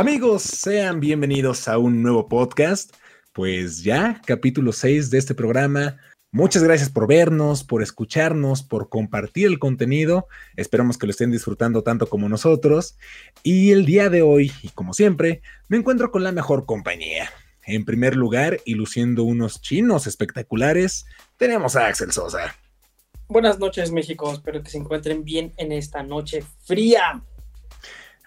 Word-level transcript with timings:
Amigos, 0.00 0.44
sean 0.44 0.98
bienvenidos 0.98 1.68
a 1.68 1.76
un 1.76 2.02
nuevo 2.02 2.26
podcast. 2.26 2.96
Pues 3.34 3.82
ya, 3.82 4.22
capítulo 4.24 4.72
6 4.72 5.10
de 5.10 5.18
este 5.18 5.34
programa. 5.34 5.98
Muchas 6.32 6.62
gracias 6.62 6.88
por 6.88 7.06
vernos, 7.06 7.64
por 7.64 7.82
escucharnos, 7.82 8.62
por 8.62 8.88
compartir 8.88 9.46
el 9.46 9.58
contenido. 9.58 10.26
Esperamos 10.56 10.96
que 10.96 11.06
lo 11.06 11.10
estén 11.10 11.30
disfrutando 11.30 11.82
tanto 11.82 12.06
como 12.06 12.30
nosotros. 12.30 12.96
Y 13.42 13.72
el 13.72 13.84
día 13.84 14.08
de 14.08 14.22
hoy, 14.22 14.50
y 14.62 14.70
como 14.70 14.94
siempre, 14.94 15.42
me 15.68 15.76
encuentro 15.76 16.10
con 16.10 16.24
la 16.24 16.32
mejor 16.32 16.64
compañía. 16.64 17.28
En 17.66 17.84
primer 17.84 18.16
lugar, 18.16 18.58
y 18.64 18.76
luciendo 18.76 19.24
unos 19.24 19.60
chinos 19.60 20.06
espectaculares, 20.06 21.04
tenemos 21.36 21.76
a 21.76 21.88
Axel 21.88 22.10
Sosa. 22.10 22.56
Buenas 23.28 23.58
noches, 23.58 23.92
México. 23.92 24.32
Espero 24.32 24.62
que 24.62 24.70
se 24.70 24.78
encuentren 24.78 25.24
bien 25.24 25.52
en 25.58 25.72
esta 25.72 26.02
noche 26.02 26.42
fría. 26.64 27.22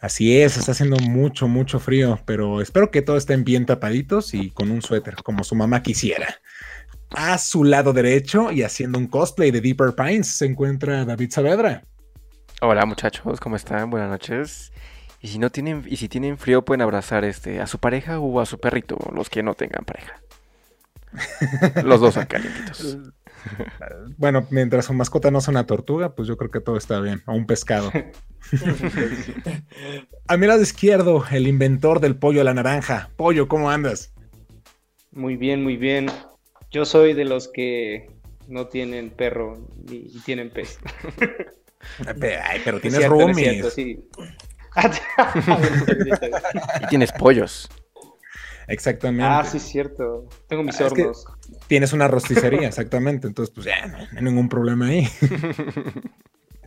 Así 0.04 0.42
es, 0.42 0.58
está 0.58 0.74
haciendo 0.74 0.98
mucho, 0.98 1.48
mucho 1.48 1.80
frío, 1.80 2.20
pero 2.26 2.60
espero 2.60 2.92
que 2.92 3.02
todos 3.02 3.20
estén 3.20 3.46
bien 3.46 3.66
tapaditos 3.66 4.34
y 4.34 4.50
con 4.50 4.70
un 4.70 4.82
suéter, 4.82 5.16
como 5.24 5.46
su 5.46 5.56
mamá 5.56 5.82
quisiera. 5.82 6.42
A 7.12 7.38
su 7.38 7.64
lado 7.64 7.94
derecho 7.94 8.52
y 8.52 8.64
haciendo 8.64 9.00
un 9.00 9.08
cosplay 9.08 9.50
de 9.50 9.62
Deeper 9.62 9.96
Pines 9.96 10.28
se 10.28 10.46
encuentra 10.46 11.06
David 11.06 11.32
Saavedra. 11.32 11.84
Hola 12.60 12.86
muchachos, 12.86 13.40
¿cómo 13.40 13.56
están? 13.56 13.90
Buenas 13.90 14.10
noches. 14.10 14.74
Y 15.22 15.30
si 15.30 15.40
no 15.40 15.50
tienen, 15.52 15.86
y 15.88 15.96
si 15.96 16.10
tienen 16.10 16.38
frío, 16.38 16.66
pueden 16.66 16.82
abrazar 16.82 17.24
este 17.24 17.62
a 17.62 17.68
su 17.68 17.80
pareja 17.80 18.20
o 18.20 18.42
a 18.42 18.46
su 18.46 18.60
perrito, 18.60 18.98
los 19.16 19.30
que 19.30 19.42
no 19.42 19.54
tengan 19.54 19.86
pareja. 19.86 20.22
los 21.82 22.02
dos 22.02 22.16
son 22.16 22.26
calientitos. 22.26 22.98
bueno, 24.18 24.48
mientras 24.50 24.86
su 24.86 24.94
mascota 24.94 25.32
no 25.32 25.42
sea 25.42 25.52
una 25.52 25.66
tortuga, 25.66 26.16
pues 26.16 26.28
yo 26.28 26.38
creo 26.38 26.52
que 26.52 26.60
todo 26.60 26.78
está 26.78 27.00
bien. 27.00 27.22
O 27.26 27.34
un 27.34 27.46
pescado. 27.46 27.92
a 30.28 30.38
mi 30.38 30.48
lado 30.48 30.62
izquierdo, 30.62 31.24
el 31.32 31.48
inventor 31.48 32.00
del 32.00 32.16
pollo 32.16 32.42
a 32.42 32.44
la 32.44 32.54
naranja. 32.54 33.10
Pollo, 33.16 33.48
¿cómo 33.48 33.70
andas? 33.70 34.14
Muy 35.12 35.36
bien, 35.36 35.64
muy 35.64 35.78
bien. 35.78 36.08
Yo 36.72 36.86
soy 36.86 37.14
de 37.14 37.26
los 37.26 37.48
que 37.48 38.10
no 38.48 38.68
tienen 38.68 39.12
perro 39.12 39.68
y, 39.90 40.20
tienen 40.22 40.50
pez. 40.50 40.80
Ay, 42.08 42.62
pero 42.64 42.80
tienes 42.80 43.08
roomies. 43.08 43.78
y 43.78 44.04
tienes 46.90 47.12
pollos. 47.12 47.70
Exactamente. 48.68 49.26
Ah, 49.26 49.46
sí, 49.46 49.60
cierto. 49.60 50.28
Tengo 50.48 50.64
mis 50.64 50.80
hornos. 50.80 51.26
Tienes 51.68 51.94
una 51.94 52.08
rosticería, 52.08 52.68
exactamente. 52.68 53.28
Entonces, 53.28 53.54
pues 53.54 53.66
ya, 53.66 53.88
no 53.88 53.98
hay 53.98 54.24
ningún 54.24 54.50
problema 54.50 54.88
ahí. 54.88 55.08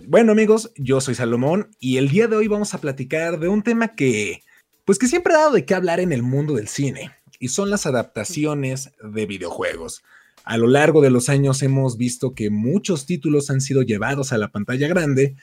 bueno, 0.06 0.32
amigos, 0.32 0.72
yo 0.76 1.00
soy 1.00 1.14
Salomón 1.14 1.70
y 1.78 1.96
el 1.98 2.08
día 2.08 2.28
de 2.28 2.36
hoy 2.36 2.48
vamos 2.48 2.74
a 2.74 2.78
platicar 2.78 3.38
de 3.38 3.48
un 3.48 3.62
tema 3.62 3.94
que, 3.94 4.42
pues 4.84 4.98
que 4.98 5.08
siempre 5.08 5.34
ha 5.34 5.38
dado 5.38 5.52
de 5.52 5.64
qué 5.64 5.74
hablar 5.74 6.00
en 6.00 6.12
el 6.12 6.22
mundo 6.22 6.54
del 6.54 6.68
cine 6.68 7.12
y 7.38 7.48
son 7.48 7.70
las 7.70 7.86
adaptaciones 7.86 8.92
de 9.02 9.26
videojuegos. 9.26 10.02
A 10.44 10.56
lo 10.58 10.68
largo 10.68 11.00
de 11.00 11.10
los 11.10 11.28
años 11.28 11.62
hemos 11.62 11.96
visto 11.96 12.34
que 12.34 12.50
muchos 12.50 13.04
títulos 13.04 13.50
han 13.50 13.60
sido 13.60 13.82
llevados 13.82 14.32
a 14.32 14.38
la 14.38 14.52
pantalla 14.52 14.86
grande, 14.86 15.36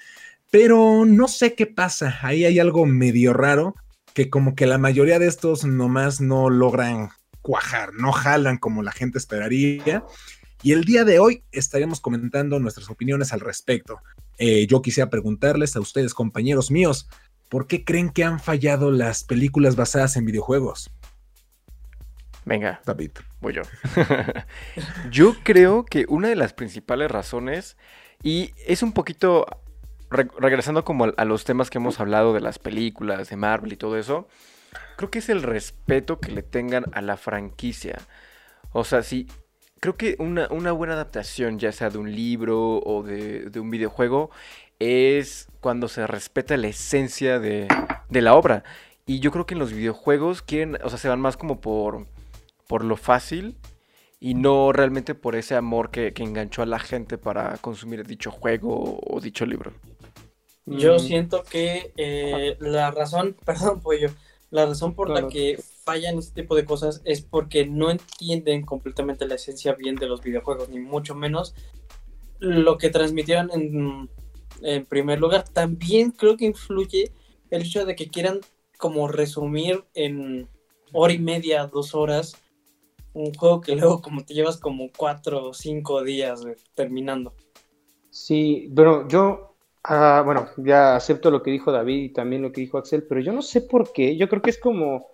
pero 0.49 1.05
no 1.05 1.27
sé 1.27 1.55
qué 1.55 1.65
pasa, 1.65 2.19
ahí 2.21 2.45
hay 2.45 2.59
algo 2.59 2.85
medio 2.85 3.33
raro 3.33 3.75
que 4.13 4.29
como 4.29 4.55
que 4.55 4.67
la 4.67 4.77
mayoría 4.77 5.19
de 5.19 5.27
estos 5.27 5.65
nomás 5.65 6.21
no 6.21 6.49
logran 6.49 7.09
cuajar, 7.43 7.93
no 7.93 8.11
jalan 8.11 8.57
como 8.57 8.81
la 8.81 8.91
gente 8.91 9.19
esperaría. 9.19 10.03
Y 10.63 10.71
el 10.71 10.85
día 10.85 11.03
de 11.03 11.19
hoy 11.19 11.43
estaremos 11.51 11.99
comentando 11.99 12.57
nuestras 12.59 12.89
opiniones 12.89 13.33
al 13.33 13.41
respecto. 13.41 13.99
Eh, 14.39 14.65
yo 14.65 14.81
quisiera 14.81 15.11
preguntarles 15.11 15.75
a 15.75 15.79
ustedes, 15.79 16.15
compañeros 16.15 16.71
míos, 16.71 17.07
¿por 17.49 17.67
qué 17.67 17.83
creen 17.83 18.09
que 18.09 18.23
han 18.23 18.39
fallado 18.39 18.89
las 18.89 19.23
películas 19.23 19.75
basadas 19.75 20.15
en 20.15 20.25
videojuegos? 20.25 20.89
Venga, 22.45 22.81
David, 22.85 23.11
voy 23.41 23.53
yo. 23.53 23.61
yo 25.11 25.35
creo 25.43 25.85
que 25.85 26.05
una 26.07 26.29
de 26.29 26.35
las 26.35 26.53
principales 26.53 27.11
razones, 27.11 27.77
y 28.21 28.51
es 28.65 28.83
un 28.83 28.93
poquito 28.93 29.45
regresando 30.09 30.85
como 30.85 31.05
a, 31.17 31.25
los 31.25 31.43
temas 31.43 31.69
que 31.69 31.79
hemos 31.79 31.99
hablado 31.99 32.33
de 32.33 32.41
las 32.41 32.59
películas, 32.59 33.29
de 33.29 33.35
Marvel 33.35 33.73
y 33.73 33.77
todo 33.77 33.97
eso, 33.97 34.27
creo 34.97 35.09
que 35.09 35.19
es 35.19 35.29
el 35.29 35.43
respeto 35.43 36.19
que 36.19 36.31
le 36.31 36.43
tengan 36.43 36.85
a 36.93 37.01
la 37.01 37.17
franquicia. 37.17 37.99
O 38.71 38.83
sea, 38.83 39.03
sí, 39.03 39.27
creo 39.79 39.95
que 39.95 40.15
una, 40.19 40.47
buena 40.71 40.93
adaptación, 40.93 41.59
ya 41.59 41.71
sea 41.71 41.89
de 41.89 41.97
un 41.97 42.13
libro 42.15 42.79
o 42.79 43.03
de, 43.03 43.51
un 43.59 43.69
videojuego, 43.69 44.31
es 44.79 45.47
cuando 45.61 45.87
se 45.87 46.07
respeta 46.07 46.57
la 46.57 46.67
esencia 46.67 47.39
de, 47.39 47.67
la 48.09 48.35
obra. 48.35 48.63
Y 49.05 49.19
yo 49.19 49.31
creo 49.31 49.45
que 49.45 49.53
en 49.55 49.59
los 49.59 49.73
videojuegos 49.73 50.41
quieren, 50.41 50.77
o 50.83 50.89
sea, 50.89 50.97
se 50.97 51.09
van 51.09 51.19
más 51.19 51.37
como 51.37 51.59
por, 51.59 52.07
por 52.67 52.85
lo 52.85 52.95
fácil 52.95 53.57
y 54.19 54.35
no 54.35 54.71
realmente 54.71 55.15
por 55.15 55.35
ese 55.35 55.55
amor 55.55 55.91
que, 55.91 56.13
que 56.13 56.23
enganchó 56.23 56.61
a 56.61 56.65
la 56.65 56.79
gente 56.79 57.17
para 57.17 57.57
consumir 57.57 58.07
dicho 58.07 58.31
juego 58.31 58.99
o 59.05 59.19
dicho 59.19 59.45
libro. 59.45 59.73
Yo 60.65 60.95
mm. 60.95 60.99
siento 60.99 61.43
que 61.43 61.91
eh, 61.97 62.55
la 62.59 62.91
razón, 62.91 63.35
perdón, 63.45 63.81
pollo, 63.81 64.09
la 64.53 64.67
razón 64.67 64.93
por 64.93 65.09
la 65.09 65.27
que 65.29 65.59
fallan 65.83 66.19
este 66.19 66.43
tipo 66.43 66.55
de 66.55 66.63
cosas 66.63 67.01
es 67.05 67.21
porque 67.21 67.65
no 67.65 67.89
entienden 67.89 68.63
completamente 68.63 69.27
la 69.27 69.33
esencia 69.33 69.73
bien 69.73 69.95
de 69.95 70.05
los 70.05 70.21
videojuegos, 70.21 70.69
ni 70.69 70.77
mucho 70.77 71.15
menos 71.15 71.55
lo 72.37 72.77
que 72.77 72.91
transmitieron 72.91 73.49
en, 73.51 74.11
en 74.61 74.85
primer 74.85 75.19
lugar. 75.19 75.49
También 75.49 76.11
creo 76.11 76.37
que 76.37 76.45
influye 76.45 77.11
el 77.49 77.63
hecho 77.63 77.83
de 77.83 77.95
que 77.95 78.09
quieran 78.09 78.41
como 78.77 79.07
resumir 79.07 79.85
en 79.95 80.47
hora 80.91 81.13
y 81.13 81.19
media, 81.19 81.65
dos 81.65 81.95
horas, 81.95 82.37
un 83.13 83.33
juego 83.33 83.59
que 83.59 83.75
luego 83.75 84.03
como 84.03 84.23
te 84.23 84.35
llevas 84.35 84.57
como 84.57 84.91
cuatro 84.95 85.49
o 85.49 85.53
cinco 85.55 86.03
días 86.03 86.43
terminando. 86.75 87.33
Sí, 88.11 88.71
pero 88.75 89.07
yo 89.07 89.52
Ah, 89.83 90.21
bueno, 90.25 90.47
ya 90.57 90.95
acepto 90.95 91.29
lo 91.29 91.43
que 91.43 91.51
dijo 91.51 91.71
David 91.71 92.03
y 92.03 92.09
también 92.09 92.41
lo 92.41 92.51
que 92.53 92.61
dijo 92.61 92.77
Axel, 92.77 93.03
pero 93.03 93.19
yo 93.19 93.33
no 93.33 93.41
sé 93.41 93.61
por 93.61 93.91
qué. 93.91 94.15
Yo 94.15 94.29
creo 94.29 94.41
que 94.41 94.49
es 94.49 94.57
como, 94.57 95.07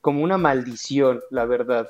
como 0.00 0.24
una 0.24 0.38
maldición, 0.38 1.20
la 1.30 1.44
verdad. 1.44 1.88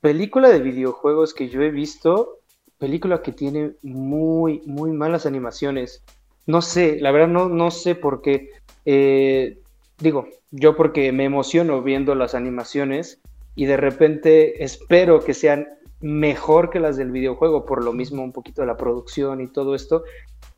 Película 0.00 0.48
de 0.48 0.58
videojuegos 0.60 1.34
que 1.34 1.48
yo 1.48 1.62
he 1.62 1.70
visto, 1.70 2.40
película 2.78 3.22
que 3.22 3.30
tiene 3.30 3.74
muy, 3.82 4.60
muy 4.66 4.90
malas 4.90 5.24
animaciones. 5.24 6.02
No 6.46 6.62
sé, 6.62 6.98
la 7.00 7.12
verdad 7.12 7.28
no, 7.28 7.48
no 7.48 7.70
sé 7.70 7.94
por 7.94 8.22
qué. 8.22 8.50
Eh, 8.84 9.60
digo, 9.98 10.26
yo 10.50 10.76
porque 10.76 11.12
me 11.12 11.24
emociono 11.24 11.80
viendo 11.82 12.16
las 12.16 12.34
animaciones 12.34 13.20
y 13.54 13.66
de 13.66 13.76
repente 13.76 14.64
espero 14.64 15.20
que 15.20 15.34
sean 15.34 15.68
mejor 16.00 16.70
que 16.70 16.80
las 16.80 16.96
del 16.96 17.12
videojuego, 17.12 17.64
por 17.64 17.84
lo 17.84 17.92
mismo 17.92 18.24
un 18.24 18.32
poquito 18.32 18.62
de 18.62 18.66
la 18.66 18.76
producción 18.76 19.40
y 19.40 19.46
todo 19.46 19.76
esto. 19.76 20.02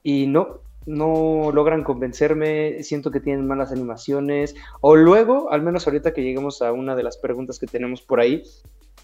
Y 0.03 0.27
no, 0.27 0.61
no 0.87 1.51
logran 1.53 1.85
convencerme, 1.85 2.83
siento 2.83 3.11
que 3.11 3.21
tienen 3.21 3.47
malas 3.47 3.73
animaciones, 3.73 4.55
o 4.81 4.97
luego, 4.97 5.51
al 5.51 5.63
menos 5.63 5.87
ahorita 5.87 6.13
que 6.13 6.23
lleguemos 6.23 6.63
a 6.63 6.73
una 6.73 6.95
de 6.95 7.03
las 7.03 7.17
preguntas 7.17 7.59
que 7.59 7.67
tenemos 7.67 8.03
por 8.03 8.21
ahí, 8.21 8.43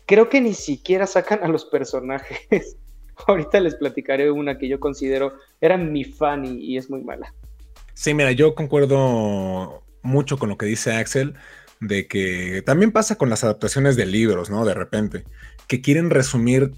creo 0.06 0.28
que 0.28 0.40
ni 0.40 0.54
siquiera 0.54 1.06
sacan 1.06 1.40
a 1.42 1.48
los 1.48 1.64
personajes. 1.64 2.76
ahorita 3.26 3.60
les 3.60 3.74
platicaré 3.74 4.30
una 4.30 4.58
que 4.58 4.68
yo 4.68 4.80
considero 4.80 5.34
era 5.60 5.76
mi 5.76 6.04
fan 6.04 6.44
y, 6.44 6.76
es 6.76 6.90
muy 6.90 7.02
mala. 7.02 7.34
Sí, 7.94 8.14
mira, 8.14 8.32
yo 8.32 8.54
concuerdo 8.54 9.82
mucho 10.02 10.38
con 10.38 10.48
lo 10.48 10.56
que 10.56 10.66
dice 10.66 10.92
Axel, 10.92 11.34
de 11.80 12.06
que 12.06 12.62
también 12.64 12.92
pasa 12.92 13.16
con 13.16 13.30
las 13.30 13.44
adaptaciones 13.44 13.96
de 13.96 14.06
libros, 14.06 14.50
¿no? 14.50 14.64
De 14.64 14.74
repente, 14.74 15.24
que 15.66 15.80
quieren 15.80 16.10
resumir 16.10 16.72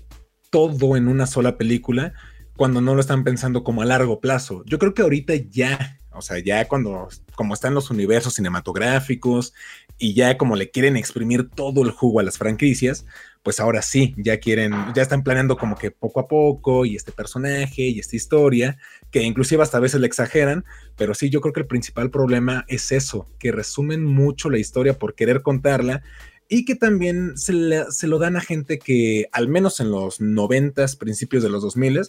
todo 0.50 0.96
en 0.96 1.08
una 1.08 1.26
sola 1.26 1.56
película 1.56 2.12
cuando 2.56 2.80
no 2.80 2.94
lo 2.94 3.00
están 3.00 3.24
pensando 3.24 3.64
como 3.64 3.82
a 3.82 3.86
largo 3.86 4.20
plazo. 4.20 4.62
Yo 4.66 4.78
creo 4.78 4.94
que 4.94 5.02
ahorita 5.02 5.34
ya, 5.50 6.00
o 6.10 6.22
sea, 6.22 6.38
ya 6.38 6.66
cuando, 6.68 7.08
como 7.34 7.54
están 7.54 7.74
los 7.74 7.90
universos 7.90 8.34
cinematográficos 8.34 9.54
y 9.98 10.14
ya 10.14 10.36
como 10.36 10.56
le 10.56 10.70
quieren 10.70 10.96
exprimir 10.96 11.48
todo 11.48 11.82
el 11.82 11.90
jugo 11.90 12.20
a 12.20 12.22
las 12.22 12.38
franquicias, 12.38 13.06
pues 13.42 13.58
ahora 13.58 13.82
sí, 13.82 14.14
ya 14.16 14.38
quieren, 14.38 14.72
ya 14.94 15.02
están 15.02 15.24
planeando 15.24 15.56
como 15.56 15.76
que 15.76 15.90
poco 15.90 16.20
a 16.20 16.28
poco 16.28 16.84
y 16.84 16.94
este 16.94 17.10
personaje 17.10 17.82
y 17.82 17.98
esta 17.98 18.16
historia, 18.16 18.78
que 19.10 19.22
inclusive 19.22 19.62
hasta 19.62 19.78
a 19.78 19.80
veces 19.80 20.00
le 20.00 20.06
exageran, 20.06 20.64
pero 20.96 21.14
sí, 21.14 21.28
yo 21.28 21.40
creo 21.40 21.52
que 21.52 21.60
el 21.60 21.66
principal 21.66 22.10
problema 22.10 22.64
es 22.68 22.92
eso, 22.92 23.28
que 23.38 23.50
resumen 23.50 24.04
mucho 24.04 24.48
la 24.48 24.58
historia 24.58 24.98
por 24.98 25.14
querer 25.14 25.42
contarla 25.42 26.02
y 26.48 26.64
que 26.64 26.74
también 26.74 27.36
se, 27.36 27.90
se, 27.90 28.06
lo 28.06 28.18
dan 28.18 28.36
a 28.36 28.40
gente 28.40 28.78
que, 28.78 29.26
al 29.32 29.48
menos 29.48 29.80
en 29.80 29.90
los 29.90 30.20
noventas, 30.20 30.96
principios 30.96 31.42
de 31.42 31.48
los 31.48 31.62
2000, 31.62 32.02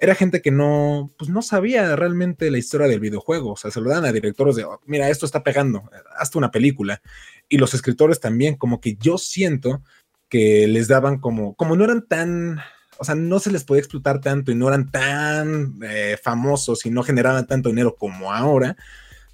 era 0.00 0.14
gente 0.14 0.40
que 0.40 0.50
no, 0.50 1.12
pues 1.18 1.30
no 1.30 1.42
sabía 1.42 1.94
realmente 1.94 2.50
la 2.50 2.58
historia 2.58 2.88
del 2.88 3.00
videojuego. 3.00 3.52
O 3.52 3.56
sea, 3.56 3.70
se 3.70 3.80
lo 3.80 3.90
dan 3.90 4.06
a 4.06 4.12
directores 4.12 4.56
de, 4.56 4.64
oh, 4.64 4.80
mira, 4.86 5.10
esto 5.10 5.26
está 5.26 5.42
pegando, 5.42 5.90
hasta 6.16 6.38
una 6.38 6.50
película. 6.50 7.02
Y 7.48 7.58
los 7.58 7.74
escritores 7.74 8.18
también, 8.18 8.56
como 8.56 8.80
que 8.80 8.96
yo 8.96 9.18
siento 9.18 9.82
que 10.30 10.66
les 10.68 10.88
daban 10.88 11.18
como, 11.18 11.54
como 11.54 11.76
no 11.76 11.84
eran 11.84 12.06
tan, 12.06 12.60
o 12.98 13.04
sea, 13.04 13.14
no 13.14 13.40
se 13.40 13.50
les 13.50 13.64
podía 13.64 13.80
explotar 13.80 14.20
tanto 14.20 14.50
y 14.50 14.54
no 14.54 14.68
eran 14.68 14.90
tan 14.90 15.78
eh, 15.82 16.16
famosos 16.22 16.86
y 16.86 16.90
no 16.90 17.02
generaban 17.02 17.46
tanto 17.46 17.68
dinero 17.68 17.96
como 17.96 18.32
ahora, 18.32 18.76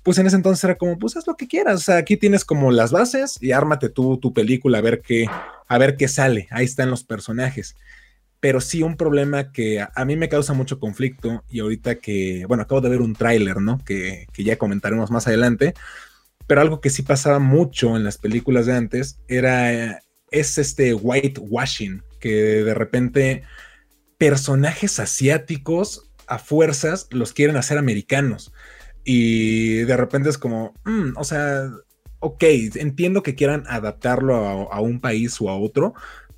pues 0.03 0.19
en 0.19 0.27
ese 0.27 0.37
entonces 0.37 0.65
era 0.65 0.79
como, 0.79 0.99
pues 0.99 1.17
haz 1.17 1.27
lo 1.27 1.37
que 1.37 1.49
quieras, 1.49 1.81
o 1.81 1.85
sea, 1.85 1.97
aquí 1.99 2.17
tienes 2.17 2.45
como 2.45 2.73
las 2.73 2.93
bases 2.93 3.39
y 3.41 3.53
ármate 3.53 3.89
tú 3.89 4.19
tu 4.19 4.33
película 4.33 4.79
a 4.79 4.81
ver 4.81 5.03
qué, 5.03 5.27
a 5.69 5.79
ver 5.79 5.97
qué 5.97 6.09
sale, 6.09 6.49
ahí 6.51 6.65
están 6.65 6.91
los 6.91 7.05
personajes. 7.05 7.77
Pero 8.41 8.61
sí 8.61 8.83
un 8.83 8.97
problema 8.97 9.53
que 9.53 9.81
a, 9.81 10.05
mí 10.05 10.17
me 10.17 10.29
causa 10.29 10.53
mucho 10.53 10.79
conflicto 10.79 11.43
y 11.49 11.61
ahorita 11.61 11.97
que, 11.97 12.45
bueno, 12.47 12.63
acabo 12.63 12.81
de 12.81 12.91
ver 12.91 13.01
un 13.01 13.15
tráiler, 13.15 13.61
¿no? 13.61 13.79
Que, 13.85 14.27
que 14.33 14.45
ya 14.45 14.57
comentaremos 14.57 15.11
más 15.11 15.27
adelante, 15.27 15.75
pero 16.47 16.61
algo 16.61 16.81
que 16.81 16.91
sí 16.91 17.03
pasaba 17.03 17.39
mucho 17.39 17.97
en 17.97 18.05
las 18.05 18.19
películas 18.19 18.67
de 18.67 18.75
antes 18.75 19.19
era, 19.29 20.01
es 20.31 20.59
este 20.59 20.95
whitewashing, 20.95 22.03
que 22.21 22.31
de 22.63 22.75
repente 22.75 23.43
personajes 24.19 25.01
asiáticos 25.01 26.11
a 26.27 26.39
fuerzas 26.39 27.07
los 27.11 27.33
quieren 27.33 27.57
hacer 27.57 27.79
americanos. 27.79 28.53
Y 29.05 29.79
de 29.85 29.97
repente 29.97 30.29
es 30.29 30.39
como, 30.39 30.75
mm, 30.85 31.17
o 31.17 31.25
sea, 31.25 31.71
ok, 32.21 32.43
entiendo 32.75 33.23
que 33.23 33.35
quieran 33.35 33.65
adaptarlo 33.69 34.37
a, 34.73 34.81
un 34.81 35.01
país 35.01 35.41
o 35.41 35.49
a 35.49 35.57
otro, 35.57 35.95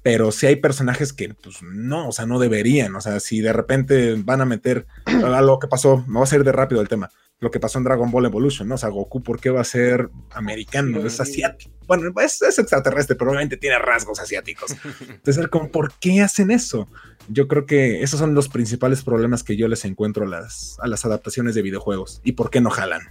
pero 0.08 0.32
si 0.32 0.46
hay 0.46 0.56
personajes 0.56 1.12
que, 1.12 1.34
pues 1.34 1.62
no, 1.62 2.08
o 2.08 2.12
sea, 2.12 2.25
no 2.25 2.38
deberían. 2.38 2.96
O 2.96 3.00
sea, 3.02 3.20
si 3.20 3.43
de 3.43 3.52
repente 3.52 4.14
van 4.16 4.40
a 4.40 4.46
meter 4.46 4.87
a 5.05 5.43
lo 5.43 5.58
que 5.58 5.69
pasó, 5.69 6.02
me 6.08 6.19
va 6.19 6.22
a 6.25 6.26
salir 6.26 6.46
de 6.46 6.52
rápido 6.52 6.81
el 6.81 6.88
tema 6.88 7.10
lo 7.40 7.50
que 7.50 7.60
pasó 7.60 7.76
en 7.76 7.84
Dragon 7.84 8.10
Ball 8.10 8.25
Evolution, 8.25 8.66
¿no? 8.66 8.76
O 8.76 8.78
sea, 8.78 8.88
Goku, 8.88 9.22
¿por 9.22 9.38
qué 9.38 9.50
va 9.50 9.60
a 9.60 9.64
ser 9.64 10.08
americano? 10.31 11.06
Es 11.06 11.20
asiático. 11.20 11.70
Bueno, 11.87 12.10
es, 12.20 12.40
extraterrestre, 12.40 13.16
pero 13.16 13.31
obviamente 13.31 13.58
tiene 13.58 13.78
rasgos 13.78 14.19
asiáticos. 14.19 14.75
Entonces, 15.08 15.46
como, 15.49 15.70
¿por 15.70 15.93
qué 16.00 16.22
hacen 16.22 16.50
eso? 16.50 16.88
Yo 17.28 17.46
creo 17.46 17.66
que 17.66 18.02
esos 18.02 18.19
son 18.19 18.34
los 18.34 18.49
principales 18.49 19.02
problemas 19.04 19.44
que 19.44 19.56
yo 19.56 19.69
les 19.69 19.84
encuentro 19.84 20.25
a 20.25 20.28
las, 20.28 20.78
a 20.81 20.88
las 20.88 21.04
adaptaciones 21.04 21.54
de 21.54 21.61
videojuegos. 21.61 22.22
¿Y 22.25 22.32
por 22.32 22.49
qué 22.49 22.62
no 22.62 22.70
jalan? 22.70 23.02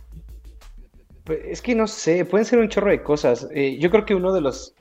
Pues 1.24 1.42
es 1.46 1.62
que 1.62 1.76
no 1.76 1.88
sé, 1.88 2.26
pueden 2.26 2.46
ser 2.46 2.58
un 2.58 2.70
chorro 2.70 2.90
de 2.90 3.04
cosas. 3.04 3.48
Eh, 3.54 3.78
yo 3.80 3.92
creo 3.92 4.06
que 4.06 4.16
uno 4.16 4.34
de 4.34 4.42
los 4.42 4.74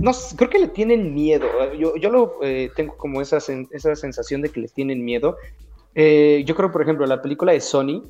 no, 0.00 0.12
creo 0.36 0.50
que 0.50 0.58
le 0.58 0.68
tienen 0.68 1.14
miedo. 1.14 1.46
Yo, 1.74 1.96
yo 1.96 2.10
lo 2.10 2.38
eh, 2.42 2.70
tengo 2.74 2.96
como 2.96 3.20
esa, 3.20 3.38
esa 3.70 3.96
sensación 3.96 4.42
de 4.42 4.50
que 4.50 4.60
les 4.60 4.72
tienen 4.72 5.04
miedo. 5.04 5.36
Eh, 5.94 6.42
yo 6.46 6.54
creo, 6.54 6.70
por 6.70 6.82
ejemplo, 6.82 7.06
la 7.06 7.22
película 7.22 7.52
de 7.52 7.60
Sony, 7.60 8.02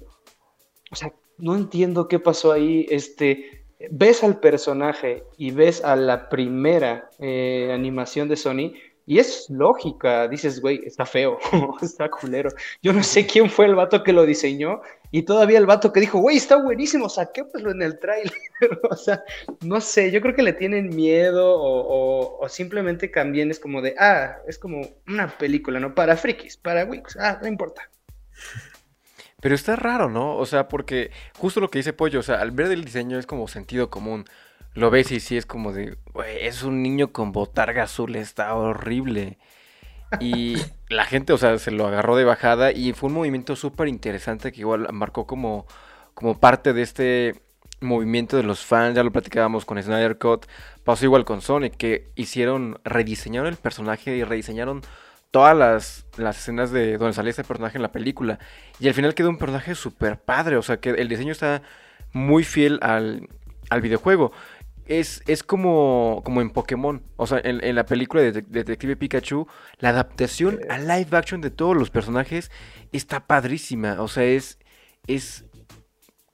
o 0.90 0.96
sea, 0.96 1.12
no 1.38 1.56
entiendo 1.56 2.08
qué 2.08 2.18
pasó 2.18 2.52
ahí. 2.52 2.86
Este, 2.88 3.64
ves 3.90 4.24
al 4.24 4.40
personaje 4.40 5.24
y 5.36 5.50
ves 5.50 5.84
a 5.84 5.96
la 5.96 6.28
primera 6.28 7.10
eh, 7.18 7.70
animación 7.72 8.28
de 8.28 8.36
Sony 8.36 8.72
y 9.08 9.19
es 9.19 9.49
lógica. 9.49 10.28
Dices, 10.28 10.60
güey, 10.60 10.82
está 10.84 11.06
feo, 11.06 11.38
está 11.82 12.10
culero. 12.10 12.50
Yo 12.82 12.93
no 12.93 13.02
sé 13.02 13.26
quién 13.26 13.49
fue 13.49 13.64
el 13.64 13.75
vato 13.75 14.02
que 14.02 14.12
lo 14.12 14.26
diseñó 14.26 14.82
y 15.10 15.22
todavía 15.22 15.56
el 15.56 15.64
vato 15.64 15.94
que 15.94 16.00
dijo, 16.00 16.19
güey, 16.19 16.37
está 16.37 16.62
buenísimo, 16.62 17.08
saquémoslo 17.08 17.70
en 17.70 17.81
el 17.81 17.99
trailer. 17.99 18.32
o 18.90 18.94
sea, 18.94 19.25
no 19.64 19.81
sé, 19.81 20.10
yo 20.10 20.20
creo 20.20 20.34
que 20.34 20.43
le 20.43 20.52
tienen 20.52 20.94
miedo 20.94 21.58
o, 21.58 22.38
o, 22.38 22.49
simplemente 22.50 23.08
también 23.08 23.50
es 23.50 23.58
como 23.58 23.81
de, 23.81 23.94
ah, 23.99 24.37
es 24.46 24.58
como 24.58 24.87
una 25.06 25.38
película, 25.38 25.81
¿no? 25.81 25.94
Para 25.94 26.14
frikis, 26.14 26.58
para 26.58 26.84
wicks, 26.84 27.16
ah, 27.16 27.38
no 27.40 27.49
importa. 27.49 27.88
Pero 29.40 29.54
está 29.54 29.75
raro, 29.75 30.11
¿no? 30.11 30.37
O 30.37 30.44
sea, 30.44 30.69
porque 30.69 31.12
justo 31.38 31.61
lo 31.61 31.70
que 31.70 31.78
dice 31.78 31.94
Pollo, 31.94 32.20
o 32.20 32.22
sea, 32.22 32.43
al 32.43 32.50
ver 32.50 32.70
el 32.72 32.84
diseño 32.84 33.19
es 33.19 33.26
como 33.26 33.49
sentido 33.49 33.88
común. 33.88 34.26
Lo 34.78 34.90
ves 34.90 35.10
y 35.10 35.19
sí 35.19 35.36
es 35.36 35.44
como 35.44 35.72
de, 35.72 35.98
güey, 36.12 36.46
es 36.46 36.62
un 36.62 36.84
niño 36.84 37.10
con 37.12 37.32
botarga 37.32 37.82
azul, 37.82 38.14
está 38.14 38.54
horrible. 38.54 39.36
Y 40.20 40.54
la 40.88 41.04
gente, 41.04 41.32
o 41.32 41.36
sea, 41.36 41.58
se 41.58 41.72
lo 41.72 41.88
agarró 41.88 42.14
de 42.14 42.25
bajada 42.25 42.70
y 42.70 42.92
fue 42.92 43.08
un 43.08 43.14
movimiento 43.14 43.56
súper 43.56 43.88
interesante 43.88 44.52
que 44.52 44.60
igual 44.60 44.86
marcó 44.92 45.26
como, 45.26 45.66
como 46.14 46.38
parte 46.38 46.72
de 46.75 46.82
este 46.82 47.42
movimiento 47.80 48.36
de 48.36 48.44
los 48.44 48.64
fans, 48.64 48.94
ya 48.94 49.02
lo 49.02 49.10
platicábamos 49.10 49.64
con 49.64 49.82
Snyder 49.82 50.16
Cut, 50.16 50.46
pasó 50.84 51.04
igual 51.04 51.25
con 51.25 51.40
Sonic, 51.40 51.76
que 51.76 52.06
hicieron, 52.14 52.78
rediseñaron 52.84 53.48
el 53.48 53.56
personaje 53.56 54.16
y 54.16 54.22
rediseñaron 54.22 54.82
todas 55.32 55.56
las, 55.56 56.06
las 56.16 56.38
escenas 56.38 56.70
de 56.70 56.98
donde 56.98 57.14
salía 57.14 57.30
este 57.30 57.42
personaje 57.42 57.78
en 57.78 57.82
la 57.82 57.90
película. 57.90 58.38
Y 58.78 58.86
al 58.86 58.94
final 58.94 59.16
quedó 59.16 59.28
un 59.28 59.38
personaje 59.38 59.75
súper 59.75 60.20
padre. 60.20 60.56
O 60.56 60.62
sea, 60.62 60.76
que 60.78 60.90
el 60.90 61.08
diseño 61.08 61.32
está 61.32 61.62
muy 62.12 62.44
fiel 62.44 62.78
al, 62.80 63.28
al 63.70 63.80
videojuego. 63.80 64.32
Es, 64.88 65.23
es 65.26 65.43
como, 65.43 66.23
como 66.25 66.40
en 66.40 66.50
Pokémon. 66.50 67.02
O 67.17 67.26
sea, 67.26 67.40
en, 67.44 67.75
la 67.75 67.85
película 67.85 68.23
de, 68.23 68.32
Detective 68.32 68.96
Pikachu, 68.96 69.46
la 69.79 69.90
adaptación 69.90 70.61
a 70.69 70.79
live 70.79 71.17
action 71.17 71.40
de 71.40 71.50
todos 71.50 71.76
los 71.76 71.90
personajes 71.90 72.50
está 72.90 73.26
padrísima. 73.26 74.00
O 74.00 74.08
sea, 74.08 74.25
es, 74.25 74.58
es 75.06 75.44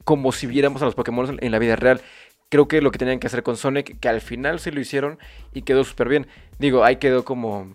como 0.04 0.32
si 0.32 0.46
viéramos 0.46 0.80
a 0.82 0.86
los 0.86 0.94
Pokémon 0.94 1.38
en 1.40 1.52
la 1.52 1.58
vida 1.58 1.76
real. 1.76 2.00
Creo 2.48 2.68
que 2.68 2.80
lo 2.80 2.92
que 2.92 2.98
tenían 2.98 3.18
que 3.18 3.26
hacer 3.26 3.42
con 3.42 3.56
Sonic, 3.56 3.98
que 3.98 4.08
al 4.08 4.20
final 4.20 4.60
se 4.60 4.70
lo 4.70 4.80
hicieron 4.80 5.18
y 5.52 5.62
quedó 5.62 5.82
súper 5.82 6.08
bien. 6.08 6.28
Digo, 6.58 6.84
ahí 6.84 6.96
quedó 6.96 7.24
como 7.24 7.74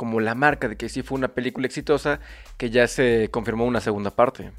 como 0.00 0.18
la 0.18 0.34
marca 0.34 0.66
de 0.66 0.76
que 0.76 0.88
sí 0.88 1.02
fue 1.02 1.18
una 1.18 1.28
película 1.28 1.66
exitosa, 1.66 2.20
que 2.56 2.70
ya 2.70 2.88
se 2.88 3.28
confirmó 3.30 3.66
una 3.66 3.82
segunda 3.82 4.10
parte. 4.10 4.50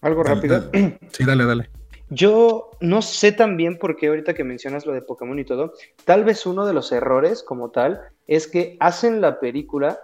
Algo 0.00 0.22
rápido. 0.22 0.70
Sí, 1.12 1.26
dale, 1.26 1.44
dale. 1.44 1.68
Yo 2.10 2.72
no 2.80 3.02
sé 3.02 3.30
también 3.30 3.78
porque 3.78 4.08
ahorita 4.08 4.34
que 4.34 4.42
mencionas 4.42 4.84
lo 4.84 4.92
de 4.92 5.00
Pokémon 5.00 5.38
y 5.38 5.44
todo, 5.44 5.74
tal 6.04 6.24
vez 6.24 6.44
uno 6.44 6.66
de 6.66 6.74
los 6.74 6.90
errores 6.90 7.44
como 7.44 7.70
tal 7.70 8.00
es 8.26 8.48
que 8.48 8.76
hacen 8.80 9.20
la 9.20 9.38
película, 9.38 10.00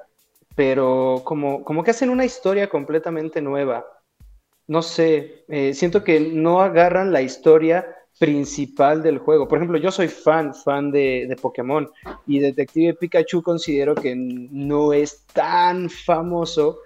pero 0.54 1.22
como, 1.24 1.64
como 1.64 1.82
que 1.82 1.90
hacen 1.90 2.10
una 2.10 2.24
historia 2.24 2.68
completamente 2.68 3.42
nueva. 3.42 3.84
No 4.68 4.82
sé, 4.82 5.44
eh, 5.48 5.74
siento 5.74 6.04
que 6.04 6.20
no 6.20 6.60
agarran 6.60 7.12
la 7.12 7.22
historia 7.22 7.96
principal 8.18 9.02
del 9.02 9.18
juego. 9.18 9.46
Por 9.48 9.58
ejemplo, 9.58 9.78
yo 9.78 9.90
soy 9.90 10.08
fan, 10.08 10.54
fan 10.54 10.90
de, 10.90 11.36
Pokémon 11.40 11.88
y 12.26 12.38
Detective 12.38 12.94
Pikachu 12.94 13.42
considero 13.42 13.94
que 13.94 14.14
no 14.16 14.92
es 14.92 15.26
tan 15.32 15.90
famoso 15.90 16.78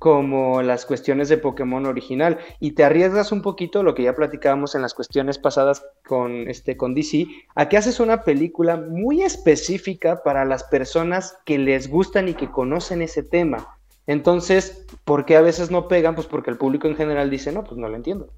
como 0.00 0.62
las 0.62 0.86
cuestiones 0.86 1.28
de 1.28 1.36
Pokémon 1.36 1.84
original 1.84 2.38
y 2.58 2.72
te 2.72 2.84
arriesgas 2.84 3.32
un 3.32 3.42
poquito 3.42 3.82
lo 3.82 3.94
que 3.94 4.04
ya 4.04 4.14
platicábamos 4.14 4.74
en 4.74 4.80
las 4.80 4.94
cuestiones 4.94 5.38
pasadas 5.38 5.84
con 6.06 6.48
este 6.48 6.78
con 6.78 6.94
DC 6.94 7.26
a 7.54 7.68
que 7.68 7.76
haces 7.76 8.00
una 8.00 8.22
película 8.22 8.78
muy 8.78 9.20
específica 9.20 10.22
para 10.24 10.46
las 10.46 10.64
personas 10.64 11.36
que 11.44 11.58
les 11.58 11.90
gustan 11.90 12.28
y 12.28 12.34
que 12.34 12.50
conocen 12.50 13.02
ese 13.02 13.22
tema. 13.22 13.76
Entonces, 14.06 14.86
¿por 15.04 15.26
qué 15.26 15.36
a 15.36 15.42
veces 15.42 15.70
no 15.70 15.86
pegan? 15.86 16.14
Pues 16.14 16.26
porque 16.26 16.50
el 16.50 16.56
público 16.56 16.88
en 16.88 16.96
general 16.96 17.28
dice, 17.28 17.52
"No, 17.52 17.62
pues 17.62 17.76
no 17.76 17.86
lo 17.86 17.94
entiendo." 17.94 18.30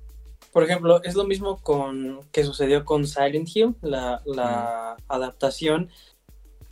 Por 0.52 0.64
ejemplo, 0.64 1.00
es 1.04 1.14
lo 1.14 1.24
mismo 1.24 1.58
con 1.58 2.22
que 2.32 2.42
sucedió 2.42 2.84
con 2.84 3.06
Silent 3.06 3.48
Hill, 3.54 3.76
la, 3.82 4.96
adaptación. 5.06 5.90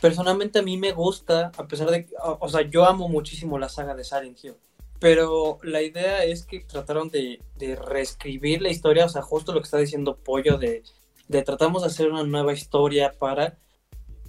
Personalmente 0.01 0.59
a 0.59 0.63
mí 0.63 0.77
me 0.77 0.91
gusta, 0.91 1.53
a 1.57 1.65
pesar 1.65 1.89
de, 1.91 2.09
o, 2.21 2.49
sea, 2.49 2.61
yo 2.61 2.83
amo 2.83 3.07
muchísimo 3.07 3.57
la 3.57 3.69
saga 3.69 3.95
de 3.95 4.03
Silent 4.03 4.43
Hill, 4.43 4.55
pero 5.01 5.57
la 5.63 5.81
idea 5.81 6.23
es 6.23 6.45
que 6.45 6.59
trataron 6.59 7.09
de, 7.09 7.41
reescribir 7.87 8.61
la 8.61 8.69
historia, 8.69 9.05
o 9.05 9.09
sea, 9.09 9.23
justo 9.23 9.51
lo 9.51 9.59
que 9.59 9.65
está 9.65 9.79
diciendo 9.79 10.15
Pollo, 10.15 10.59
de, 10.59 10.83
de 11.27 11.41
tratamos 11.41 11.81
de 11.81 11.87
hacer 11.87 12.11
una 12.11 12.23
nueva 12.23 12.53
historia 12.53 13.11
para, 13.17 13.57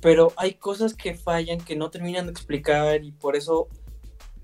pero 0.01 0.33
hay 0.35 0.55
cosas 0.55 0.95
que 0.95 1.15
fallan, 1.15 1.61
que 1.61 1.77
no 1.77 1.91
terminan 1.91 2.25
de 2.25 2.33
explicar 2.33 3.05
y 3.05 3.13
por 3.13 3.37
eso 3.37 3.69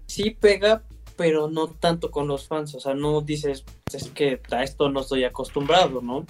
sí 0.04 0.28
pega, 0.28 0.82
pero 1.16 1.49
no 1.49 1.68
tanto 1.68 2.11
con 2.11 2.28
los 2.28 2.47
fans, 2.47 2.75
o 2.75 2.80
sea, 2.80 2.92
no 2.92 3.23
dices, 3.23 3.64
es 3.90 4.11
que 4.11 4.42
a 4.50 4.62
esto 4.62 4.90
no 4.90 5.00
estoy 5.00 5.25
acostumbrado, 5.25 6.02
¿no? 6.02 6.26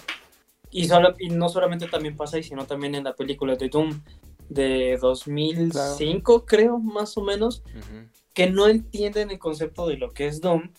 Y, 0.71 0.87
solo, 0.87 1.13
y 1.19 1.27
no 1.27 1.49
solamente 1.49 1.87
también 1.87 2.15
pasa 2.15 2.37
ahí, 2.37 2.43
sino 2.43 2.65
también 2.65 2.95
en 2.95 3.03
la 3.03 3.17
película 3.17 3.57
de 3.57 3.67
Doom 3.67 4.01
de 4.47 4.97
2005, 5.01 6.45
creo, 6.45 6.79
más 6.79 7.17
o 7.17 7.21
menos, 7.21 7.63
que 8.39 8.49
no 8.49 8.69
entienden 8.69 9.31
el 9.31 9.37
concepto 9.37 9.85
de 9.85 9.97
lo 9.97 10.13
que 10.13 10.25
es 10.25 10.39
Doom 10.39 10.71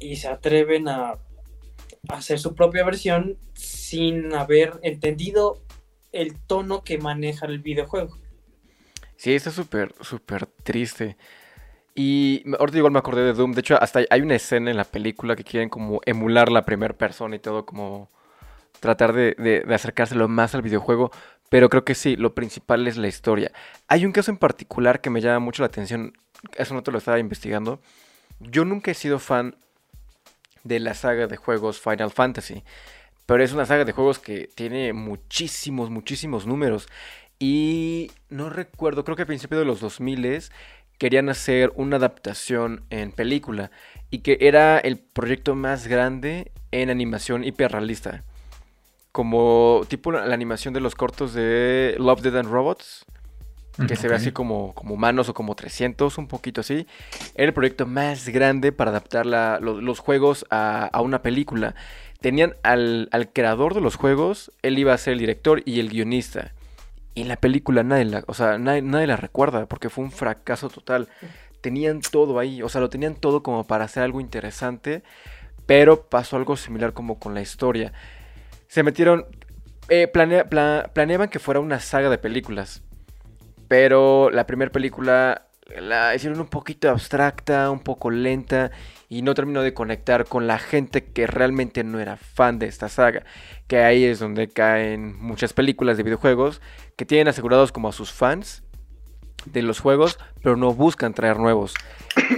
y 0.00 0.16
se 0.16 0.26
atreven 0.26 0.88
a 0.88 1.20
hacer 2.08 2.40
su 2.40 2.56
propia 2.56 2.84
versión 2.84 3.38
sin 3.52 4.34
haber 4.34 4.80
entendido 4.82 5.62
el 6.10 6.34
tono 6.40 6.82
que 6.82 6.98
maneja 6.98 7.46
el 7.46 7.60
videojuego. 7.60 8.18
Sí, 9.14 9.32
está 9.32 9.52
súper, 9.52 9.94
súper 10.00 10.46
triste. 10.46 11.16
Y 11.94 12.42
ahorita 12.58 12.78
igual 12.78 12.92
me 12.92 12.98
acordé 12.98 13.22
de 13.22 13.32
Doom. 13.32 13.52
De 13.52 13.60
hecho, 13.60 13.80
hasta 13.80 14.00
hay 14.10 14.20
una 14.20 14.34
escena 14.34 14.72
en 14.72 14.76
la 14.76 14.82
película 14.82 15.36
que 15.36 15.44
quieren 15.44 15.68
como 15.68 16.00
emular 16.06 16.50
la 16.50 16.64
primera 16.64 16.98
persona 16.98 17.36
y 17.36 17.38
todo, 17.38 17.64
como 17.64 18.10
tratar 18.80 19.12
de, 19.12 19.36
de, 19.38 19.72
acercárselo 19.72 20.26
más 20.26 20.56
al 20.56 20.62
videojuego. 20.62 21.12
Pero 21.48 21.68
creo 21.68 21.84
que 21.84 21.94
sí, 21.94 22.16
lo 22.16 22.34
principal 22.34 22.88
es 22.88 22.96
la 22.96 23.06
historia. 23.06 23.52
Hay 23.86 24.04
un 24.04 24.10
caso 24.10 24.32
en 24.32 24.36
particular 24.36 25.00
que 25.00 25.10
me 25.10 25.20
llama 25.20 25.38
mucho 25.38 25.62
la 25.62 25.68
atención. 25.68 26.12
Eso 26.56 26.74
no 26.74 26.82
te 26.82 26.90
lo 26.90 26.98
estaba 26.98 27.18
investigando. 27.18 27.80
Yo 28.40 28.64
nunca 28.64 28.90
he 28.90 28.94
sido 28.94 29.18
fan 29.18 29.56
de 30.64 30.80
la 30.80 30.94
saga 30.94 31.26
de 31.26 31.36
juegos 31.36 31.80
Final 31.80 32.10
Fantasy. 32.10 32.64
Pero 33.26 33.42
es 33.42 33.52
una 33.52 33.66
saga 33.66 33.84
de 33.84 33.92
juegos 33.92 34.18
que 34.18 34.48
tiene 34.54 34.92
muchísimos, 34.92 35.90
muchísimos 35.90 36.46
números. 36.46 36.88
Y 37.38 38.10
no 38.28 38.50
recuerdo, 38.50 39.04
creo 39.04 39.16
que 39.16 39.22
a 39.22 39.26
principios 39.26 39.60
de 39.60 39.64
los 39.64 39.80
2000 39.80 40.50
querían 40.98 41.28
hacer 41.28 41.72
una 41.74 41.96
adaptación 41.96 42.84
en 42.90 43.12
película 43.12 43.70
y 44.10 44.18
que 44.18 44.38
era 44.40 44.78
el 44.78 44.98
proyecto 44.98 45.54
más 45.54 45.86
grande 45.86 46.52
en 46.70 46.90
animación 46.90 47.44
hiperrealista. 47.44 48.22
Como 49.12 49.82
tipo 49.88 50.12
la, 50.12 50.32
animación 50.32 50.74
de 50.74 50.80
los 50.80 50.94
cortos 50.94 51.34
de 51.34 51.96
Love, 51.98 52.22
Dead 52.22 52.36
and 52.36 52.50
Robots, 52.50 53.04
que 53.88 53.96
se 53.96 54.08
ve 54.08 54.14
así 54.14 54.32
como, 54.32 54.72
como 54.74 54.94
humanos 54.94 55.28
o 55.28 55.34
como 55.34 55.54
300, 55.54 56.18
un 56.18 56.28
poquito 56.28 56.60
así. 56.60 56.86
Era 57.34 57.48
el 57.48 57.54
proyecto 57.54 57.86
más 57.86 58.28
grande 58.28 58.72
para 58.72 58.90
adaptar 58.90 59.26
los, 59.26 59.98
juegos 59.98 60.46
a, 60.50 60.90
una 61.02 61.22
película. 61.22 61.74
Tenían 62.20 62.54
al, 62.62 63.08
creador 63.32 63.74
de 63.74 63.80
los 63.80 63.96
juegos, 63.96 64.52
él 64.62 64.78
iba 64.78 64.94
a 64.94 64.98
ser 64.98 65.14
el 65.14 65.18
director 65.18 65.62
y 65.64 65.80
el 65.80 65.90
guionista. 65.90 66.52
Y 67.14 67.22
en 67.22 67.28
la 67.28 67.36
película 67.36 67.82
nadie 67.82 68.06
la, 68.06 68.24
o 68.26 68.34
sea, 68.34 68.58
nadie, 68.58 68.82
nadie 68.82 69.06
la 69.06 69.16
recuerda 69.16 69.66
porque 69.66 69.90
fue 69.90 70.04
un 70.04 70.10
fracaso 70.10 70.68
total. 70.68 71.08
Tenían 71.60 72.00
todo 72.00 72.38
ahí, 72.38 72.62
o 72.62 72.68
sea, 72.68 72.80
lo 72.80 72.90
tenían 72.90 73.14
todo 73.14 73.42
como 73.42 73.64
para 73.64 73.84
hacer 73.84 74.02
algo 74.02 74.20
interesante, 74.20 75.02
pero 75.66 76.08
pasó 76.08 76.36
algo 76.36 76.56
similar 76.56 76.92
como 76.92 77.18
con 77.18 77.34
la 77.34 77.40
historia. 77.40 77.92
Se 78.68 78.82
metieron, 78.82 79.26
eh, 79.88 80.08
planeaban 80.08 81.28
que 81.28 81.38
fuera 81.38 81.60
una 81.60 81.80
saga 81.80 82.10
de 82.10 82.18
películas, 82.18 82.82
pero 83.68 84.30
la 84.30 84.46
primera 84.46 84.70
película 84.70 85.48
la 85.80 86.14
hicieron 86.14 86.40
un 86.40 86.46
poquito 86.46 86.90
abstracta, 86.90 87.70
un 87.70 87.80
poco 87.80 88.10
lenta 88.10 88.70
y 89.08 89.22
no 89.22 89.34
terminó 89.34 89.62
de 89.62 89.74
conectar 89.74 90.26
con 90.26 90.46
la 90.46 90.58
gente 90.58 91.04
que 91.04 91.26
realmente 91.26 91.84
no 91.84 92.00
era 92.00 92.16
fan 92.16 92.58
de 92.58 92.66
esta 92.66 92.88
saga. 92.88 93.24
Que 93.66 93.78
ahí 93.78 94.04
es 94.04 94.18
donde 94.18 94.48
caen 94.48 95.18
muchas 95.18 95.52
películas 95.52 95.96
de 95.96 96.02
videojuegos 96.02 96.60
que 96.96 97.06
tienen 97.06 97.28
asegurados 97.28 97.72
como 97.72 97.88
a 97.88 97.92
sus 97.92 98.12
fans 98.12 98.62
de 99.46 99.62
los 99.62 99.80
juegos, 99.80 100.18
pero 100.42 100.56
no 100.56 100.72
buscan 100.72 101.14
traer 101.14 101.38
nuevos. 101.38 101.74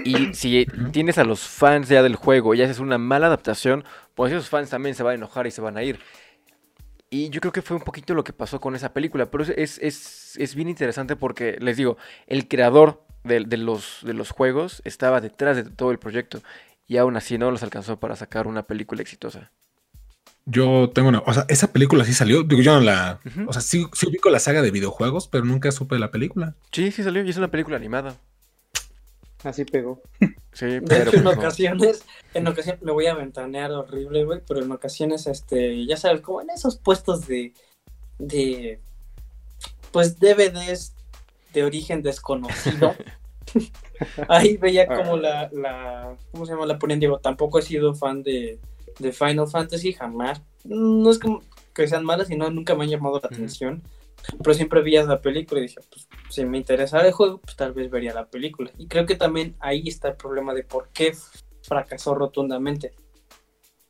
Y 0.04 0.35
si 0.35 0.66
tienes 0.92 1.18
a 1.18 1.25
los 1.25 1.40
fans 1.40 1.88
ya 1.88 2.02
del 2.02 2.16
juego 2.16 2.54
y 2.54 2.62
haces 2.62 2.78
una 2.78 2.99
mala 2.99 3.26
adaptación, 3.26 3.85
pues 4.14 4.33
esos 4.33 4.49
fans 4.49 4.71
también 4.71 4.95
se 4.95 5.02
van 5.02 5.12
a 5.12 5.16
enojar 5.16 5.47
y 5.47 5.50
se 5.50 5.61
van 5.61 5.76
a 5.76 5.83
ir. 5.83 6.00
Y 7.09 7.30
yo 7.30 7.40
creo 7.40 7.52
que 7.52 7.62
fue 7.62 7.76
un 7.76 7.85
poquito 7.85 8.14
lo 8.14 8.25
que 8.25 8.33
pasó 8.33 8.61
con 8.61 8.75
esa 8.75 8.92
película. 8.92 9.30
Pero 9.30 9.45
es, 9.45 9.78
es, 9.78 10.25
bien 10.54 10.68
interesante 10.68 11.16
porque, 11.16 11.56
les 11.60 11.76
digo, 11.76 11.96
el 12.26 12.48
creador 12.48 13.02
de, 13.24 13.40
los, 13.56 14.00
de 14.02 14.14
los 14.14 14.30
juegos 14.30 14.82
estaba 14.84 15.20
detrás 15.20 15.56
de 15.56 15.64
todo 15.64 15.90
el 15.90 15.98
proyecto. 15.98 16.40
Y 16.86 16.98
aún 16.98 17.16
así 17.16 17.36
no 17.36 17.50
los 17.50 17.62
alcanzó 17.62 17.98
para 17.98 18.14
sacar 18.14 18.46
una 18.46 18.62
película 18.62 19.02
exitosa. 19.02 19.50
Yo 20.44 20.90
tengo 20.94 21.08
una. 21.08 21.18
O 21.26 21.34
sea, 21.34 21.44
esa 21.48 21.72
película 21.72 22.04
sí 22.04 22.12
salió. 22.12 22.44
Digo, 22.44 22.62
yo 22.62 22.74
no 22.74 22.80
la. 22.80 23.20
O 23.48 23.52
sea, 23.52 23.60
sí, 23.60 23.86
sí 23.92 24.06
ubico 24.06 24.30
la 24.30 24.38
saga 24.38 24.62
de 24.62 24.70
videojuegos, 24.70 25.26
pero 25.26 25.44
nunca 25.44 25.72
supe 25.72 25.96
de 25.96 26.00
la 26.00 26.12
película. 26.12 26.54
Sí, 26.70 26.92
sí 26.92 27.02
salió 27.02 27.24
y 27.24 27.30
es 27.30 27.36
una 27.36 27.50
película 27.50 27.76
animada. 27.76 28.16
Así 29.42 29.64
pegó. 29.64 30.00
Sí, 30.52 30.78
pero. 30.88 31.12
en 31.12 31.26
ocasiones, 31.26 32.04
en 32.32 32.46
ocasiones, 32.46 32.80
me 32.82 32.92
voy 32.92 33.06
a 33.06 33.14
ventanear 33.14 33.72
horrible, 33.72 34.24
güey, 34.24 34.40
pero 34.48 34.62
en 34.62 34.72
ocasiones, 34.72 35.26
este, 35.26 35.84
ya 35.84 35.96
sabes, 35.96 36.20
como 36.20 36.40
en 36.40 36.50
esos 36.50 36.76
puestos 36.76 37.26
de. 37.26 37.52
de. 38.18 38.80
Pues 39.92 40.18
DVDs 40.18 40.94
de 41.52 41.64
origen 41.64 42.02
desconocido. 42.02 42.94
Ahí 44.28 44.56
veía 44.56 44.86
como 44.86 45.14
ah. 45.14 45.18
la, 45.18 45.50
la. 45.52 46.16
¿Cómo 46.32 46.44
se 46.44 46.52
llama? 46.52 46.66
La 46.66 46.78
ponían, 46.78 47.00
digo, 47.00 47.18
tampoco 47.18 47.58
he 47.58 47.62
sido 47.62 47.94
fan 47.94 48.22
de 48.22 48.58
de 48.98 49.12
Final 49.12 49.48
Fantasy 49.48 49.92
jamás. 49.92 50.42
No 50.64 51.10
es 51.10 51.18
como 51.18 51.42
que 51.74 51.86
sean 51.86 52.04
malas, 52.04 52.28
sino 52.28 52.50
nunca 52.50 52.74
me 52.74 52.84
han 52.84 52.90
llamado 52.90 53.20
la 53.22 53.28
atención. 53.28 53.82
Pero 54.42 54.54
siempre 54.54 54.82
veía 54.82 55.04
la 55.04 55.20
película 55.20 55.60
y 55.60 55.64
dije, 55.64 55.80
pues 55.90 56.08
si 56.30 56.44
me 56.44 56.58
interesaba 56.58 57.06
el 57.06 57.12
juego, 57.12 57.38
pues 57.38 57.54
tal 57.54 57.72
vez 57.72 57.90
vería 57.90 58.14
la 58.14 58.26
película. 58.26 58.70
Y 58.78 58.86
creo 58.88 59.06
que 59.06 59.14
también 59.14 59.54
ahí 59.60 59.86
está 59.86 60.08
el 60.08 60.16
problema 60.16 60.54
de 60.54 60.64
por 60.64 60.88
qué 60.88 61.14
fracasó 61.62 62.14
rotundamente. 62.14 62.92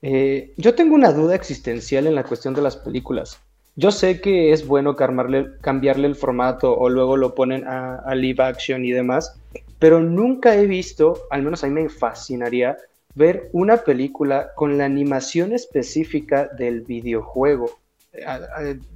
Eh, 0.03 0.53
yo 0.57 0.75
tengo 0.75 0.95
una 0.95 1.13
duda 1.13 1.35
existencial 1.35 2.07
en 2.07 2.15
la 2.15 2.25
cuestión 2.25 2.55
de 2.55 2.63
las 2.63 2.77
películas. 2.77 3.41
Yo 3.79 3.91
sé 3.91 4.23
que 4.23 4.53
es 4.53 4.67
bueno 4.67 4.97
cambiarle, 4.97 6.07
el 6.07 6.17
formato 6.17 6.75
o 6.77 6.89
luego 6.89 7.19
lo 7.19 7.35
ponen 7.35 7.67
a, 7.67 7.97
a 7.97 8.15
live 8.15 8.43
action 8.43 8.85
y 8.87 8.91
demás, 8.91 9.39
pero 9.79 10.01
nunca 10.01 10.57
he 10.57 10.67
visto, 10.67 11.25
al 11.31 11.43
menos 11.43 11.63
a 11.63 11.67
mí 11.67 11.83
me 11.83 11.91
fascinaría, 11.91 12.79
ver 13.15 13.51
una 13.53 13.79
película 13.79 14.53
con 14.55 14.79
la 14.79 14.87
animación 14.87 15.53
específica 15.53 16.49
del 16.57 16.83
videojuego. 16.83 17.71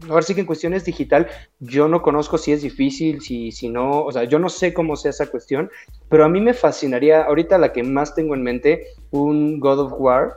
Ahora 0.08 0.22
sí 0.22 0.34
que 0.34 0.40
en 0.40 0.46
cuestiones 0.46 0.84
digital, 0.86 1.28
yo 1.58 1.88
no 1.88 2.00
conozco 2.00 2.38
si 2.38 2.52
es 2.52 2.62
difícil, 2.62 3.20
si, 3.20 3.52
si 3.52 3.68
no, 3.68 4.02
o 4.02 4.12
sea, 4.12 4.24
yo 4.24 4.38
no 4.38 4.48
sé 4.48 4.72
cómo 4.72 4.96
sea 4.96 5.10
esa 5.10 5.26
cuestión, 5.26 5.70
pero 6.08 6.24
a 6.24 6.28
mí 6.30 6.40
me 6.40 6.54
fascinaría, 6.54 7.24
ahorita 7.24 7.58
la 7.58 7.72
que 7.72 7.82
más 7.82 8.14
tengo 8.14 8.34
en 8.34 8.42
mente, 8.42 8.86
un 9.10 9.60
God 9.60 9.78
of 9.80 9.92
War, 9.98 10.36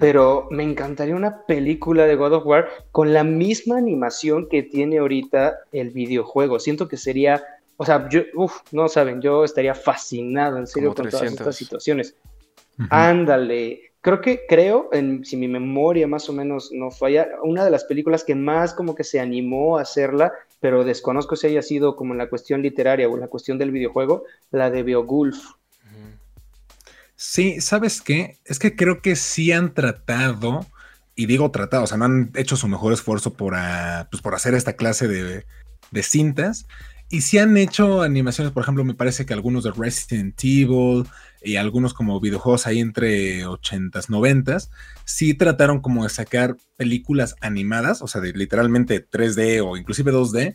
pero 0.00 0.48
me 0.50 0.62
encantaría 0.62 1.14
una 1.14 1.46
película 1.46 2.06
de 2.06 2.16
God 2.16 2.34
of 2.34 2.46
War 2.46 2.68
con 2.92 3.12
la 3.12 3.24
misma 3.24 3.78
animación 3.78 4.48
que 4.48 4.62
tiene 4.62 4.98
ahorita 4.98 5.58
el 5.72 5.90
videojuego. 5.90 6.58
Siento 6.58 6.88
que 6.88 6.96
sería, 6.96 7.42
o 7.76 7.84
sea, 7.84 8.08
yo, 8.08 8.22
uff, 8.34 8.60
no 8.72 8.88
saben, 8.88 9.20
yo 9.20 9.44
estaría 9.44 9.74
fascinado 9.74 10.58
en 10.58 10.66
serio 10.66 10.94
con 10.94 11.08
todas 11.08 11.32
estas 11.32 11.56
situaciones. 11.56 12.16
Ándale. 12.90 13.82
Creo 14.00 14.20
que, 14.20 14.46
creo, 14.48 14.88
en, 14.92 15.24
si 15.24 15.36
mi 15.36 15.48
memoria 15.48 16.06
más 16.06 16.28
o 16.28 16.32
menos 16.32 16.70
no 16.72 16.90
falla, 16.90 17.28
una 17.42 17.64
de 17.64 17.70
las 17.70 17.84
películas 17.84 18.22
que 18.22 18.36
más 18.36 18.72
como 18.72 18.94
que 18.94 19.04
se 19.04 19.18
animó 19.18 19.78
a 19.78 19.82
hacerla, 19.82 20.32
pero 20.60 20.84
desconozco 20.84 21.34
si 21.34 21.48
haya 21.48 21.62
sido 21.62 21.96
como 21.96 22.14
en 22.14 22.18
la 22.18 22.28
cuestión 22.28 22.62
literaria 22.62 23.08
o 23.08 23.14
en 23.14 23.20
la 23.20 23.28
cuestión 23.28 23.58
del 23.58 23.72
videojuego, 23.72 24.24
la 24.50 24.70
de 24.70 24.84
Beowulf. 24.84 25.57
Sí, 27.20 27.60
¿sabes 27.60 28.00
qué? 28.00 28.38
Es 28.44 28.60
que 28.60 28.76
creo 28.76 29.02
que 29.02 29.16
sí 29.16 29.50
han 29.50 29.74
tratado, 29.74 30.64
y 31.16 31.26
digo 31.26 31.50
tratado, 31.50 31.82
o 31.82 31.86
sea, 31.88 31.98
no 31.98 32.04
han 32.04 32.30
hecho 32.36 32.56
su 32.56 32.68
mejor 32.68 32.92
esfuerzo 32.92 33.32
por, 33.32 33.56
ah, 33.56 34.06
pues, 34.08 34.22
por 34.22 34.36
hacer 34.36 34.54
esta 34.54 34.74
clase 34.74 35.08
de, 35.08 35.44
de 35.90 36.02
cintas. 36.04 36.68
Y 37.10 37.22
sí 37.22 37.38
han 37.38 37.56
hecho 37.56 38.02
animaciones, 38.02 38.52
por 38.52 38.62
ejemplo, 38.62 38.84
me 38.84 38.94
parece 38.94 39.26
que 39.26 39.34
algunos 39.34 39.64
de 39.64 39.72
Resident 39.72 40.38
Evil, 40.44 41.06
y 41.42 41.56
algunos 41.56 41.92
como 41.92 42.20
videojuegos 42.20 42.68
ahí 42.68 42.78
entre 42.78 43.44
80s, 43.44 44.08
90s, 44.08 44.70
sí 45.04 45.34
trataron 45.34 45.80
como 45.80 46.04
de 46.04 46.10
sacar 46.10 46.56
películas 46.76 47.34
animadas, 47.40 48.00
o 48.00 48.06
sea, 48.06 48.20
literalmente 48.20 49.04
3D 49.04 49.60
o 49.66 49.76
inclusive 49.76 50.12
2D, 50.12 50.54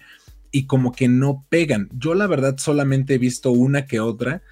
y 0.49 0.65
como 0.65 0.93
que 0.93 1.09
no 1.09 1.45
pegan. 1.49 1.89
Yo 1.91 2.13
la 2.13 2.27
verdad 2.27 2.55
solamente 2.57 3.15
he 3.15 3.17
visto 3.17 3.51
una 3.51 3.85
que 3.85 3.99
otra, 3.99 4.43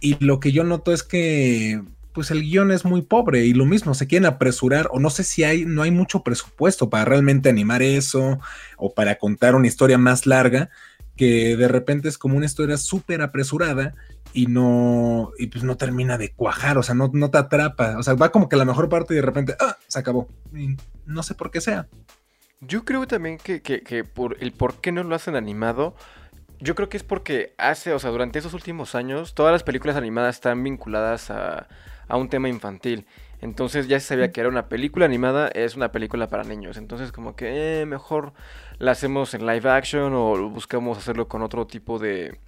y 0.00 0.22
lo 0.24 0.40
que 0.40 0.52
yo 0.52 0.64
noto 0.64 0.92
es 0.92 1.02
que 1.02 1.82
pues 2.12 2.30
el 2.32 2.42
guion 2.42 2.72
es 2.72 2.84
muy 2.84 3.02
pobre 3.02 3.44
y 3.44 3.54
lo 3.54 3.66
mismo, 3.66 3.94
se 3.94 4.06
quieren 4.06 4.26
apresurar 4.26 4.88
o 4.90 4.98
no 4.98 5.10
sé 5.10 5.22
si 5.22 5.44
hay, 5.44 5.64
no 5.64 5.82
hay 5.82 5.90
mucho 5.92 6.24
presupuesto 6.24 6.90
para 6.90 7.04
realmente 7.04 7.48
animar 7.48 7.82
eso 7.82 8.40
o 8.76 8.92
para 8.92 9.16
contar 9.16 9.54
una 9.54 9.68
historia 9.68 9.96
más 9.96 10.26
larga 10.26 10.70
que 11.16 11.56
de 11.56 11.68
repente 11.68 12.08
es 12.08 12.18
como 12.18 12.36
una 12.36 12.46
historia 12.46 12.78
súper 12.78 13.22
apresurada 13.22 13.94
y 14.32 14.46
no, 14.46 15.32
y 15.38 15.48
pues 15.48 15.64
no 15.64 15.76
termina 15.76 16.16
de 16.16 16.32
cuajar, 16.32 16.78
o 16.78 16.82
sea, 16.82 16.94
no, 16.94 17.10
no 17.12 17.30
te 17.30 17.38
atrapa, 17.38 17.98
o 17.98 18.02
sea, 18.02 18.14
va 18.14 18.30
como 18.30 18.48
que 18.48 18.56
la 18.56 18.64
mejor 18.64 18.88
parte 18.88 19.14
y 19.14 19.16
de 19.16 19.22
repente, 19.22 19.54
ah, 19.60 19.76
se 19.86 19.98
acabó. 19.98 20.28
no 21.06 21.22
sé 21.22 21.34
por 21.34 21.50
qué 21.50 21.60
sea. 21.60 21.88
Yo 22.60 22.84
creo 22.84 23.06
también 23.06 23.38
que, 23.38 24.04
por 24.04 24.36
el 24.40 24.52
por 24.52 24.80
qué 24.80 24.92
no 24.92 25.02
lo 25.02 25.14
hacen 25.14 25.34
animado, 25.34 25.94
yo 26.60 26.74
creo 26.74 26.88
que 26.88 26.96
es 26.96 27.04
porque 27.04 27.54
hace, 27.58 27.92
o 27.92 27.98
sea, 27.98 28.10
durante 28.10 28.38
esos 28.38 28.54
últimos 28.54 28.94
años, 28.94 29.34
todas 29.34 29.52
las 29.52 29.62
películas 29.62 29.96
animadas 29.96 30.36
están 30.36 30.62
vinculadas 30.62 31.30
a, 31.30 31.68
a 32.08 32.16
un 32.16 32.28
tema 32.28 32.48
infantil. 32.48 33.06
Entonces 33.40 33.88
ya 33.88 33.98
se 34.00 34.06
sabía 34.06 34.32
que 34.32 34.40
era 34.40 34.50
una 34.50 34.68
película 34.68 35.06
animada, 35.06 35.48
es 35.48 35.74
una 35.74 35.92
película 35.92 36.28
para 36.28 36.44
niños. 36.44 36.76
Entonces 36.76 37.12
como 37.12 37.36
que 37.36 37.80
eh, 37.82 37.86
mejor 37.86 38.32
la 38.78 38.92
hacemos 38.92 39.32
en 39.34 39.46
live 39.46 39.68
action 39.70 40.12
o 40.14 40.50
buscamos 40.50 40.98
hacerlo 40.98 41.28
con 41.28 41.42
otro 41.42 41.66
tipo 41.66 41.98
de, 41.98 42.38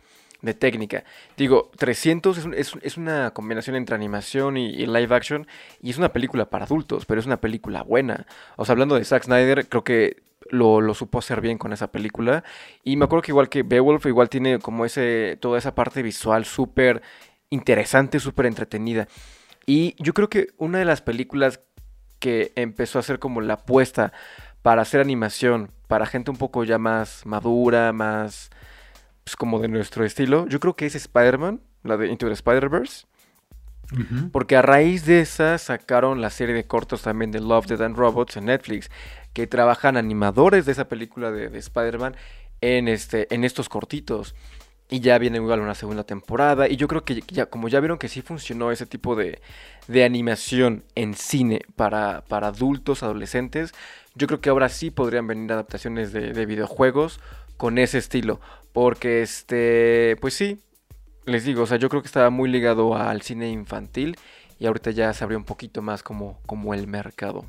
de 0.43 0.55
técnica. 0.55 1.05
Digo, 1.37 1.71
300 1.79 2.39
es, 2.55 2.75
es, 2.83 2.97
una 2.99 3.31
combinación 3.31 3.77
entre 3.77 3.95
animación 3.95 4.59
y, 4.59 4.87
live 4.87 5.15
action 5.15 5.47
y 5.81 5.91
es 5.91 5.99
una 5.99 6.13
película 6.13 6.51
para 6.51 6.67
adultos, 6.67 7.07
pero 7.07 7.21
es 7.21 7.27
una 7.27 7.41
película 7.41 7.83
buena. 7.83 8.27
O 8.57 8.67
sea, 8.67 8.75
hablando 8.75 8.97
de 8.97 9.05
Zack 9.05 9.25
Snyder, 9.25 9.67
creo 9.69 9.85
que 9.85 10.23
lo, 10.51 10.81
lo, 10.81 10.95
supo 10.95 11.19
hacer 11.19 11.41
bien 11.41 11.59
con 11.59 11.73
esa 11.73 11.93
película. 11.93 12.45
Y 12.85 12.97
me 12.97 13.05
acuerdo 13.05 13.23
que 13.23 13.33
igual 13.33 13.49
que 13.49 13.63
Beowulf, 13.63 14.07
igual 14.07 14.29
tiene 14.29 14.59
como 14.59 14.85
ese, 14.85 15.39
toda 15.41 15.59
esa 15.59 15.75
parte 15.75 16.03
visual 16.03 16.45
súper 16.45 17.03
interesante, 17.51 18.21
súper 18.21 18.47
entretenida. 18.47 19.09
Y 19.67 19.95
yo 20.03 20.15
creo 20.15 20.29
que 20.29 20.49
una 20.57 20.79
de 20.79 20.85
las 20.85 21.03
películas 21.03 21.61
que 22.19 22.53
empezó 22.57 22.99
a 22.99 23.01
hacer 23.01 23.19
como 23.19 23.41
la 23.41 23.55
apuesta 23.55 24.13
para 24.63 24.83
hacer 24.83 25.01
animación 25.01 25.73
para 25.89 26.07
gente 26.07 26.31
un 26.31 26.37
poco 26.37 26.65
ya 26.65 26.79
más 26.79 27.27
madura, 27.27 27.93
más 27.93 28.51
pues, 29.25 29.37
como 29.37 29.59
de 29.59 29.69
nuestro 29.69 30.05
estilo, 30.05 30.47
yo 30.49 30.61
creo 30.61 30.75
que 30.75 30.87
es 30.87 30.95
Spider-Man, 30.95 31.61
la 31.83 31.97
de 31.97 32.09
Into 32.09 32.27
the 32.27 32.33
Spider-Verse. 32.33 33.07
Porque 34.33 34.57
a 34.57 34.63
raíz 34.63 35.05
de 35.05 35.21
esa 35.21 35.59
sacaron 35.59 36.23
la 36.23 36.31
serie 36.31 36.55
de 36.55 36.65
cortos 36.65 37.03
también 37.03 37.31
de 37.31 37.41
Love, 37.41 37.67
Dead 37.67 37.83
and 37.83 37.95
Robots 37.95 38.39
en 38.39 38.47
Netflix, 38.47 38.91
que 39.33 39.47
trabajan 39.47 39.97
animadores 39.97 40.67
de 40.67 40.73
esa 40.73 40.89
película 40.89 41.31
de, 41.31 41.57
Spider-Man 41.57 42.17
en, 42.61 42.89
este, 42.89 43.33
en 43.35 43.45
estos 43.45 43.69
cortitos. 43.69 44.35
Y 44.91 45.01
ya 45.01 45.17
viene 45.19 45.39
igual 45.39 45.61
una 45.61 45.75
segunda 45.75 46.05
temporada. 46.05 46.69
Y 46.69 46.77
yo 46.77 46.87
creo 46.87 47.05
que 47.05 47.23
ya, 47.29 47.47
como 47.47 47.69
ya 47.69 47.81
vieron 47.81 47.99
que 47.99 48.09
sí 48.09 48.21
funcionó 48.21 48.71
ese 48.73 48.85
tipo 48.85 49.17
de, 49.17 49.41
de 49.89 50.05
animación 50.05 50.85
en 50.95 51.15
cine 51.15 51.63
para, 51.77 52.25
para, 52.29 52.49
adultos, 52.49 53.03
adolescentes, 53.03 53.73
yo 54.15 54.27
creo 54.27 54.43
que 54.43 54.51
ahora 54.51 54.69
sí 54.69 54.91
podrían 54.91 55.27
venir 55.27 55.51
adaptaciones 55.51 56.13
de, 56.13 56.35
de, 56.35 56.47
videojuegos 56.47 57.21
con 57.57 57.79
ese 57.79 57.97
estilo. 57.97 58.39
Porque 58.75 59.23
este, 59.23 60.17
pues 60.21 60.35
sí, 60.35 60.61
les 61.25 61.45
digo, 61.45 61.63
o 61.63 61.67
sea, 61.67 61.79
yo 61.79 61.89
creo 61.89 62.03
que 62.03 62.09
estaba 62.09 62.29
muy 62.29 62.51
ligado 62.51 62.95
al 62.95 63.23
cine 63.23 63.51
infantil. 63.51 64.17
Y 64.59 64.67
ahorita 64.67 64.91
ya 64.91 65.13
se 65.15 65.25
abrió 65.25 65.39
un 65.39 65.45
poquito 65.45 65.81
más 65.81 66.03
como, 66.03 66.39
como 66.47 66.75
el 66.75 66.87
mercado. 66.87 67.47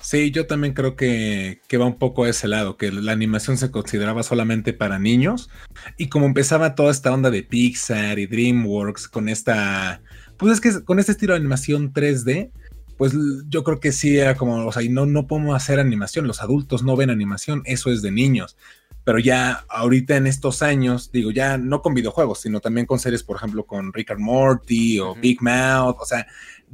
Sí, 0.00 0.30
yo 0.30 0.46
también 0.46 0.74
creo 0.74 0.96
que, 0.96 1.60
va 1.80 1.86
un 1.86 1.98
poco 1.98 2.24
a 2.24 2.28
ese 2.28 2.46
lado, 2.46 2.76
que 2.76 2.92
la 2.92 3.12
animación 3.12 3.56
se 3.56 3.70
consideraba 3.70 4.22
solamente 4.22 4.72
para 4.72 4.98
niños 4.98 5.48
y 5.96 6.08
como 6.08 6.26
empezaba 6.26 6.74
toda 6.74 6.90
esta 6.90 7.12
onda 7.12 7.30
de 7.30 7.42
Pixar 7.42 8.18
y 8.18 8.26
DreamWorks 8.26 9.08
con 9.08 9.28
esta, 9.28 10.02
pues 10.36 10.52
es 10.52 10.60
que 10.60 10.84
con 10.84 10.98
este 10.98 11.12
estilo 11.12 11.32
de 11.32 11.40
animación 11.40 11.92
3D, 11.92 12.50
pues 12.96 13.14
yo 13.48 13.64
creo 13.64 13.80
que 13.80 13.92
sí 13.92 14.18
era 14.18 14.36
como, 14.36 14.66
o 14.66 14.72
sea, 14.72 14.82
y 14.82 14.88
no, 14.88 15.06
no 15.06 15.26
podemos 15.26 15.56
hacer 15.56 15.80
animación, 15.80 16.26
los 16.26 16.42
adultos 16.42 16.82
no 16.82 16.96
ven 16.96 17.10
animación, 17.10 17.62
eso 17.64 17.90
es 17.90 18.02
de 18.02 18.10
niños. 18.10 18.56
Pero 19.04 19.18
ya 19.18 19.64
ahorita 19.68 20.16
en 20.16 20.26
estos 20.26 20.62
años, 20.62 21.12
digo, 21.12 21.30
ya 21.30 21.58
no 21.58 21.82
con 21.82 21.92
videojuegos, 21.92 22.40
sino 22.40 22.60
también 22.60 22.86
con 22.86 22.98
series, 22.98 23.22
por 23.22 23.36
ejemplo, 23.36 23.66
con 23.66 23.92
Rick 23.92 24.12
and 24.12 24.20
Morty 24.20 24.98
o 24.98 25.14
Big 25.14 25.42
Mouth, 25.42 25.96
o 26.00 26.06
sea, 26.06 26.26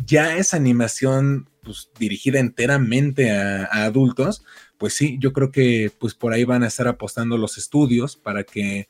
ya 0.06 0.36
esa 0.36 0.56
animación 0.56 1.49
pues, 1.62 1.90
dirigida 1.98 2.38
enteramente 2.38 3.30
a, 3.30 3.66
adultos, 3.84 4.44
pues 4.78 4.94
sí, 4.94 5.18
yo 5.20 5.32
creo 5.32 5.52
que 5.52 5.92
pues 5.98 6.14
por 6.14 6.32
ahí 6.32 6.44
van 6.44 6.62
a 6.62 6.68
estar 6.68 6.88
apostando 6.88 7.36
los 7.36 7.58
estudios 7.58 8.16
para 8.16 8.44
que 8.44 8.88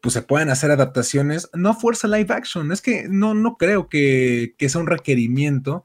pues 0.00 0.14
se 0.14 0.22
puedan 0.22 0.50
hacer 0.50 0.70
adaptaciones, 0.70 1.48
no 1.54 1.74
fuerza 1.74 2.06
live 2.08 2.32
action, 2.32 2.70
es 2.70 2.80
que 2.80 3.08
no, 3.08 3.34
no 3.34 3.56
creo 3.56 3.88
que, 3.88 4.54
que 4.56 4.68
sea 4.68 4.80
un 4.80 4.86
requerimiento 4.86 5.84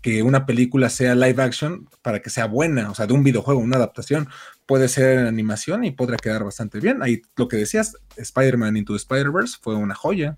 que 0.00 0.22
una 0.22 0.46
película 0.46 0.88
sea 0.88 1.14
live 1.14 1.42
action 1.42 1.88
para 2.02 2.20
que 2.20 2.30
sea 2.30 2.46
buena, 2.46 2.90
o 2.90 2.94
sea, 2.94 3.06
de 3.06 3.12
un 3.12 3.22
videojuego, 3.22 3.60
una 3.60 3.76
adaptación, 3.76 4.28
puede 4.66 4.88
ser 4.88 5.18
en 5.18 5.26
animación 5.26 5.84
y 5.84 5.90
podrá 5.90 6.16
quedar 6.16 6.44
bastante 6.44 6.80
bien. 6.80 7.02
Ahí 7.02 7.22
lo 7.36 7.48
que 7.48 7.56
decías, 7.56 7.96
Spider-Man 8.16 8.76
Into 8.76 8.96
Spider-Verse 8.96 9.58
fue 9.60 9.74
una 9.74 9.94
joya. 9.94 10.36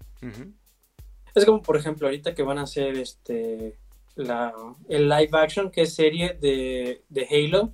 Es 1.34 1.44
como, 1.44 1.62
por 1.62 1.76
ejemplo, 1.76 2.06
ahorita 2.06 2.34
que 2.34 2.42
van 2.42 2.58
a 2.58 2.62
hacer 2.62 2.96
este 2.98 3.78
la, 4.14 4.52
el 4.88 5.08
live 5.08 5.30
action, 5.32 5.70
que 5.70 5.82
es 5.82 5.94
serie 5.94 6.36
de, 6.40 7.02
de 7.08 7.28
Halo. 7.30 7.72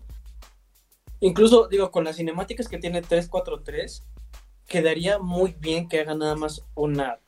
Incluso, 1.21 1.69
digo, 1.69 1.91
con 1.91 2.05
las 2.05 2.17
cinemáticas 2.17 2.69
que 2.69 2.79
tiene 2.79 3.03
343, 3.03 4.05
quedaría 4.67 5.19
muy 5.19 5.57
bien 5.59 5.89
que 5.89 6.01
hagan 6.01 6.21
nada 6.21 6.37
más 6.37 6.65
una 6.75 7.19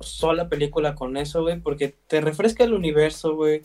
sola 0.00 0.48
película 0.48 0.94
con 0.94 1.16
eso, 1.16 1.42
güey, 1.42 1.60
porque 1.60 1.88
te 1.88 2.20
refresca 2.20 2.64
el 2.64 2.74
universo, 2.74 3.34
güey, 3.36 3.62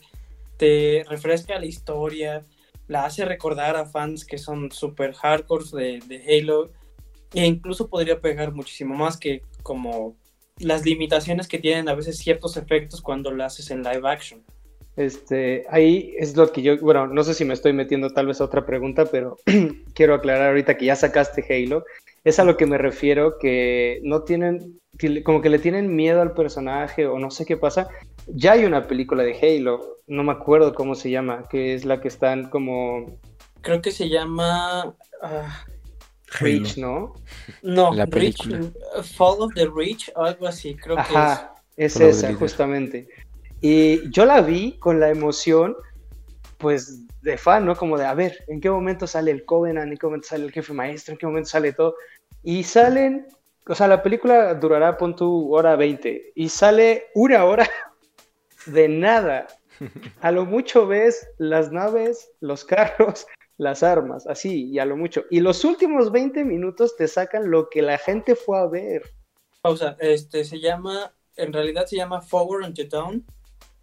te 0.57 1.03
refresca 1.07 1.59
la 1.59 1.65
historia, 1.65 2.45
la 2.87 3.05
hace 3.05 3.25
recordar 3.25 3.75
a 3.75 3.85
fans 3.85 4.25
que 4.25 4.37
son 4.37 4.71
super 4.71 5.13
hardcore 5.13 5.65
de, 5.73 5.99
de 6.07 6.39
Halo, 6.39 6.71
e 7.33 7.45
incluso 7.45 7.89
podría 7.89 8.19
pegar 8.19 8.53
muchísimo 8.53 8.95
más 8.95 9.17
que 9.17 9.41
como 9.63 10.15
las 10.57 10.85
limitaciones 10.85 11.47
que 11.47 11.59
tienen 11.59 11.89
a 11.89 11.95
veces 11.95 12.17
ciertos 12.17 12.57
efectos 12.57 13.01
cuando 13.01 13.31
lo 13.31 13.43
haces 13.43 13.71
en 13.71 13.83
live 13.83 14.07
action. 14.07 14.43
Este, 15.01 15.65
ahí 15.69 16.13
es 16.17 16.35
lo 16.35 16.51
que 16.51 16.61
yo, 16.61 16.77
bueno, 16.79 17.07
no 17.07 17.23
sé 17.23 17.33
si 17.33 17.43
me 17.43 17.53
estoy 17.53 17.73
metiendo 17.73 18.11
tal 18.11 18.27
vez 18.27 18.39
a 18.39 18.45
otra 18.45 18.65
pregunta, 18.65 19.05
pero 19.05 19.37
quiero 19.95 20.13
aclarar 20.13 20.49
ahorita 20.49 20.77
que 20.77 20.85
ya 20.85 20.95
sacaste 20.95 21.45
Halo. 21.49 21.83
Es 22.23 22.39
a 22.39 22.43
lo 22.43 22.55
que 22.55 22.67
me 22.67 22.77
refiero, 22.77 23.39
que 23.39 23.99
no 24.03 24.21
tienen, 24.21 24.79
como 25.23 25.41
que 25.41 25.49
le 25.49 25.57
tienen 25.57 25.95
miedo 25.95 26.21
al 26.21 26.33
personaje 26.33 27.07
o 27.07 27.17
no 27.17 27.31
sé 27.31 27.45
qué 27.45 27.57
pasa. 27.57 27.87
Ya 28.27 28.51
hay 28.51 28.65
una 28.65 28.87
película 28.87 29.23
de 29.23 29.35
Halo, 29.41 29.97
no 30.05 30.23
me 30.23 30.31
acuerdo 30.33 30.75
cómo 30.75 30.93
se 30.93 31.09
llama, 31.09 31.45
que 31.49 31.73
es 31.73 31.83
la 31.83 31.99
que 31.99 32.07
están 32.07 32.49
como... 32.49 33.17
Creo 33.61 33.81
que 33.81 33.91
se 33.91 34.07
llama... 34.07 34.95
Ah, 35.23 35.65
Reach, 36.39 36.77
¿no? 36.77 37.15
No, 37.61 37.93
la 37.93 38.07
película. 38.07 38.61
Fall 39.03 39.41
of 39.41 39.53
the 39.53 39.67
Reach, 39.67 40.11
algo 40.15 40.47
así, 40.47 40.75
creo 40.75 40.95
que 40.95 41.01
es. 41.01 41.95
Es 41.95 41.99
esa, 41.99 42.33
justamente. 42.35 43.07
Y 43.61 44.09
yo 44.09 44.25
la 44.25 44.41
vi 44.41 44.73
con 44.79 44.99
la 44.99 45.09
emoción, 45.09 45.75
pues, 46.57 47.07
de 47.21 47.37
fan, 47.37 47.65
¿no? 47.65 47.75
Como 47.75 47.97
de, 47.97 48.05
a 48.05 48.13
ver, 48.15 48.43
¿en 48.47 48.59
qué 48.59 48.69
momento 48.69 49.05
sale 49.05 49.29
el 49.29 49.45
Covenant? 49.45 49.91
¿En 49.91 49.97
qué 49.97 50.07
momento 50.07 50.27
sale 50.27 50.45
el 50.45 50.51
jefe 50.51 50.73
maestro? 50.73 51.13
¿En 51.13 51.19
qué 51.19 51.27
momento 51.27 51.49
sale 51.49 51.71
todo? 51.71 51.95
Y 52.43 52.63
salen, 52.63 53.27
o 53.67 53.75
sea, 53.75 53.87
la 53.87 54.01
película 54.01 54.55
durará, 54.55 54.97
pon 54.97 55.15
tu 55.15 55.53
hora 55.53 55.75
20, 55.75 56.33
y 56.35 56.49
sale 56.49 57.05
una 57.13 57.45
hora 57.45 57.69
de 58.65 58.89
nada. 58.89 59.47
A 60.21 60.31
lo 60.31 60.45
mucho 60.45 60.87
ves 60.87 61.27
las 61.37 61.71
naves, 61.71 62.31
los 62.39 62.65
carros, 62.65 63.27
las 63.57 63.83
armas, 63.83 64.25
así, 64.25 64.71
y 64.71 64.79
a 64.79 64.85
lo 64.85 64.97
mucho. 64.97 65.25
Y 65.29 65.39
los 65.39 65.63
últimos 65.63 66.11
20 66.11 66.43
minutos 66.45 66.95
te 66.97 67.07
sacan 67.07 67.51
lo 67.51 67.69
que 67.69 67.83
la 67.83 67.99
gente 67.99 68.35
fue 68.35 68.57
a 68.57 68.65
ver. 68.65 69.03
Pausa, 69.61 69.95
este 69.99 70.43
se 70.45 70.59
llama, 70.59 71.13
en 71.35 71.53
realidad 71.53 71.85
se 71.85 71.97
llama 71.97 72.21
Forward 72.21 72.65
Unto 72.65 72.83
Dawn 72.85 73.23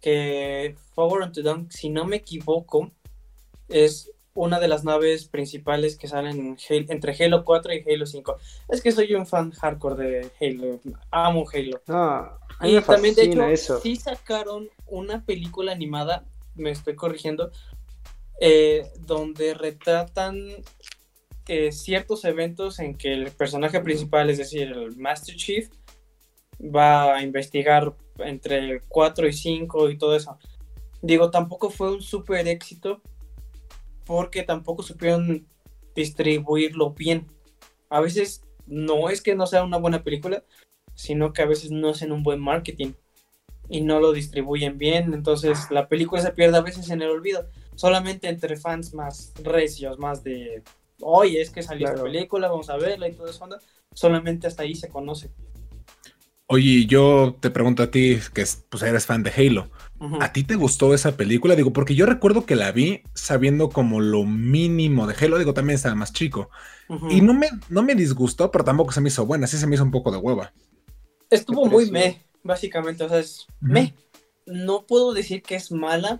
que 0.01 0.75
Forward 0.93 1.27
Unto 1.27 1.41
Dawn, 1.41 1.71
si 1.71 1.89
no 1.89 2.05
me 2.05 2.17
equivoco, 2.17 2.91
es 3.67 4.11
una 4.33 4.59
de 4.59 4.67
las 4.67 4.83
naves 4.83 5.25
principales 5.25 5.97
que 5.97 6.07
salen 6.07 6.57
entre 6.69 7.25
Halo 7.25 7.43
4 7.43 7.73
y 7.73 7.83
Halo 7.93 8.05
5. 8.05 8.37
Es 8.69 8.81
que 8.81 8.91
soy 8.91 9.13
un 9.13 9.25
fan 9.25 9.51
hardcore 9.51 9.95
de 9.95 10.31
Halo, 10.39 10.79
amo 11.11 11.45
Halo. 11.51 11.81
Ah, 11.87 12.39
y 12.61 12.79
también 12.81 13.15
de 13.15 13.23
hecho 13.23 13.43
eso. 13.45 13.79
sí 13.81 13.95
sacaron 13.95 14.69
una 14.87 15.25
película 15.25 15.71
animada, 15.71 16.23
me 16.55 16.71
estoy 16.71 16.95
corrigiendo, 16.95 17.51
eh, 18.39 18.87
donde 18.99 19.53
retratan 19.53 20.37
eh, 21.47 21.71
ciertos 21.71 22.23
eventos 22.25 22.79
en 22.79 22.95
que 22.95 23.11
el 23.11 23.31
personaje 23.31 23.79
principal, 23.81 24.29
es 24.29 24.37
decir, 24.37 24.71
el 24.71 24.95
Master 24.95 25.35
Chief, 25.35 25.69
va 26.61 27.15
a 27.15 27.23
investigar 27.23 27.93
entre 28.23 28.81
4 28.87 29.27
y 29.27 29.33
5 29.33 29.89
y 29.89 29.97
todo 29.97 30.15
eso. 30.15 30.37
Digo, 31.01 31.31
tampoco 31.31 31.69
fue 31.69 31.93
un 31.93 32.01
súper 32.01 32.47
éxito 32.47 33.01
porque 34.05 34.43
tampoco 34.43 34.83
supieron 34.83 35.47
distribuirlo 35.95 36.91
bien. 36.91 37.27
A 37.89 38.01
veces 38.01 38.43
no 38.65 39.09
es 39.09 39.21
que 39.21 39.35
no 39.35 39.47
sea 39.47 39.63
una 39.63 39.77
buena 39.77 40.03
película, 40.03 40.43
sino 40.95 41.33
que 41.33 41.41
a 41.41 41.45
veces 41.45 41.71
no 41.71 41.89
hacen 41.89 42.11
un 42.11 42.23
buen 42.23 42.39
marketing 42.39 42.93
y 43.69 43.81
no 43.81 43.99
lo 43.99 44.11
distribuyen 44.11 44.77
bien. 44.77 45.13
Entonces 45.13 45.69
la 45.71 45.87
película 45.87 46.21
se 46.21 46.31
pierde 46.31 46.57
a 46.57 46.61
veces 46.61 46.89
en 46.89 47.01
el 47.01 47.09
olvido. 47.09 47.47
Solamente 47.75 48.27
entre 48.27 48.57
fans 48.57 48.93
más 48.93 49.33
recios, 49.43 49.99
más 49.99 50.23
de, 50.23 50.63
oye, 51.01 51.41
es 51.41 51.49
que 51.49 51.63
salió 51.63 51.87
esta 51.87 52.03
película, 52.03 52.49
vamos 52.49 52.69
a 52.69 52.77
verla 52.77 53.07
y 53.07 53.13
todo 53.13 53.27
eso. 53.27 53.47
Solamente 53.93 54.47
hasta 54.47 54.63
ahí 54.63 54.75
se 54.75 54.89
conoce. 54.89 55.31
Oye, 56.51 56.87
yo 56.87 57.37
te 57.39 57.51
pregunto 57.51 57.83
a 57.83 57.91
ti, 57.91 58.17
que 58.33 58.43
pues 58.69 58.81
eres 58.81 59.05
fan 59.05 59.21
de 59.21 59.29
Halo. 59.29 59.69
¿A 60.19 60.33
ti 60.33 60.43
te 60.43 60.55
gustó 60.55 60.95
esa 60.95 61.15
película? 61.15 61.55
Digo, 61.55 61.71
porque 61.71 61.93
yo 61.93 62.07
recuerdo 62.07 62.47
que 62.47 62.55
la 62.55 62.71
vi 62.71 63.03
sabiendo 63.13 63.69
como 63.69 63.99
lo 64.01 64.23
mínimo 64.23 65.05
de 65.05 65.13
Halo, 65.13 65.37
digo, 65.37 65.53
también 65.53 65.75
estaba 65.75 65.93
más 65.93 66.11
chico. 66.11 66.49
Y 67.07 67.21
no 67.21 67.35
me, 67.35 67.49
no 67.69 67.83
me 67.83 67.93
disgustó, 67.93 68.49
pero 68.49 68.63
tampoco 68.63 68.91
se 68.91 68.99
me 68.99 69.09
hizo 69.09 69.27
buena, 69.27 69.45
sí 69.45 69.57
se 69.57 69.67
me 69.67 69.75
hizo 69.75 69.83
un 69.83 69.91
poco 69.91 70.11
de 70.11 70.17
hueva. 70.17 70.51
Estuvo 71.29 71.67
muy 71.67 71.91
me, 71.91 72.23
básicamente, 72.41 73.03
o 73.03 73.09
sea, 73.09 73.19
es 73.19 73.45
me. 73.61 73.93
No 74.47 74.87
puedo 74.87 75.13
decir 75.13 75.43
que 75.43 75.53
es 75.53 75.71
mala, 75.71 76.19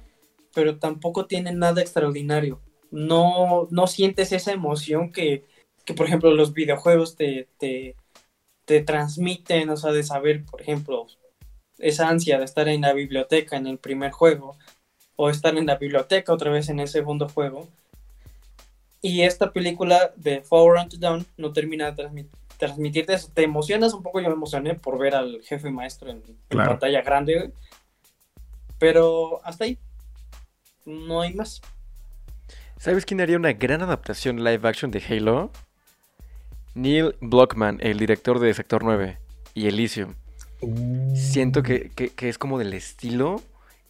pero 0.54 0.78
tampoco 0.78 1.26
tiene 1.26 1.54
nada 1.54 1.82
extraordinario. 1.82 2.62
No, 2.92 3.68
no 3.72 3.88
sientes 3.88 4.32
esa 4.32 4.52
emoción 4.52 5.12
que, 5.12 5.44
que 5.86 5.96
por 5.96 6.06
ejemplo, 6.06 6.32
los 6.36 6.54
videojuegos 6.54 7.16
te, 7.16 7.48
te 7.58 7.96
te 8.70 8.82
transmiten, 8.82 9.68
o 9.72 9.78
sea, 9.78 9.92
de 9.92 10.04
saber, 10.04 10.46
por 10.46 10.62
ejemplo, 10.62 11.08
esa 11.80 12.08
ansia 12.08 12.38
de 12.38 12.46
estar 12.46 12.68
en 12.68 12.82
la 12.82 12.94
biblioteca 12.94 13.58
en 13.58 13.66
el 13.66 13.80
primer 13.80 14.12
juego, 14.12 14.56
o 15.16 15.32
estar 15.32 15.58
en 15.58 15.66
la 15.66 15.78
biblioteca 15.78 16.32
otra 16.32 16.52
vez 16.52 16.70
en 16.70 16.80
el 16.80 16.88
segundo 16.88 17.28
juego. 17.28 17.68
Y 19.02 19.24
esta 19.24 19.52
película 19.54 20.14
de 20.18 20.42
Forward 20.42 20.90
to 20.90 20.98
Down 20.98 21.26
no 21.36 21.52
termina 21.52 21.92
de 21.92 22.28
transmitirte 22.60 23.16
eso. 23.16 23.32
Te 23.34 23.42
emocionas 23.42 23.96
un 23.96 24.04
poco, 24.04 24.22
yo 24.22 24.28
me 24.28 24.36
emocioné 24.36 24.76
por 24.76 25.00
ver 25.00 25.16
al 25.16 25.42
jefe 25.42 25.72
maestro 25.72 26.12
en, 26.12 26.22
pantalla 26.50 27.02
grande, 27.02 27.52
pero 28.78 29.44
hasta 29.44 29.64
ahí. 29.64 29.80
No 30.86 31.22
hay 31.22 31.34
más. 31.34 31.60
¿Sabes 32.78 33.04
quién 33.04 33.20
haría 33.20 33.38
una 33.38 33.54
gran 33.54 33.82
adaptación 33.82 34.44
live 34.44 34.70
action 34.70 34.92
de 34.92 35.04
Halo? 35.10 35.52
Neil 36.80 37.16
Blockman, 37.20 37.78
el 37.82 38.00
director 38.00 38.40
de 38.40 38.54
Sector 38.54 38.84
9 38.84 39.18
y 39.54 39.68
Elysium. 39.68 40.16
Siento 41.14 41.62
que, 41.62 41.92
es 42.18 42.38
como 42.38 42.60
del 42.60 42.74
estilo 42.74 43.42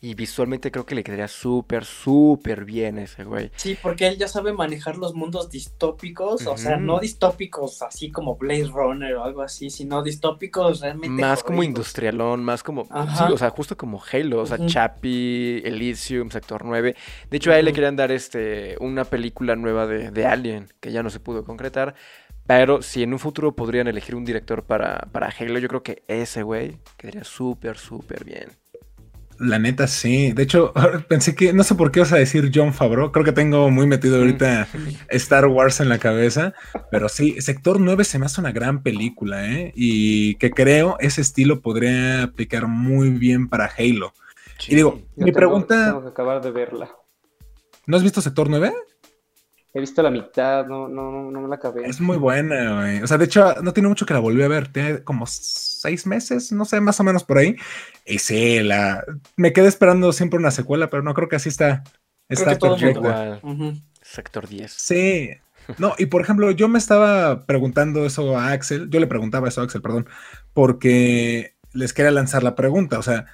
Y 0.02 0.14
visualmente 0.14 0.72
creo 0.72 0.86
que 0.86 0.96
le 0.96 1.04
quedaría 1.04 1.28
súper, 1.28 1.84
súper 1.84 2.64
bien 2.64 2.98
ese 2.98 3.26
güey. 3.26 3.52
Sí, 3.56 3.78
porque 3.82 4.08
él 4.08 4.18
ya 4.18 4.28
sabe 4.28 4.54
manejar 4.54 4.98
los 4.98 5.14
mundos 5.14 5.50
distópicos, 5.52 6.48
o 6.48 6.58
sea, 6.58 6.78
no 6.78 7.00
distópicos 7.00 7.82
así 7.82 8.10
como 8.10 8.38
Blade 8.38 8.70
Runner 8.74 9.14
o 9.16 9.24
algo 9.24 9.42
así, 9.42 9.70
sino 9.70 10.02
distópicos 10.02 10.80
realmente. 10.80 11.22
Más 11.22 11.44
como 11.44 11.64
industrialón, 11.64 12.44
más 12.44 12.64
como. 12.64 12.86
Sí, 12.86 13.24
o 13.32 13.38
sea, 13.38 13.50
justo 13.50 13.76
como 13.78 14.02
Halo, 14.12 14.42
o 14.42 14.46
sea, 14.46 14.58
Chappie, 14.66 15.60
Elysium, 15.68 16.32
Sector 16.32 16.64
9. 16.66 16.96
De 17.30 17.38
hecho, 17.38 17.52
a 17.52 17.60
él 17.60 17.66
le 17.66 17.74
querían 17.74 17.96
dar 17.98 18.12
este 18.12 18.78
una 18.80 19.04
película 19.04 19.56
nueva 19.56 19.86
de, 19.86 20.12
de 20.12 20.26
Alien, 20.26 20.68
que 20.80 20.92
ya 20.92 21.04
no 21.04 21.10
se 21.10 21.20
pudo 21.20 21.44
concretar. 21.44 21.94
Pero 22.50 22.82
si 22.82 23.04
en 23.04 23.14
un 23.14 23.20
futuro 23.20 23.56
podrían 23.56 23.88
elegir 23.88 24.16
un 24.16 24.26
director 24.26 24.64
para, 24.64 25.08
para 25.12 25.30
Halo, 25.30 25.60
yo 25.60 25.68
creo 25.68 25.84
que 25.84 26.02
ese 26.08 26.42
güey 26.42 26.80
quedaría 26.98 27.24
súper, 27.24 27.78
súper 27.78 28.26
bien. 28.26 28.50
La 29.38 29.60
neta, 29.60 29.86
sí. 29.86 30.32
De 30.32 30.42
hecho, 30.42 30.74
pensé 31.08 31.36
que, 31.36 31.54
no 31.54 31.64
sé 31.64 31.76
por 31.76 31.92
qué 31.92 32.00
vas 32.00 32.12
a 32.12 32.18
decir 32.18 32.50
John 32.52 32.74
Favreau. 32.74 33.12
Creo 33.12 33.24
que 33.24 33.34
tengo 33.34 33.70
muy 33.70 33.86
metido 33.86 34.18
mm. 34.18 34.20
ahorita 34.22 34.68
Star 35.10 35.46
Wars 35.46 35.80
en 35.80 35.90
la 35.90 36.00
cabeza. 36.00 36.56
Pero 36.90 37.08
sí, 37.08 37.40
Sector 37.40 37.80
9 37.80 38.04
se 38.04 38.18
me 38.18 38.26
hace 38.26 38.42
una 38.42 38.52
gran 38.52 38.82
película, 38.82 39.48
¿eh? 39.48 39.72
Y 39.76 40.34
que 40.38 40.50
creo 40.50 40.98
ese 41.00 41.22
estilo 41.22 41.62
podría 41.62 42.24
aplicar 42.24 42.66
muy 42.66 43.12
bien 43.12 43.48
para 43.48 43.70
Halo. 43.78 44.12
y 44.68 44.74
digo, 44.74 45.04
mi 45.16 45.32
pregunta. 45.32 45.86
Tengo 45.86 46.02
que 46.02 46.10
acabar 46.10 46.42
de 46.42 46.50
verla. 46.50 46.90
¿No 47.86 47.96
has 47.96 48.02
visto 48.02 48.22
Sector 48.22 48.50
9? 48.50 48.74
He 49.72 49.80
visto 49.80 50.02
la 50.02 50.10
mitad, 50.10 50.66
no, 50.66 50.88
no, 50.88 51.30
no 51.30 51.42
me 51.42 51.48
la 51.48 51.56
acabé. 51.56 51.86
Es 51.86 52.02
muy 52.02 52.18
buena, 52.18 52.80
güey. 52.80 53.04
O 53.04 53.08
sea, 53.08 53.20
de 53.20 53.26
hecho, 53.26 53.54
no 53.62 53.72
tiene 53.72 53.88
mucho 53.88 54.06
que 54.06 54.16
la 54.16 54.20
volví 54.20 54.42
a 54.42 54.48
ver. 54.48 54.70
Tiene 54.70 55.04
como 55.04 55.28
seis 55.28 56.08
meses, 56.08 56.52
no 56.52 56.66
sé, 56.66 56.82
más 56.82 57.00
o 57.00 57.04
menos 57.04 57.24
por 57.24 57.38
ahí. 57.38 57.56
Y 58.04 58.18
sí, 58.18 58.62
la... 58.62 59.04
me 59.36 59.54
quedé 59.54 59.68
esperando 59.68 60.12
siempre 60.12 60.40
una 60.40 60.50
secuela, 60.50 60.90
pero 60.90 61.04
no 61.04 61.14
creo 61.14 61.30
que 61.30 61.36
así 61.36 61.50
está. 61.50 61.84
Está 62.28 62.58
perfecta. 62.58 63.40
Sector 64.02 64.48
10. 64.48 64.72
Sí. 64.72 65.30
No, 65.78 65.94
y 66.00 66.08
por 66.08 66.22
ejemplo, 66.22 66.50
yo 66.50 66.68
me 66.68 66.80
estaba 66.80 67.46
preguntando 67.46 68.06
eso 68.06 68.38
a 68.38 68.52
Axel. 68.52 68.90
Yo 68.90 69.00
le 69.00 69.06
preguntaba 69.08 69.48
eso 69.50 69.62
a 69.62 69.66
Axel, 69.66 69.84
perdón, 69.84 70.08
porque 70.54 71.54
les 71.74 71.94
quería 71.94 72.12
lanzar 72.12 72.42
la 72.42 72.56
pregunta. 72.56 72.98
O 72.98 73.04
sea, 73.04 73.28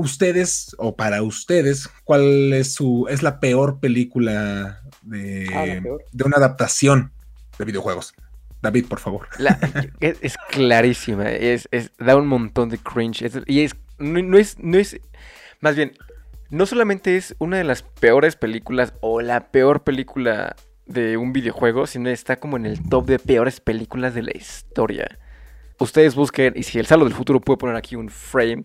ustedes 0.00 0.74
o 0.78 0.96
para 0.96 1.22
ustedes, 1.22 1.88
¿cuál 2.04 2.52
es 2.52 2.74
su 2.74 3.06
es 3.08 3.22
la 3.22 3.40
peor 3.40 3.80
película 3.80 4.80
de, 5.02 5.48
ah, 5.54 5.98
de 6.12 6.24
una 6.24 6.36
adaptación 6.36 7.12
de 7.58 7.64
videojuegos? 7.64 8.14
David, 8.62 8.86
por 8.86 9.00
favor. 9.00 9.28
es, 10.00 10.36
clarísima, 10.50 11.30
es, 11.30 11.68
da 11.98 12.16
un 12.16 12.26
montón 12.26 12.68
de 12.68 12.78
cringe 12.78 13.30
y 13.46 13.60
es 13.60 13.74
no, 13.98 14.38
es 14.38 14.58
no 14.58 14.78
es 14.78 14.98
más 15.60 15.76
bien 15.76 15.92
no 16.50 16.66
solamente 16.66 17.16
es 17.16 17.34
una 17.38 17.58
de 17.58 17.64
las 17.64 17.82
peores 17.82 18.36
películas 18.36 18.92
o 19.00 19.20
la 19.20 19.50
peor 19.50 19.84
película 19.84 20.56
de 20.86 21.16
un 21.16 21.32
videojuego, 21.32 21.86
sino 21.86 22.10
está 22.10 22.36
como 22.36 22.56
en 22.56 22.66
el 22.66 22.88
top 22.88 23.06
de 23.06 23.18
peores 23.20 23.60
películas 23.60 24.14
de 24.14 24.22
la 24.22 24.36
historia. 24.36 25.18
Ustedes 25.78 26.16
busquen, 26.16 26.54
y 26.56 26.64
si 26.64 26.78
el 26.78 26.86
Salvo 26.86 27.04
del 27.04 27.14
Futuro 27.14 27.40
puede 27.40 27.58
poner 27.58 27.76
aquí 27.76 27.94
un 27.94 28.08
frame 28.08 28.62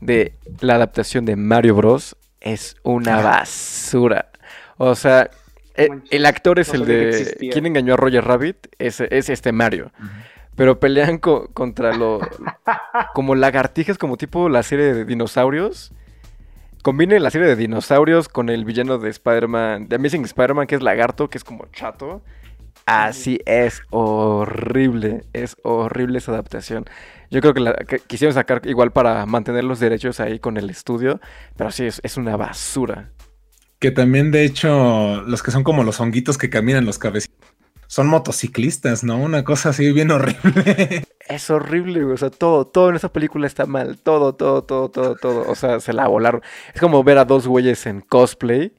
de 0.00 0.34
la 0.60 0.76
adaptación 0.76 1.24
de 1.24 1.36
Mario 1.36 1.74
Bros. 1.74 2.16
es 2.40 2.76
una 2.82 3.20
basura. 3.20 4.30
O 4.76 4.94
sea, 4.94 5.30
e, 5.74 5.88
el, 6.10 6.26
actor 6.26 6.58
es 6.58 6.72
el 6.74 6.84
de. 6.84 7.36
¿Quién 7.52 7.66
engañó 7.66 7.94
a 7.94 7.96
Roger 7.96 8.24
Rabbit? 8.24 8.68
Es, 8.78 9.00
es 9.00 9.28
este 9.28 9.52
Mario. 9.52 9.92
Pero 10.56 10.80
pelean 10.80 11.18
contra 11.18 11.96
los. 11.96 12.22
como 13.14 13.34
lagartijas, 13.34 13.98
como 13.98 14.16
tipo 14.16 14.48
la 14.48 14.62
serie 14.62 14.92
de 14.92 15.04
dinosaurios. 15.04 15.92
Combinen 16.82 17.22
la 17.22 17.30
serie 17.30 17.48
de 17.48 17.56
dinosaurios 17.56 18.28
con 18.28 18.48
el 18.48 18.64
villano 18.64 18.98
de 18.98 19.10
Spider-Man, 19.10 19.88
de 19.88 19.96
Amazing 19.96 20.24
Spider-Man, 20.24 20.68
que 20.68 20.76
es 20.76 20.82
lagarto, 20.82 21.28
que 21.28 21.38
es 21.38 21.44
como 21.44 21.66
chato. 21.72 22.22
Así 22.88 23.38
es 23.44 23.82
horrible, 23.90 25.26
es 25.34 25.56
horrible 25.62 26.16
esa 26.16 26.32
adaptación. 26.32 26.86
Yo 27.30 27.42
creo 27.42 27.52
que, 27.52 27.60
la, 27.60 27.76
quisieron 28.06 28.32
sacar 28.32 28.62
igual 28.64 28.92
para 28.92 29.26
mantener 29.26 29.64
los 29.64 29.78
derechos 29.78 30.20
ahí 30.20 30.38
con 30.38 30.56
el 30.56 30.70
estudio, 30.70 31.20
pero 31.54 31.70
sí, 31.70 31.84
es, 31.84 32.16
una 32.16 32.38
basura. 32.38 33.10
Que 33.78 33.90
también, 33.90 34.30
de 34.30 34.46
hecho, 34.46 35.20
los 35.26 35.42
que 35.42 35.50
son 35.50 35.64
como 35.64 35.84
los 35.84 36.00
honguitos 36.00 36.38
que 36.38 36.48
caminan 36.48 36.86
los 36.86 36.96
cabecitos, 36.96 37.36
son 37.88 38.06
motociclistas, 38.06 39.04
¿no? 39.04 39.18
Una 39.18 39.44
cosa 39.44 39.68
así 39.68 39.92
bien 39.92 40.10
horrible. 40.10 41.04
Es 41.28 41.50
horrible, 41.50 42.04
o 42.04 42.16
sea, 42.16 42.30
todo, 42.30 42.66
todo 42.66 42.88
en 42.88 42.96
esa 42.96 43.12
película 43.12 43.46
está 43.46 43.66
mal, 43.66 43.98
todo, 43.98 44.34
todo, 44.34 44.64
todo, 44.64 44.90
todo, 44.90 45.14
todo, 45.14 45.44
o 45.46 45.54
sea, 45.54 45.78
se 45.80 45.92
la 45.92 46.08
volaron. 46.08 46.40
Es 46.72 46.80
como 46.80 47.04
ver 47.04 47.18
a 47.18 47.26
dos 47.26 47.46
güeyes 47.46 47.84
en 47.84 48.00
cosplay 48.00 48.72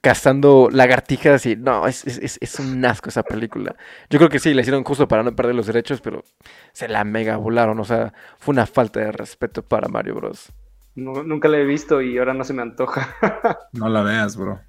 cazando 0.00 0.68
lagartijas 0.70 1.46
y 1.46 1.56
no, 1.56 1.86
es, 1.86 2.06
es, 2.06 2.58
un 2.58 2.84
asco 2.84 3.08
esa 3.08 3.22
película. 3.22 3.76
Yo 4.10 4.18
creo 4.18 4.30
que 4.30 4.38
sí, 4.38 4.54
la 4.54 4.62
hicieron 4.62 4.84
justo 4.84 5.08
para 5.08 5.22
no 5.22 5.34
perder 5.34 5.54
los 5.54 5.66
derechos, 5.66 6.00
pero 6.00 6.24
se 6.72 6.88
la 6.88 7.04
mega 7.04 7.36
volaron, 7.36 7.78
o 7.78 7.84
sea, 7.84 8.12
fue 8.38 8.52
una 8.52 8.66
falta 8.66 9.00
de 9.00 9.12
respeto 9.12 9.62
para 9.62 9.88
Mario 9.88 10.16
Bros. 10.16 10.52
nunca 10.94 11.48
la 11.48 11.58
he 11.58 11.64
visto 11.64 12.02
y 12.02 12.18
ahora 12.18 12.34
no 12.34 12.44
se 12.44 12.52
me 12.52 12.62
antoja. 12.62 13.14
no 13.72 13.88
la 13.88 14.02
veas, 14.02 14.36
bro. 14.36 14.60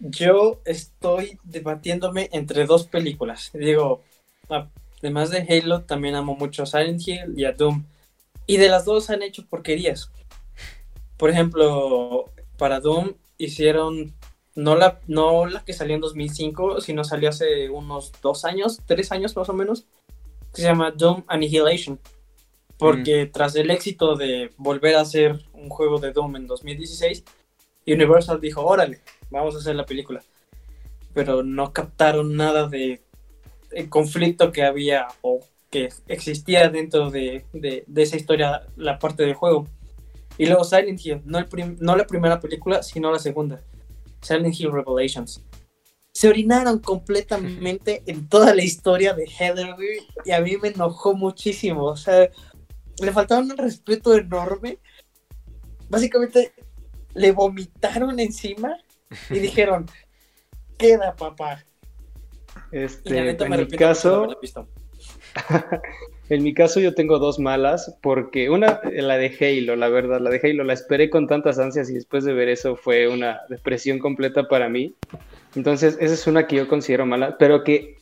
Yo 0.00 0.60
estoy 0.64 1.38
debatiéndome 1.42 2.28
entre 2.32 2.66
dos 2.66 2.86
películas. 2.86 3.50
Digo, 3.52 4.02
además 5.02 5.30
de 5.30 5.46
Halo, 5.48 5.82
también 5.82 6.14
amo 6.14 6.36
mucho 6.36 6.62
a 6.62 6.66
Silent 6.66 7.06
Hill 7.06 7.34
y 7.36 7.44
a 7.44 7.52
Doom. 7.52 7.84
Y 8.46 8.58
de 8.58 8.68
las 8.68 8.84
dos 8.84 9.10
han 9.10 9.22
hecho 9.22 9.44
porquerías. 9.46 10.10
Por 11.16 11.30
ejemplo, 11.30 12.30
para 12.56 12.80
Doom 12.80 13.14
hicieron 13.38 14.12
no 14.58 14.74
la, 14.74 14.98
no 15.06 15.46
la 15.46 15.64
que 15.64 15.72
salió 15.72 15.94
en 15.94 16.00
2005, 16.00 16.80
sino 16.80 17.04
salió 17.04 17.28
hace 17.28 17.70
unos 17.70 18.10
dos 18.20 18.44
años, 18.44 18.80
tres 18.86 19.12
años 19.12 19.36
más 19.36 19.48
o 19.48 19.52
menos, 19.52 19.84
que 20.52 20.62
se 20.62 20.66
llama 20.66 20.90
Doom 20.90 21.22
Annihilation. 21.28 22.00
Porque 22.76 23.26
mm. 23.26 23.30
tras 23.30 23.54
el 23.54 23.70
éxito 23.70 24.16
de 24.16 24.50
volver 24.56 24.96
a 24.96 25.02
hacer 25.02 25.44
un 25.52 25.68
juego 25.68 26.00
de 26.00 26.10
Doom 26.10 26.34
en 26.34 26.46
2016, 26.48 27.22
Universal 27.86 28.40
dijo, 28.40 28.62
órale, 28.62 29.00
vamos 29.30 29.54
a 29.54 29.58
hacer 29.58 29.76
la 29.76 29.86
película. 29.86 30.24
Pero 31.14 31.44
no 31.44 31.72
captaron 31.72 32.34
nada 32.36 32.66
de 32.66 33.00
el 33.70 33.88
conflicto 33.88 34.50
que 34.50 34.64
había 34.64 35.06
o 35.22 35.38
que 35.70 35.90
existía 36.08 36.68
dentro 36.68 37.12
de, 37.12 37.44
esa 37.94 38.16
historia, 38.16 38.66
la 38.76 38.98
parte 38.98 39.22
del 39.22 39.34
juego. 39.34 39.68
Y 40.36 40.46
luego 40.46 40.64
Silent 40.64 41.00
Hill, 41.04 41.22
no, 41.26 41.38
no 41.78 41.96
la 41.96 42.06
primera 42.08 42.40
película, 42.40 42.82
sino 42.82 43.12
la 43.12 43.20
segunda 43.20 43.62
Silent 44.22 44.58
Hill 44.58 44.72
Revelations. 44.72 45.44
Se 46.12 46.28
orinaron 46.28 46.78
completamente 46.80 48.02
en 48.06 48.28
toda 48.28 48.54
la 48.54 48.62
historia 48.62 49.14
de 49.14 49.26
Heather 49.26 49.74
y 50.24 50.32
a 50.32 50.40
mí 50.40 50.56
me 50.56 50.68
enojó 50.68 51.14
muchísimo. 51.14 51.84
O 51.84 51.96
sea, 51.96 52.28
le 53.00 53.12
faltaba 53.12 53.40
un 53.40 53.56
respeto 53.56 54.14
enorme. 54.16 54.78
Básicamente 55.88 56.52
le 57.14 57.32
vomitaron 57.32 58.18
encima 58.20 58.76
y 59.30 59.38
dijeron, 59.38 59.86
queda 60.76 61.14
papá. 61.14 61.64
Este, 62.72 63.30
en 63.30 63.50
mi 63.50 63.66
caso, 63.68 64.28
En 66.28 66.42
mi 66.42 66.52
caso 66.52 66.80
yo 66.80 66.94
tengo 66.94 67.18
dos 67.18 67.38
malas, 67.38 67.96
porque 68.02 68.50
una, 68.50 68.80
la 68.92 69.16
de 69.16 69.34
Halo, 69.40 69.76
la 69.76 69.88
verdad, 69.88 70.20
la 70.20 70.30
de 70.30 70.40
Halo 70.42 70.64
la 70.64 70.74
esperé 70.74 71.08
con 71.08 71.26
tantas 71.26 71.58
ansias 71.58 71.88
y 71.88 71.94
después 71.94 72.24
de 72.24 72.34
ver 72.34 72.48
eso 72.48 72.76
fue 72.76 73.08
una 73.08 73.40
depresión 73.48 73.98
completa 73.98 74.46
para 74.46 74.68
mí. 74.68 74.94
Entonces, 75.56 75.96
esa 76.00 76.14
es 76.14 76.26
una 76.26 76.46
que 76.46 76.56
yo 76.56 76.68
considero 76.68 77.06
mala, 77.06 77.38
pero 77.38 77.64
que 77.64 77.96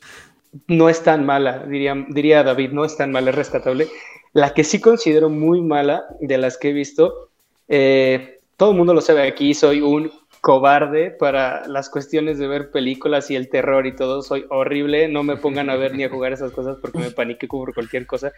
no 0.66 0.88
es 0.88 1.02
tan 1.02 1.24
mala, 1.24 1.64
diría, 1.66 1.94
diría 2.08 2.42
David, 2.42 2.70
no 2.72 2.84
es 2.84 2.96
tan 2.96 3.12
mala, 3.12 3.30
es 3.30 3.36
rescatable. 3.36 3.88
La 4.32 4.54
que 4.54 4.64
sí 4.64 4.80
considero 4.80 5.28
muy 5.28 5.60
mala 5.62 6.04
de 6.20 6.38
las 6.38 6.58
que 6.58 6.70
he 6.70 6.72
visto, 6.72 7.30
eh, 7.68 8.40
todo 8.56 8.72
el 8.72 8.76
mundo 8.76 8.94
lo 8.94 9.00
sabe 9.00 9.22
aquí, 9.22 9.54
soy 9.54 9.80
un 9.80 10.10
cobarde 10.46 11.10
para 11.10 11.66
las 11.66 11.90
cuestiones 11.90 12.38
de 12.38 12.46
ver 12.46 12.70
películas 12.70 13.32
y 13.32 13.34
el 13.34 13.48
terror 13.48 13.84
y 13.84 13.96
todo. 13.96 14.22
Soy 14.22 14.46
horrible, 14.48 15.08
no 15.08 15.24
me 15.24 15.36
pongan 15.36 15.70
a 15.70 15.74
ver 15.74 15.96
ni 15.96 16.04
a 16.04 16.08
jugar 16.08 16.32
esas 16.32 16.52
cosas 16.52 16.78
porque 16.80 16.98
me 16.98 17.10
panique 17.10 17.48
por 17.48 17.74
cualquier 17.74 18.06
cosa. 18.06 18.32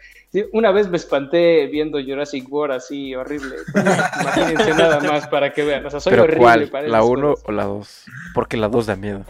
una 0.51 0.71
vez 0.71 0.89
me 0.89 0.97
espanté 0.97 1.67
viendo 1.67 2.01
Jurassic 2.01 2.51
World 2.51 2.77
así, 2.77 3.13
horrible. 3.13 3.57
Imagínense 3.75 4.71
nada 4.73 4.99
más 5.01 5.27
para 5.27 5.53
que 5.53 5.63
vean. 5.63 5.85
O 5.85 5.91
sea, 5.91 5.99
soy 5.99 6.09
¿Pero 6.09 6.23
horrible 6.23 6.41
cuál? 6.41 6.69
Para 6.69 6.87
¿La 6.87 7.03
1 7.03 7.35
o 7.43 7.51
la 7.51 7.65
2? 7.65 8.05
Porque 8.33 8.57
la 8.57 8.69
2 8.69 8.87
da 8.87 8.95
miedo. 8.95 9.23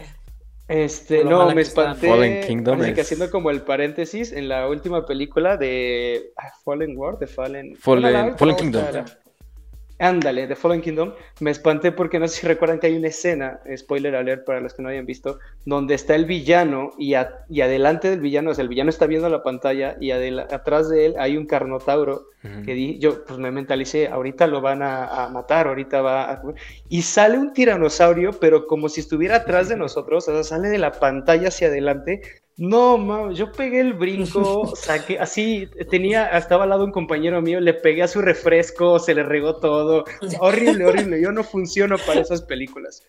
Este, 0.66 1.22
no, 1.22 1.54
me 1.54 1.60
espanté. 1.60 2.08
Fallen 2.08 2.46
Kingdom 2.46 2.82
es... 2.82 2.94
que 2.94 3.02
haciendo 3.02 3.30
como 3.30 3.50
el 3.50 3.60
paréntesis 3.60 4.32
en 4.32 4.48
la 4.48 4.66
última 4.66 5.04
película 5.04 5.58
de 5.58 6.32
ah, 6.38 6.48
Fallen 6.64 6.96
World, 6.96 7.18
de 7.18 7.26
Fallen. 7.26 7.76
Fallen, 7.76 8.38
Fallen 8.38 8.56
Kingdom. 8.56 8.84
Ándale, 10.00 10.46
The 10.46 10.56
Fallen 10.56 10.80
Kingdom. 10.80 11.12
Me 11.40 11.50
espanté 11.50 11.92
porque 11.92 12.18
no 12.18 12.26
sé 12.26 12.40
si 12.40 12.46
recuerdan 12.46 12.78
que 12.78 12.86
hay 12.86 12.96
una 12.96 13.08
escena, 13.08 13.60
spoiler 13.76 14.16
alert 14.16 14.46
para 14.46 14.60
los 14.60 14.72
que 14.72 14.82
no 14.82 14.88
hayan 14.88 15.04
visto, 15.04 15.38
donde 15.66 15.94
está 15.94 16.14
el 16.14 16.24
villano 16.24 16.92
y, 16.98 17.14
y 17.50 17.60
adelante 17.60 18.08
del 18.08 18.20
villano, 18.20 18.50
o 18.50 18.54
sea, 18.54 18.62
el 18.62 18.70
villano 18.70 18.88
está 18.88 19.06
viendo 19.06 19.28
la 19.28 19.42
pantalla 19.42 19.98
y 20.00 20.10
atrás 20.10 20.88
de 20.88 21.06
él 21.06 21.14
hay 21.18 21.36
un 21.36 21.46
carnotauro 21.46 22.22
que 22.64 22.98
yo 22.98 23.22
pues 23.26 23.38
me 23.38 23.50
mentalicé, 23.50 24.08
ahorita 24.08 24.46
lo 24.46 24.62
van 24.62 24.82
a, 24.82 25.28
matar, 25.30 25.66
ahorita 25.66 26.00
va 26.00 26.32
a... 26.32 26.42
Y 26.88 27.02
sale 27.02 27.36
un 27.36 27.52
tiranosaurio, 27.52 28.30
pero 28.32 28.66
como 28.66 28.88
si 28.88 29.00
estuviera 29.00 29.36
atrás 29.36 29.68
de 29.68 29.76
nosotros, 29.76 30.26
o 30.26 30.32
sea, 30.32 30.42
sale 30.44 30.70
de 30.70 30.78
la 30.78 30.92
pantalla 30.92 31.48
hacia 31.48 31.68
adelante 31.68 32.22
no, 32.60 32.98
mami, 32.98 33.34
yo 33.34 33.50
pegué 33.52 33.80
el 33.80 33.94
brinco, 33.94 34.76
saqué, 34.76 35.18
así, 35.18 35.66
tenía, 35.88 36.26
estaba 36.36 36.64
al 36.64 36.68
lado 36.68 36.84
un 36.84 36.92
compañero 36.92 37.40
mío, 37.40 37.58
le 37.58 37.72
pegué 37.72 38.02
a 38.02 38.06
su 38.06 38.20
refresco, 38.20 38.98
se 38.98 39.14
le 39.14 39.22
regó 39.22 39.56
todo. 39.56 40.04
Horrible, 40.40 40.84
horrible. 40.84 41.22
Yo 41.22 41.32
no 41.32 41.42
funciono 41.42 41.96
para 42.06 42.20
esas 42.20 42.42
películas. 42.42 43.02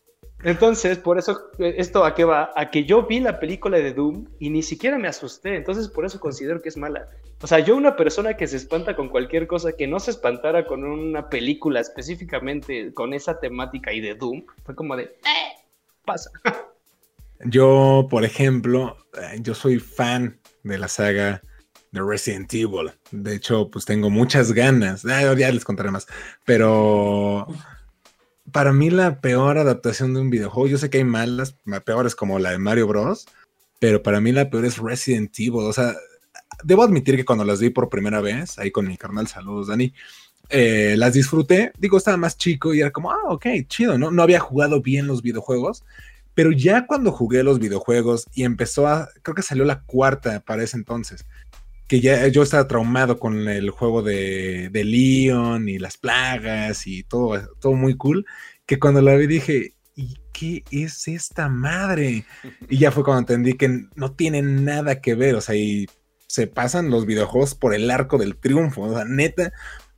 Entonces, 0.46 1.00
por 1.00 1.20
eso, 1.20 1.52
esto 1.60 2.06
a 2.06 2.16
qué 2.16 2.24
va, 2.24 2.52
a 2.56 2.72
que 2.72 2.86
yo 2.86 3.06
vi 3.06 3.20
la 3.20 3.42
película 3.42 3.78
de 3.78 3.92
Doom 3.92 4.26
y 4.40 4.52
ni 4.52 4.64
siquiera 4.64 4.98
me 4.98 5.10
asusté, 5.10 5.58
entonces 5.58 5.90
por 5.90 6.06
eso 6.06 6.22
considero 6.22 6.62
que 6.62 6.70
es 6.70 6.78
mala. 6.78 7.10
O 7.42 7.48
sea, 7.48 7.60
yo 7.60 7.76
una 7.76 7.98
persona 7.98 8.38
que 8.38 8.48
se 8.48 8.56
espanta 8.56 8.96
con 8.96 9.10
cualquier 9.10 9.48
cosa, 9.48 9.74
que 9.74 9.86
no 9.86 10.00
se 10.00 10.12
espantara 10.12 10.66
con 10.66 10.86
una 10.86 11.28
película 11.28 11.82
específicamente 11.82 12.94
con 12.94 13.14
esa 13.14 13.38
temática 13.42 13.92
y 13.92 14.00
de 14.00 14.16
Doom, 14.16 14.46
fue 14.64 14.76
como 14.76 14.96
de, 14.96 15.04
eh, 15.04 15.58
pasa. 16.06 16.32
Yo, 17.45 18.08
por 18.10 18.23
ejemplo, 18.25 18.97
eh, 19.19 19.39
yo 19.41 19.56
soy 19.56 19.80
fan 19.80 20.39
de 20.63 20.77
la 20.77 20.88
saga 20.88 21.41
de 21.91 22.01
Resident 22.01 22.54
Evil. 22.54 22.91
De 23.12 23.36
hecho, 23.36 23.69
pues 23.69 23.86
tengo 23.86 24.10
muchas 24.10 24.54
ganas. 24.54 25.06
Ah, 25.06 25.34
ya 25.34 25.51
les 25.51 25.65
contaré 25.65 25.91
más. 25.91 26.08
Pero 26.45 27.47
para 28.51 28.73
mí 28.73 28.89
la 28.89 29.21
peor 29.21 29.58
adaptación 29.58 30.13
de 30.13 30.21
un 30.21 30.30
videojuego, 30.30 30.67
yo 30.67 30.77
sé 30.77 30.89
que 30.89 30.99
hay 30.99 31.04
malas, 31.04 31.56
peores 31.86 32.15
como 32.15 32.39
la 32.39 32.51
de 32.51 32.60
Mario 32.60 32.88
Bros. 32.88 33.25
Pero 33.80 34.04
para 34.04 34.21
mí 34.21 34.32
la 34.32 34.49
peor 34.49 34.65
es 34.65 34.77
Resident 34.77 35.38
Evil. 35.39 35.62
O 35.62 35.73
sea, 35.73 35.95
debo 36.63 36.84
admitir 36.84 37.15
que 37.15 37.25
cuando 37.25 37.45
las 37.45 37.60
vi 37.60 37.69
por 37.69 37.89
primera 37.89 38.21
vez, 38.21 38.60
ahí 38.60 38.71
con 38.71 38.88
mi 38.88 38.97
carnal, 38.97 39.27
saludos 39.27 39.67
Dani, 39.67 39.93
eh, 40.49 40.95
las 40.97 41.13
disfruté. 41.13 41.71
Digo, 41.77 41.97
estaba 41.97 42.17
más 42.17 42.38
chico 42.38 42.73
y 42.73 42.82
era 42.82 42.91
como, 42.91 43.12
ah, 43.12 43.30
ok, 43.30 43.45
chido, 43.67 43.97
¿no? 43.97 44.12
No 44.12 44.21
había 44.21 44.39
jugado 44.39 44.82
bien 44.82 45.08
los 45.08 45.21
videojuegos. 45.21 45.84
Pero 46.34 46.52
ya 46.52 46.88
cuando 46.88 47.12
jugué 47.12 47.44
los 47.44 47.60
videojuegos 47.60 48.26
y 48.34 48.44
empezó 48.44 48.88
a, 48.88 49.10
creo 49.22 49.36
que 49.36 49.41
salió 49.41 49.65
la 49.65 49.84
cuarta 49.84 50.39
para 50.39 50.63
ese 50.63 50.78
entonces, 50.78 51.26
que 51.88 52.00
ya 52.00 52.28
yo 52.28 52.44
estaba 52.44 52.67
traumado 52.67 53.20
con 53.20 53.50
el 53.50 53.70
juego 53.70 54.02
de, 54.02 54.70
de 54.72 54.84
Leon 54.86 55.67
y 55.67 55.78
las 55.78 55.98
plagas 55.98 56.88
y 56.88 57.04
todo, 57.04 57.38
todo 57.60 57.74
muy 57.74 57.98
cool, 57.98 58.26
que 58.65 58.80
cuando 58.80 59.02
la 59.02 59.15
vi 59.15 59.28
dije, 59.28 59.76
¿y 59.96 60.15
qué 60.32 60.63
es 60.72 61.08
esta 61.08 61.50
madre? 61.50 62.26
Y 62.70 62.78
ya 62.78 62.91
fue 62.91 63.04
cuando 63.04 63.20
entendí 63.20 63.56
que 63.56 63.88
no 63.96 64.13
tiene 64.13 64.41
nada 64.41 65.02
que 65.02 65.15
ver, 65.15 65.36
o 65.36 65.41
sea, 65.41 65.56
y 65.56 65.88
se 66.28 66.48
pasan 66.48 66.89
los 66.89 67.06
videojuegos 67.06 67.56
por 67.56 67.74
el 67.74 67.91
arco 67.91 68.17
del 68.17 68.38
triunfo, 68.38 68.84
o 68.84 68.96
sea, 68.96 69.04
neta, 69.04 69.52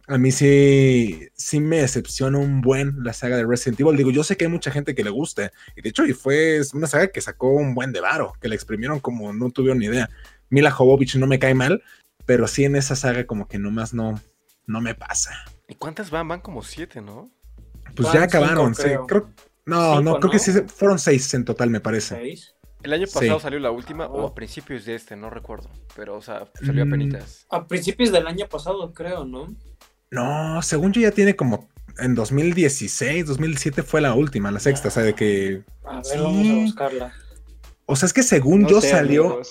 a 0.07 0.17
mí 0.17 0.31
sí, 0.31 1.29
sí 1.33 1.59
me 1.59 1.77
decepciona 1.77 2.37
un 2.37 2.61
buen 2.61 3.03
la 3.03 3.13
saga 3.13 3.37
de 3.37 3.45
Resident 3.45 3.79
Evil. 3.79 3.95
Digo, 3.95 4.11
yo 4.11 4.23
sé 4.23 4.35
que 4.35 4.45
hay 4.45 4.51
mucha 4.51 4.71
gente 4.71 4.95
que 4.95 5.03
le 5.03 5.09
gusta. 5.09 5.51
Y 5.75 5.81
de 5.81 5.89
hecho, 5.89 6.05
y 6.05 6.13
fue 6.13 6.61
una 6.73 6.87
saga 6.87 7.07
que 7.07 7.21
sacó 7.21 7.51
un 7.51 7.73
buen 7.73 7.91
de 7.93 8.01
varo, 8.01 8.33
que 8.41 8.49
la 8.49 8.55
exprimieron 8.55 8.99
como 8.99 9.31
no 9.33 9.49
tuvieron 9.49 9.79
ni 9.79 9.85
idea. 9.85 10.09
Mila 10.49 10.71
Jovovich 10.71 11.15
no 11.15 11.25
me 11.25 11.39
cae 11.39 11.53
mal, 11.53 11.81
pero 12.25 12.47
sí 12.47 12.65
en 12.65 12.75
esa 12.75 12.95
saga 12.95 13.25
como 13.25 13.47
que 13.47 13.59
nomás 13.59 13.93
no, 13.93 14.19
no 14.67 14.81
me 14.81 14.93
pasa. 14.93 15.31
¿Y 15.67 15.75
cuántas 15.75 16.11
van? 16.11 16.27
Van 16.27 16.41
como 16.41 16.63
siete, 16.63 17.01
¿no? 17.01 17.31
Pues 17.95 18.11
ya 18.11 18.23
acabaron, 18.23 18.75
sí. 18.75 18.89
no, 19.65 20.01
no, 20.01 20.19
creo 20.19 20.31
que 20.31 20.39
sí, 20.39 20.51
fueron 20.67 20.99
seis 20.99 21.33
en 21.33 21.45
total, 21.45 21.69
me 21.69 21.79
parece. 21.79 22.15
¿Seis? 22.15 22.55
El 22.83 22.91
año 22.91 23.07
pasado 23.11 23.39
salió 23.39 23.59
la 23.59 23.71
última, 23.71 24.07
o 24.07 24.27
a 24.27 24.35
principios 24.35 24.83
de 24.83 24.95
este, 24.95 25.15
no 25.15 25.29
recuerdo. 25.29 25.69
Pero, 25.95 26.17
o 26.17 26.21
sea, 26.21 26.47
salió 26.61 26.83
a 26.83 26.85
mm. 26.85 26.89
penitas. 26.89 27.45
A 27.49 27.65
principios 27.65 28.11
del 28.11 28.27
año 28.27 28.45
pasado, 28.47 28.93
creo, 28.93 29.23
¿no? 29.23 29.55
No, 30.13 30.61
según 30.61 30.93
yo 30.93 31.01
ya 31.01 31.09
tiene 31.09 31.35
como 31.35 31.67
en 31.97 32.13
2016, 32.13 33.25
2017 33.25 33.81
fue 33.81 33.99
la 33.99 34.13
última, 34.13 34.51
la 34.51 34.59
sexta, 34.59 34.89
o 34.89 34.91
sea, 34.91 35.01
de 35.01 35.15
que... 35.15 35.63
A 35.83 36.01
ver, 36.07 36.21
vamos 36.21 36.47
a 36.47 36.53
buscarla. 36.53 37.13
O 37.87 37.95
sea, 37.95 38.05
es 38.05 38.13
que 38.13 38.21
según 38.21 38.67
yo 38.67 38.79
salió, 38.79 39.41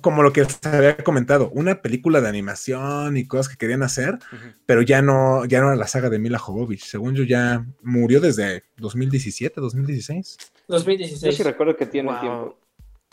como 0.00 0.24
lo 0.24 0.32
que 0.32 0.44
se 0.44 0.68
había 0.68 0.96
comentado, 0.96 1.50
una 1.50 1.82
película 1.82 2.20
de 2.20 2.28
animación 2.28 3.16
y 3.16 3.28
cosas 3.28 3.48
que 3.48 3.58
querían 3.58 3.84
hacer, 3.84 4.18
pero 4.66 4.82
ya 4.82 5.02
no, 5.02 5.44
ya 5.44 5.60
no 5.60 5.68
era 5.68 5.76
la 5.76 5.86
saga 5.86 6.10
de 6.10 6.18
Mila 6.18 6.40
Jovovich. 6.40 6.84
Según 6.84 7.14
yo 7.14 7.22
ya 7.22 7.64
murió 7.82 8.20
desde 8.20 8.64
2017, 8.78 9.60
2016. 9.60 10.36
2016. 10.66 11.22
Yo 11.22 11.32
sí 11.32 11.42
recuerdo 11.44 11.76
que 11.76 11.86
tiene 11.86 12.10
tiempo. 12.20 12.58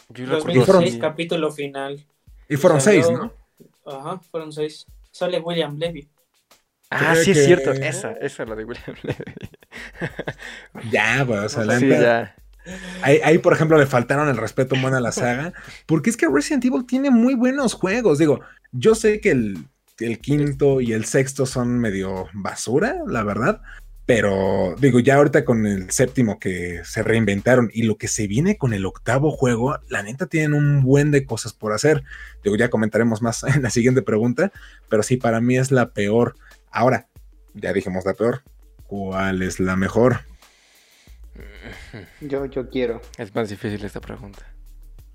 Yo 0.10 0.26
2016, 0.26 0.98
capítulo 1.00 1.52
final. 1.52 2.04
Y 2.50 2.58
fueron 2.58 2.82
seis, 2.82 3.08
¿no? 3.12 3.32
Ajá, 3.86 4.20
fueron 4.32 4.52
seis. 4.52 4.88
Sale 5.12 5.40
William 5.40 5.78
Levy. 5.78 6.10
Ah, 6.90 7.16
sí, 7.16 7.32
es 7.32 7.46
cierto. 7.46 7.72
Esa, 7.74 8.12
esa 8.14 8.44
es 8.44 8.50
la 8.50 8.56
de 8.56 8.64
William 8.64 8.96
ya, 10.92 11.24
pues, 11.26 11.40
o 11.40 11.50
sea, 11.50 11.66
la 11.66 11.80
sí, 11.80 11.90
ya. 11.90 12.36
Ahí, 13.02 13.38
por 13.38 13.54
ejemplo, 13.54 13.78
le 13.78 13.86
faltaron 13.86 14.28
el 14.28 14.38
respeto 14.38 14.76
bueno 14.82 14.98
a 14.98 15.02
la 15.02 15.12
saga, 15.12 15.54
porque 15.86 16.10
es 16.10 16.18
que 16.18 16.28
Resident 16.28 16.66
Evil 16.66 16.86
tiene 16.86 17.12
muy 17.12 17.36
buenos 17.36 17.74
juegos. 17.74 18.18
Digo, 18.18 18.42
yo 18.72 18.96
sé 18.96 19.22
que 19.22 19.32
el, 19.32 19.66
el 20.00 20.20
quinto 20.20 20.82
y 20.82 20.94
el 20.94 21.06
sexto 21.06 21.46
son 21.46 21.80
medio 21.80 22.28
basura, 22.34 22.96
la 23.08 23.24
verdad, 23.24 23.62
pero 24.06 24.76
digo, 24.80 25.00
ya 25.00 25.16
ahorita 25.16 25.46
con 25.46 25.66
el 25.66 25.90
séptimo 25.90 26.40
que 26.40 26.82
se 26.84 27.02
reinventaron 27.02 27.72
y 27.74 27.84
lo 27.84 27.98
que 27.98 28.08
se 28.08 28.28
viene 28.28 28.56
con 28.58 28.74
el 28.74 28.86
octavo 28.86 29.32
juego, 29.32 29.80
la 29.90 30.04
neta 30.04 30.28
tienen 30.28 30.54
un 30.54 30.84
buen 30.84 31.10
de 31.10 31.26
cosas 31.26 31.54
por 31.54 31.74
hacer. 31.74 32.04
Digo, 32.44 32.56
ya 32.56 32.70
comentaremos 32.70 33.24
más 33.24 33.44
en 33.56 33.64
la 33.64 33.72
siguiente 33.72 34.04
pregunta, 34.04 34.52
pero 34.90 35.02
sí, 35.02 35.18
para 35.18 35.42
mí 35.42 35.58
es 35.58 35.72
la 35.72 35.90
peor 35.90 36.36
Ahora, 36.76 37.08
ya 37.54 37.72
dijimos 37.72 38.06
la 38.06 38.14
peor. 38.14 38.44
¿Cuál 38.86 39.42
es 39.42 39.62
la 39.62 39.78
mejor? 39.78 40.20
Yo, 42.20 42.48
yo 42.48 42.70
quiero. 42.70 43.02
Es 43.18 43.34
más 43.34 43.48
difícil 43.48 43.86
esta 43.86 44.02
pregunta. 44.02 44.46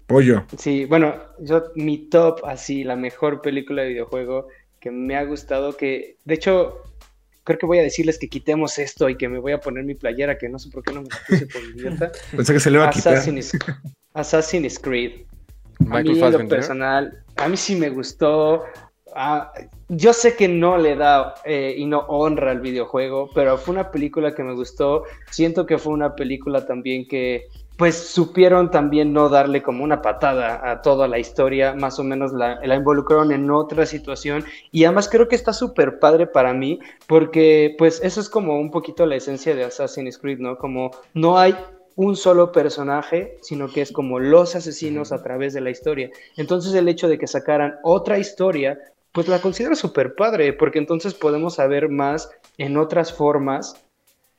Pollo. 0.07 0.46
Sí, 0.57 0.87
bueno, 0.87 1.14
yo 1.38 1.64
mi 1.75 2.09
top, 2.09 2.46
así, 2.46 2.83
la 2.83 2.96
mejor 2.96 3.42
película 3.42 3.83
de 3.83 3.90
videojuego 3.90 4.49
que 4.81 4.90
me 4.90 5.16
ha 5.16 5.25
gustado, 5.25 5.77
que 5.77 6.16
de 6.25 6.35
hecho 6.35 6.79
creo 7.44 7.59
que 7.59 7.66
voy 7.66 7.79
a 7.79 7.83
decirles 7.83 8.18
que 8.18 8.31
quitemos 8.31 8.79
esto 8.79 9.11
y 9.11 9.18
que 9.18 9.29
me 9.29 9.38
voy 9.38 9.53
a 9.53 9.61
poner 9.61 9.85
mi 9.85 9.94
playera, 9.94 10.38
que 10.38 10.49
no 10.49 10.59
sé 10.59 10.70
por 10.70 10.83
qué 10.83 10.94
no 10.94 11.03
me 11.03 11.09
la 11.11 11.18
puse 11.29 11.46
por 11.53 11.62
idiota. 11.62 12.11
Pensé 12.35 12.55
que 12.55 12.61
se 12.61 12.70
le 12.70 12.79
iba 12.79 12.87
a 12.87 12.88
Assassin's, 12.88 13.53
Assassin's 14.14 14.79
Creed. 14.79 15.27
a 15.90 16.03
mí, 16.03 16.14
lo 16.14 16.49
personal, 16.49 17.23
a 17.37 17.49
mí 17.49 17.59
sí 17.59 17.77
me 17.77 17.90
gustó. 17.90 18.64
Ah, 19.14 19.53
yo 19.88 20.12
sé 20.12 20.37
que 20.37 20.49
no 20.49 20.79
le 20.79 20.96
da 20.96 21.35
eh, 21.44 21.75
y 21.77 21.87
no 21.87 22.01
honra 22.09 22.51
al 22.53 22.61
videojuego, 22.61 23.31
pero 23.35 23.59
fue 23.59 23.75
una 23.75 23.90
película 23.90 24.35
que 24.35 24.42
me 24.42 24.55
gustó. 24.55 25.05
Siento 25.31 25.66
que 25.66 25.79
fue 25.79 25.92
una 25.92 26.14
película 26.14 26.66
también 26.66 27.07
que, 27.09 27.49
pues, 27.77 27.96
supieron 27.96 28.70
también 28.70 29.12
no 29.12 29.29
darle 29.29 29.62
como 29.62 29.85
una 29.85 30.03
patada 30.03 30.70
a 30.70 30.83
toda 30.83 31.09
la 31.09 31.18
historia, 31.18 31.75
más 31.75 31.99
o 31.99 32.05
menos 32.05 32.33
la, 32.33 32.61
la 32.64 32.77
involucraron 32.77 33.33
en 33.33 33.51
otra 33.51 33.87
situación. 33.87 34.44
Y 34.70 34.85
además 34.85 35.09
creo 35.09 35.29
que 35.29 35.37
está 35.37 35.53
súper 35.53 35.99
padre 35.99 36.27
para 36.27 36.53
mí, 36.55 36.79
porque, 37.07 37.75
pues, 37.79 38.01
eso 38.03 38.20
es 38.20 38.29
como 38.29 38.59
un 38.59 38.70
poquito 38.70 39.07
la 39.07 39.16
esencia 39.16 39.55
de 39.55 39.64
Assassin's 39.64 40.18
Creed, 40.18 40.38
¿no? 40.38 40.57
Como 40.57 40.90
no 41.14 41.38
hay 41.38 41.55
un 41.96 42.16
solo 42.16 42.51
personaje, 42.51 43.37
sino 43.42 43.68
que 43.68 43.83
es 43.83 43.92
como 43.92 44.18
los 44.20 44.57
asesinos 44.57 45.12
a 45.12 45.23
través 45.23 45.53
de 45.53 45.61
la 45.61 45.68
historia. 45.68 46.11
Entonces 46.37 46.73
el 46.75 46.88
hecho 46.88 47.09
de 47.09 47.18
que 47.18 47.27
sacaran 47.27 47.75
otra 47.83 48.18
historia 48.18 48.79
pues 49.12 49.29
la 49.29 49.40
considero 49.40 49.75
súper 49.77 50.14
padre, 50.14 50.53
porque 50.53 50.79
entonces 50.79 51.14
podemos 51.14 51.55
saber 51.55 51.88
más 51.88 52.31
en 52.59 52.77
otras 52.77 53.12
formas 53.12 53.75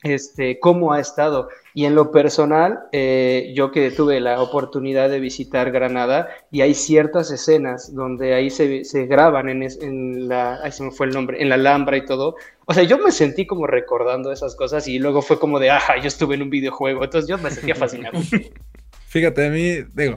este, 0.02 0.58
cómo 0.58 0.92
ha 0.92 1.00
estado. 1.00 1.48
Y 1.74 1.84
en 1.84 1.94
lo 1.94 2.10
personal, 2.10 2.80
eh, 2.92 3.52
yo 3.54 3.70
que 3.70 3.90
tuve 3.90 4.20
la 4.20 4.42
oportunidad 4.42 5.08
de 5.08 5.20
visitar 5.20 5.70
Granada, 5.70 6.28
y 6.50 6.60
hay 6.60 6.74
ciertas 6.74 7.30
escenas 7.30 7.94
donde 7.94 8.34
ahí 8.34 8.50
se, 8.50 8.84
se 8.84 9.06
graban 9.06 9.48
en, 9.48 9.62
en, 9.62 10.28
la, 10.28 10.58
ahí 10.62 10.72
se 10.72 10.82
me 10.82 10.90
fue 10.90 11.06
el 11.06 11.12
nombre, 11.12 11.40
en 11.40 11.48
la 11.48 11.54
Alhambra 11.54 11.96
y 11.96 12.04
todo. 12.04 12.36
O 12.66 12.74
sea, 12.74 12.82
yo 12.82 12.98
me 12.98 13.12
sentí 13.12 13.46
como 13.46 13.66
recordando 13.66 14.32
esas 14.32 14.54
cosas 14.54 14.86
y 14.88 14.98
luego 14.98 15.22
fue 15.22 15.38
como 15.38 15.58
de, 15.58 15.70
ajá, 15.70 15.98
yo 15.98 16.08
estuve 16.08 16.34
en 16.34 16.42
un 16.42 16.50
videojuego, 16.50 17.04
entonces 17.04 17.28
yo 17.28 17.38
me 17.38 17.50
sentía 17.50 17.74
fascinado. 17.74 18.18
Fíjate, 19.06 19.46
a 19.46 19.50
mí, 19.50 19.84
digo, 19.94 20.16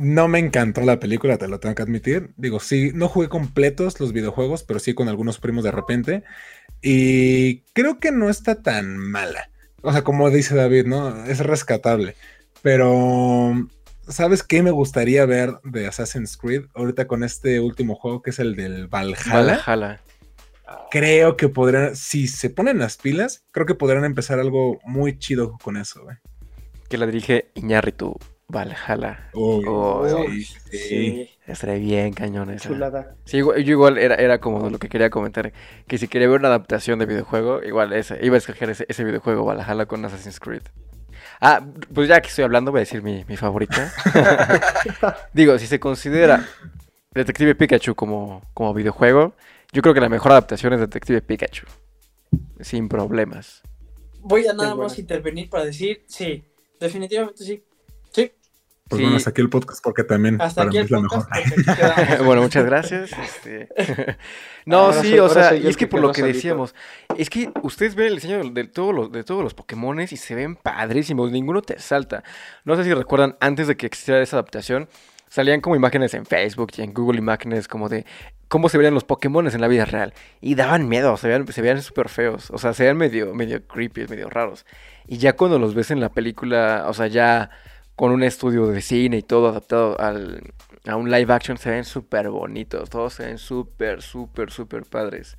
no 0.00 0.28
me 0.28 0.38
encantó 0.38 0.80
la 0.80 0.98
película, 0.98 1.36
te 1.36 1.46
lo 1.46 1.60
tengo 1.60 1.74
que 1.74 1.82
admitir. 1.82 2.30
Digo, 2.38 2.58
sí, 2.58 2.90
no 2.94 3.06
jugué 3.06 3.28
completos 3.28 4.00
los 4.00 4.14
videojuegos, 4.14 4.62
pero 4.62 4.80
sí 4.80 4.94
con 4.94 5.08
algunos 5.08 5.38
primos 5.38 5.62
de 5.62 5.72
repente. 5.72 6.24
Y 6.80 7.60
creo 7.74 8.00
que 8.00 8.10
no 8.10 8.30
está 8.30 8.62
tan 8.62 8.96
mala. 8.96 9.50
O 9.82 9.92
sea, 9.92 10.02
como 10.02 10.30
dice 10.30 10.54
David, 10.54 10.86
¿no? 10.86 11.26
Es 11.26 11.40
rescatable. 11.40 12.16
Pero, 12.62 13.68
¿sabes 14.08 14.42
qué 14.42 14.62
me 14.62 14.70
gustaría 14.70 15.26
ver 15.26 15.58
de 15.64 15.86
Assassin's 15.86 16.38
Creed 16.38 16.62
ahorita 16.74 17.06
con 17.06 17.22
este 17.22 17.60
último 17.60 17.94
juego 17.94 18.22
que 18.22 18.30
es 18.30 18.38
el 18.38 18.56
del 18.56 18.86
Valhalla? 18.86 19.60
Valhalla. 19.66 20.00
creo 20.90 21.36
que 21.36 21.50
podrán, 21.50 21.94
si 21.94 22.26
se 22.26 22.48
ponen 22.48 22.78
las 22.78 22.96
pilas, 22.96 23.44
creo 23.50 23.66
que 23.66 23.74
podrán 23.74 24.06
empezar 24.06 24.40
algo 24.40 24.80
muy 24.82 25.18
chido 25.18 25.58
con 25.62 25.76
eso, 25.76 26.04
güey. 26.04 26.16
Que 26.88 26.96
la 26.96 27.04
dirige 27.04 27.50
Iñárritu 27.54 28.18
Valhalla. 28.50 29.30
Oh, 29.34 30.06
sí, 30.28 30.44
sí. 30.70 31.30
Estaría 31.46 31.76
bien 31.76 32.12
cañón 32.12 32.50
esa. 32.50 32.68
Chulada. 32.68 33.16
Sí, 33.24 33.38
yo 33.38 33.54
igual 33.54 33.98
era, 33.98 34.14
era 34.16 34.38
como 34.38 34.70
lo 34.70 34.78
que 34.78 34.88
quería 34.88 35.10
comentar. 35.10 35.52
Que 35.86 35.98
si 35.98 36.08
quería 36.08 36.28
ver 36.28 36.40
una 36.40 36.48
adaptación 36.48 36.98
de 36.98 37.06
videojuego, 37.06 37.62
igual 37.62 37.92
ese, 37.92 38.18
iba 38.22 38.36
a 38.36 38.38
escoger 38.38 38.70
ese, 38.70 38.86
ese 38.88 39.04
videojuego 39.04 39.44
Valhalla 39.44 39.86
con 39.86 40.04
Assassin's 40.04 40.40
Creed. 40.40 40.62
Ah, 41.40 41.64
pues 41.94 42.08
ya 42.08 42.20
que 42.20 42.28
estoy 42.28 42.44
hablando, 42.44 42.70
voy 42.70 42.80
a 42.80 42.82
decir 42.82 43.02
mi, 43.02 43.24
mi 43.26 43.36
favorita. 43.36 43.92
Digo, 45.32 45.58
si 45.58 45.66
se 45.66 45.80
considera 45.80 46.46
Detective 47.12 47.54
Pikachu 47.54 47.94
como, 47.94 48.42
como 48.54 48.74
videojuego, 48.74 49.34
yo 49.72 49.82
creo 49.82 49.94
que 49.94 50.00
la 50.00 50.08
mejor 50.08 50.32
adaptación 50.32 50.72
es 50.74 50.80
Detective 50.80 51.22
Pikachu. 51.22 51.66
Sin 52.60 52.88
problemas. 52.88 53.62
Voy 54.20 54.46
a 54.46 54.52
nada 54.52 54.74
más 54.74 54.98
intervenir 54.98 55.48
para 55.48 55.64
decir, 55.64 56.04
sí, 56.06 56.44
definitivamente 56.78 57.42
sí. 57.42 57.56
Sí. 57.56 57.64
Pues 58.90 59.02
bueno, 59.02 59.16
hasta 59.16 59.30
aquí 59.30 59.40
el 59.40 59.48
podcast 59.48 59.84
porque 59.84 60.02
también 60.02 60.42
hasta 60.42 60.62
para 60.62 60.70
mí 60.72 60.78
es 60.78 60.90
la 60.90 61.00
mejor. 61.00 61.24
bueno, 62.24 62.42
muchas 62.42 62.64
gracias. 62.64 63.12
Este... 63.12 63.68
no, 64.66 64.92
sí, 64.92 65.16
o 65.20 65.28
sea, 65.28 65.54
y 65.54 65.68
es 65.68 65.76
que 65.76 65.86
por 65.86 66.00
lo 66.00 66.10
que 66.10 66.24
decíamos, 66.24 66.74
es 67.16 67.30
que 67.30 67.52
ustedes 67.62 67.94
ven 67.94 68.08
el 68.08 68.14
diseño 68.16 68.42
de, 68.50 68.64
todos 68.64 68.92
los 68.92 69.12
de 69.12 69.22
todos 69.22 69.44
los 69.44 69.54
Pokémon 69.54 70.00
y 70.00 70.08
se 70.08 70.34
ven 70.34 70.56
padrísimos, 70.56 71.30
ninguno 71.30 71.62
te 71.62 71.78
salta. 71.78 72.24
No 72.64 72.74
sé 72.74 72.82
si 72.82 72.92
recuerdan 72.92 73.36
antes 73.40 73.68
de 73.68 73.76
que 73.76 73.86
existiera 73.86 74.20
esa 74.20 74.34
adaptación, 74.34 74.88
salían 75.28 75.60
como 75.60 75.76
imágenes 75.76 76.12
en 76.14 76.26
Facebook 76.26 76.72
y 76.76 76.82
en 76.82 76.92
Google 76.92 77.18
Imágenes 77.20 77.68
como 77.68 77.88
de 77.88 78.04
cómo 78.48 78.68
se 78.68 78.76
veían 78.76 78.94
los 78.94 79.04
Pokémon 79.04 79.46
en 79.46 79.60
la 79.60 79.68
vida 79.68 79.84
real. 79.84 80.14
Y 80.40 80.56
daban 80.56 80.88
miedo, 80.88 81.16
se 81.16 81.28
veían, 81.28 81.46
se 81.46 81.62
veían 81.62 81.80
súper 81.80 82.08
feos. 82.08 82.50
O 82.50 82.58
sea, 82.58 82.74
se 82.74 82.82
veían 82.82 82.96
medio, 82.96 83.32
medio 83.36 83.64
creepy, 83.64 84.08
medio 84.08 84.28
raros. 84.28 84.66
Y 85.06 85.18
ya 85.18 85.36
cuando 85.36 85.60
los 85.60 85.74
ves 85.74 85.92
en 85.92 86.00
la 86.00 86.08
película, 86.08 86.86
o 86.88 86.92
sea, 86.92 87.06
ya 87.06 87.50
con 88.00 88.12
un 88.12 88.22
estudio 88.22 88.66
de 88.68 88.80
cine 88.80 89.18
y 89.18 89.22
todo 89.22 89.48
adaptado 89.48 90.00
al, 90.00 90.54
a 90.86 90.96
un 90.96 91.10
live 91.10 91.30
action, 91.34 91.58
se 91.58 91.68
ven 91.68 91.84
súper 91.84 92.30
bonitos. 92.30 92.88
Todos 92.88 93.12
se 93.12 93.26
ven 93.26 93.36
súper, 93.36 94.00
súper, 94.00 94.50
súper 94.50 94.84
padres. 94.84 95.36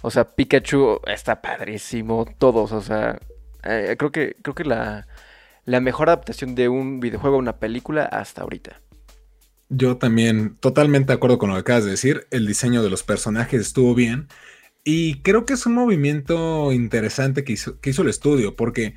O 0.00 0.12
sea, 0.12 0.22
Pikachu 0.22 1.00
está 1.08 1.42
padrísimo. 1.42 2.24
Todos, 2.38 2.70
o 2.70 2.80
sea, 2.82 3.18
eh, 3.64 3.96
creo 3.98 4.12
que, 4.12 4.36
creo 4.42 4.54
que 4.54 4.62
la, 4.62 5.08
la 5.64 5.80
mejor 5.80 6.08
adaptación 6.08 6.54
de 6.54 6.68
un 6.68 7.00
videojuego 7.00 7.34
a 7.34 7.40
una 7.40 7.56
película 7.56 8.04
hasta 8.04 8.42
ahorita. 8.42 8.80
Yo 9.68 9.96
también, 9.96 10.54
totalmente 10.60 11.08
de 11.08 11.14
acuerdo 11.14 11.38
con 11.38 11.48
lo 11.48 11.56
que 11.56 11.62
acabas 11.62 11.84
de 11.84 11.90
decir. 11.90 12.28
El 12.30 12.46
diseño 12.46 12.84
de 12.84 12.90
los 12.90 13.02
personajes 13.02 13.60
estuvo 13.60 13.92
bien. 13.96 14.28
Y 14.84 15.20
creo 15.22 15.46
que 15.46 15.54
es 15.54 15.66
un 15.66 15.74
movimiento 15.74 16.70
interesante 16.70 17.42
que 17.42 17.54
hizo, 17.54 17.80
que 17.80 17.90
hizo 17.90 18.02
el 18.02 18.08
estudio, 18.08 18.54
porque, 18.54 18.94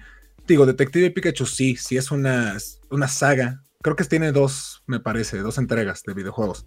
digo, 0.47 0.65
Detective 0.65 1.11
Pikachu 1.11 1.45
sí, 1.45 1.75
sí 1.75 1.97
es 1.97 2.11
una, 2.11 2.57
una 2.89 3.07
saga. 3.07 3.63
Creo 3.81 3.95
que 3.95 4.03
tiene 4.05 4.31
dos, 4.31 4.83
me 4.87 4.99
parece, 4.99 5.37
dos 5.39 5.57
entregas 5.57 6.03
de 6.03 6.13
videojuegos. 6.13 6.65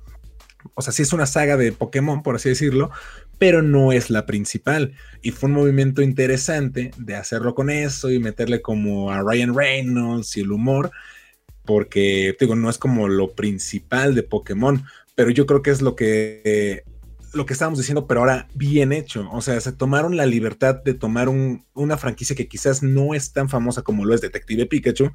O 0.75 0.83
sea, 0.83 0.93
sí 0.93 1.03
es 1.03 1.13
una 1.13 1.27
saga 1.27 1.57
de 1.57 1.73
Pokémon, 1.73 2.23
por 2.23 2.37
así 2.37 2.51
decirlo, 2.51 2.91
pero 3.39 3.63
no 3.63 3.93
es 3.93 4.11
la 4.11 4.27
principal. 4.27 4.95
Y 5.23 5.31
fue 5.31 5.49
un 5.49 5.55
movimiento 5.55 6.03
interesante 6.03 6.91
de 6.99 7.17
hacerlo 7.17 7.55
con 7.55 7.71
eso 7.71 8.11
y 8.11 8.19
meterle 8.19 8.61
como 8.61 9.11
a 9.11 9.23
Ryan 9.23 9.55
Reynolds 9.55 10.37
y 10.37 10.41
el 10.41 10.53
humor 10.53 10.91
porque 11.71 12.37
digo, 12.41 12.57
no 12.57 12.69
es 12.69 12.79
como 12.79 13.07
lo 13.07 13.33
principal 13.35 14.15
de 14.17 14.25
Pokémon, 14.25 14.85
pero 15.15 15.31
yo 15.31 15.47
creo 15.47 15.63
que 15.63 15.71
es 15.71 15.83
lo 15.83 15.95
que 15.95 16.83
lo 17.33 17.47
que 17.47 17.53
estábamos 17.53 17.79
diciendo, 17.79 18.07
pero 18.07 18.21
ahora 18.21 18.49
bien 18.55 18.93
hecho. 18.93 19.29
O 19.33 19.41
sea, 19.41 19.61
se 19.61 19.73
tomaron 19.73 20.17
la 20.17 20.27
libertad 20.27 20.83
de 20.83 20.95
tomar 20.95 21.29
una 21.29 21.97
franquicia 21.97 22.37
que 22.37 22.49
quizás 22.49 22.83
no 22.83 23.15
es 23.15 23.33
tan 23.33 23.49
famosa 23.49 23.83
como 23.83 24.05
lo 24.05 24.15
es 24.15 24.21
Detective 24.21 24.67
Pikachu, 24.67 25.13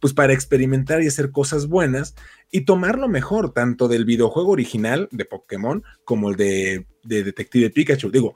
pues 0.00 0.14
para 0.14 0.32
experimentar 0.32 1.02
y 1.02 1.06
hacer 1.06 1.30
cosas 1.30 1.66
buenas 1.66 2.14
y 2.50 2.62
tomar 2.62 2.98
lo 2.98 3.08
mejor, 3.08 3.52
tanto 3.52 3.88
del 3.88 4.04
videojuego 4.04 4.52
original 4.52 5.08
de 5.12 5.24
Pokémon 5.24 5.82
como 6.04 6.30
el 6.30 6.36
de, 6.36 6.86
de 7.04 7.24
Detective 7.24 7.70
Pikachu. 7.70 8.10
Digo, 8.10 8.34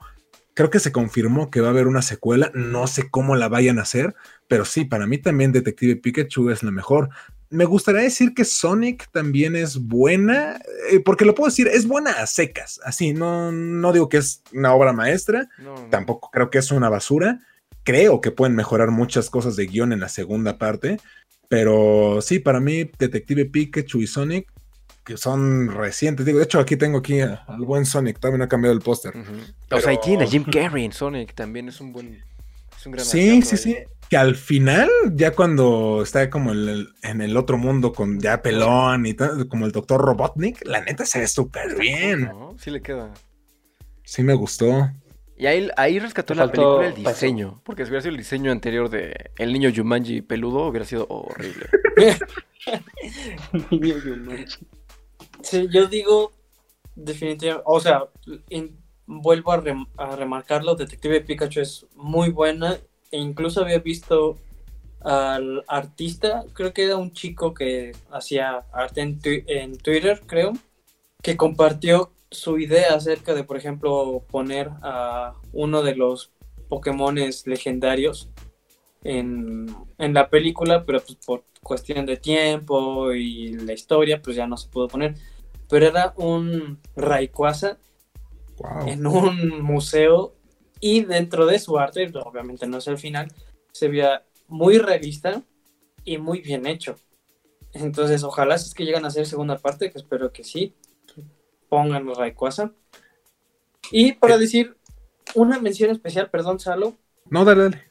creo 0.55 0.71
que 0.71 0.81
se 0.81 0.93
confirmó 0.93 1.51
que 1.51 1.61
va 1.61 1.69
a 1.69 1.71
haber 1.71 1.87
una 1.87 2.03
secuela, 2.03 2.51
no 2.55 2.87
sé 2.87 3.09
cómo 3.11 3.37
la 3.37 3.49
vayan 3.49 3.79
a 3.79 3.83
hacer, 3.83 4.15
pero 4.49 4.65
sí, 4.65 4.85
para 4.85 5.07
mí 5.07 5.19
también 5.19 5.53
Detective 5.53 5.97
Pikachu 5.97 6.51
es 6.51 6.63
la 6.63 6.71
mejor 6.71 7.11
me 7.53 7.67
gustaría 7.67 8.01
decir 8.01 8.33
que 8.33 8.47
Sonic 8.47 9.11
también 9.13 9.55
es 9.55 9.77
buena, 9.77 10.59
eh, 10.91 11.01
porque 11.01 11.27
lo 11.27 11.35
puedo 11.35 11.51
decir, 11.51 11.69
es 11.69 11.87
buena 11.87 12.13
a 12.13 12.27
secas, 12.27 12.81
así, 12.83 13.13
no, 13.13 13.53
no 13.53 13.93
digo 13.93 14.09
que 14.09 14.17
es 14.17 14.43
una 14.55 14.75
obra 14.75 14.95
maestra, 14.95 15.49
tampoco 15.91 16.31
creo 16.33 16.51
que 16.51 16.59
es 16.59 16.71
una 16.71 16.89
basura, 16.89 17.41
creo 17.85 18.23
que 18.23 18.31
pueden 18.31 18.57
mejorar 18.57 18.91
muchas 18.91 19.29
cosas 19.29 19.55
de 19.55 19.67
guion 19.67 19.93
en 19.93 20.01
la 20.01 20.09
segunda 20.09 20.57
parte, 20.57 20.99
pero 21.49 22.21
sí, 22.23 22.39
para 22.39 22.59
mí 22.59 22.91
Detective 22.99 23.45
Pikachu 23.45 24.01
y 24.01 24.07
Sonic, 24.07 24.51
que 25.05 25.19
son 25.19 25.69
recientes, 25.73 26.25
digo, 26.25 26.39
de 26.39 26.45
hecho 26.45 26.59
aquí 26.59 26.77
tengo 26.77 26.99
aquí 26.99 27.21
al 27.21 27.67
buen 27.67 27.85
Sonic, 27.85 28.19
todavía 28.19 28.39
no 28.39 28.45
ha 28.45 28.49
cambiado 28.49 28.75
el 28.75 28.81
póster. 28.81 29.13
O 29.71 29.79
sea, 29.79 29.93
y 29.93 30.01
tiene 30.01 30.27
Jim 30.27 30.45
Carrey 30.51 30.87
en 30.87 30.93
Sonic, 30.93 31.35
también 31.35 31.69
es 31.69 31.83
un 31.83 31.93
buen... 31.93 32.23
Es 32.79 32.87
un 32.87 32.93
gran 32.93 33.05
sí, 33.05 33.43
sí, 33.43 33.59
sí 33.59 33.77
que 34.13 34.19
al 34.19 34.37
final, 34.37 34.91
ya 35.15 35.31
cuando 35.31 36.03
está 36.03 36.29
como 36.29 36.53
en 36.53 37.21
el 37.23 37.35
otro 37.35 37.57
mundo 37.57 37.95
con 37.95 38.21
ya 38.21 38.43
pelón 38.43 39.07
y 39.07 39.15
tal, 39.15 39.49
como 39.49 39.65
el 39.65 39.73
doctor 39.73 40.03
Robotnik, 40.03 40.67
la 40.67 40.83
neta 40.83 41.07
se 41.07 41.21
ve 41.21 41.27
súper 41.27 41.79
bien. 41.79 42.31
Sí 42.59 42.71
le 42.71 42.83
queda. 42.83 43.15
Sí 44.05 44.23
me 44.23 44.35
gustó. 44.35 44.91
Y 45.39 45.47
ahí, 45.47 45.71
ahí 45.79 45.99
rescató 45.99 46.35
la 46.35 46.53
película 46.53 46.89
el 46.89 46.95
diseño. 46.95 47.63
Porque 47.65 47.87
si 47.87 47.89
hubiera 47.89 48.03
sido 48.03 48.11
el 48.11 48.19
diseño 48.19 48.53
anterior 48.53 48.91
de 48.91 49.31
El 49.39 49.51
niño 49.51 49.71
Yumanji 49.71 50.21
peludo, 50.21 50.67
hubiera 50.67 50.85
sido 50.85 51.07
horrible. 51.09 51.71
niño 53.71 53.97
Yumanji. 53.97 54.67
Sí, 55.41 55.69
yo 55.71 55.87
digo, 55.87 56.33
definitivamente, 56.97 57.65
o 57.65 57.81
sea, 57.81 58.05
vuelvo 59.07 59.53
a, 59.53 59.63
a 59.97 60.17
remarcarlo, 60.17 60.75
Detective 60.75 61.23
Pikachu 61.23 61.61
es 61.61 61.87
muy 61.95 62.29
buena 62.29 62.77
e 63.13 63.19
incluso 63.19 63.61
había 63.61 63.79
visto 63.79 64.39
al 65.01 65.65
artista, 65.69 66.45
creo 66.53 66.73
que 66.73 66.85
era 66.85 66.97
un 66.97 67.13
chico 67.13 67.55
que 67.55 67.93
hacía 68.11 68.65
arte 68.73 69.03
en, 69.03 69.21
en 69.47 69.77
Twitter, 69.77 70.23
creo, 70.27 70.53
que 71.23 71.37
compartió 71.37 72.11
su 72.31 72.59
idea 72.59 72.95
acerca 72.95 73.35
de, 73.35 73.45
por 73.45 73.57
ejemplo, 73.57 74.25
poner 74.31 74.71
a 74.83 75.35
uno 75.53 75.83
de 75.83 75.95
los 75.95 76.33
Pokémones 76.69 77.47
legendarios 77.47 78.31
en, 79.05 79.67
en, 79.99 80.15
la 80.15 80.31
película, 80.31 80.85
pero 80.85 81.01
pues 81.01 81.19
por 81.27 81.45
cuestión 81.63 82.07
de 82.07 82.17
tiempo 82.17 83.13
y 83.13 83.53
la 83.55 83.75
historia, 83.75 84.23
pues 84.23 84.37
ya 84.37 84.47
no 84.47 84.57
se 84.57 84.69
pudo 84.69 84.89
poner. 84.89 85.15
Pero 85.69 85.87
era 85.87 86.15
un 86.17 86.79
Rayquaza 86.97 87.79
en 88.87 89.07
un 89.07 89.61
museo 89.63 90.35
y 90.83 91.05
dentro 91.05 91.47
de 91.47 91.61
su 91.61 91.79
arte, 91.79 92.13
obviamente 92.25 92.67
no 92.67 92.79
es 92.79 92.89
el 92.89 92.99
final, 92.99 93.33
se 93.71 93.87
veía 93.87 94.25
muy 94.49 94.79
realista 94.79 95.41
y 96.05 96.19
muy 96.19 96.41
bien 96.41 96.67
hecho. 96.67 96.97
Entonces, 97.73 98.25
ojalá 98.25 98.59
si 98.59 98.67
es 98.67 98.75
que 98.75 98.85
llegan 98.85 99.05
a 99.05 99.09
hacer 99.09 99.25
segunda 99.27 99.57
parte, 99.59 99.93
que 99.93 99.99
espero 99.99 100.33
que 100.33 100.43
sí, 100.43 100.75
pongan 101.69 102.13
Rayquaza. 102.13 102.73
Y 103.93 104.15
para 104.15 104.37
decir 104.39 104.77
una 105.37 105.61
mención 105.61 105.93
especial, 105.93 106.29
perdón, 106.31 106.59
Salo. 106.59 106.97
No, 107.31 107.45
dale, 107.45 107.63
dale. 107.63 107.83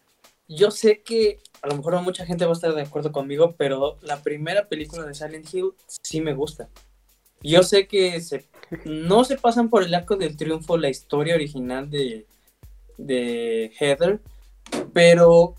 Yo 0.50 0.70
sé 0.70 1.02
que 1.02 1.40
a 1.62 1.68
lo 1.70 1.78
mejor 1.78 2.00
mucha 2.02 2.26
gente 2.26 2.44
va 2.44 2.52
a 2.52 2.56
estar 2.56 2.76
de 2.76 2.82
acuerdo 2.82 3.14
conmigo, 3.14 3.56
pero 3.58 4.00
la 4.02 4.22
primera 4.22 4.68
película 4.68 5.06
de 5.06 5.16
Silent 5.16 5.52
Hill 5.54 5.72
sí 5.88 6.20
me 6.20 6.34
gusta. 6.34 6.68
Yo 7.42 7.64
sé 7.64 7.88
que 7.88 8.20
se, 8.20 8.46
no 8.84 9.24
se 9.24 9.38
pasan 9.38 9.70
por 9.70 9.82
el 9.82 9.94
arco 9.94 10.18
del 10.18 10.36
triunfo 10.36 10.78
la 10.78 10.90
historia 10.90 11.36
original 11.36 11.90
de, 11.90 12.28
de 13.06 13.72
Heather, 13.80 14.22
pero 14.94 15.56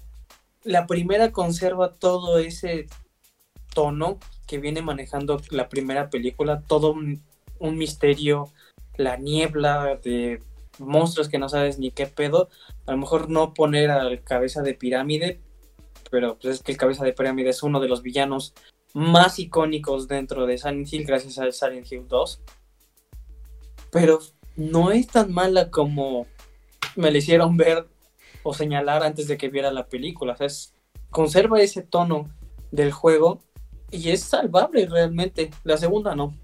la 0.64 0.86
primera 0.86 1.32
conserva 1.32 1.92
todo 1.94 2.38
ese 2.38 2.86
tono 3.74 4.18
que 4.46 4.58
viene 4.58 4.82
manejando 4.82 5.40
la 5.50 5.68
primera 5.68 6.10
película, 6.10 6.62
todo 6.66 6.92
un, 6.92 7.20
misterio, 7.60 8.48
la 8.96 9.16
niebla 9.16 9.98
de 10.02 10.42
monstruos 10.78 11.28
que 11.28 11.38
no 11.38 11.48
sabes 11.48 11.78
ni 11.78 11.90
qué 11.90 12.06
pedo, 12.06 12.48
a 12.86 12.92
lo 12.92 12.98
mejor 12.98 13.30
no 13.30 13.54
poner 13.54 13.90
al 13.90 14.22
cabeza 14.22 14.62
de 14.62 14.74
pirámide, 14.74 15.40
pero 16.10 16.36
pues 16.38 16.56
es 16.56 16.62
que 16.62 16.72
el 16.72 16.78
cabeza 16.78 17.04
de 17.04 17.12
pirámide 17.12 17.50
es 17.50 17.62
uno 17.62 17.80
de 17.80 17.88
los 17.88 18.02
villanos 18.02 18.52
más 18.94 19.38
icónicos 19.38 20.08
dentro 20.08 20.46
de 20.46 20.58
Silent 20.58 20.92
Hill 20.92 21.06
gracias 21.06 21.38
a 21.38 21.50
Silent 21.50 21.90
Hill 21.90 22.06
2. 22.08 22.40
Pero 23.90 24.20
no 24.56 24.90
es 24.90 25.06
tan 25.06 25.32
mala 25.32 25.70
como 25.70 26.26
me 26.96 27.10
le 27.10 27.18
hicieron 27.18 27.56
ver 27.56 27.86
o 28.42 28.54
señalar 28.54 29.02
antes 29.02 29.28
de 29.28 29.36
que 29.36 29.48
viera 29.48 29.70
la 29.70 29.86
película. 29.86 30.32
O 30.32 30.36
sea, 30.36 30.48
conserva 31.10 31.60
ese 31.60 31.82
tono 31.82 32.30
del 32.70 32.92
juego 32.92 33.40
y 33.90 34.10
es 34.10 34.22
salvable 34.22 34.86
realmente. 34.86 35.50
La 35.64 35.76
segunda 35.76 36.14
no. 36.14 36.34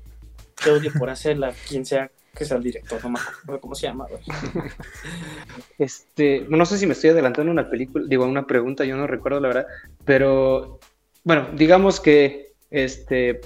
te 0.63 0.71
odie 0.71 0.91
por 0.91 1.11
hacerla, 1.11 1.53
quien 1.69 1.85
sea 1.85 2.11
que 2.39 2.45
sea 2.45 2.57
el 2.57 2.63
director, 2.63 3.03
no 3.03 3.11
me 3.11 3.19
acuerdo 3.19 3.61
cómo 3.61 3.75
se 3.75 3.89
llama. 3.89 4.07
Este, 5.79 6.45
no 6.49 6.65
sé 6.67 6.79
si 6.79 6.87
me 6.87 6.93
estoy 6.93 7.11
adelantando 7.11 7.51
una 7.51 7.69
película, 7.69 8.05
digo, 8.09 8.25
una 8.25 8.47
pregunta, 8.47 8.85
yo 8.85 8.97
no 8.97 9.07
recuerdo 9.07 9.41
la 9.41 9.49
verdad, 9.49 9.67
pero 10.05 10.79
bueno, 11.25 11.49
digamos 11.55 12.01
que 12.01 12.53
este 12.71 13.41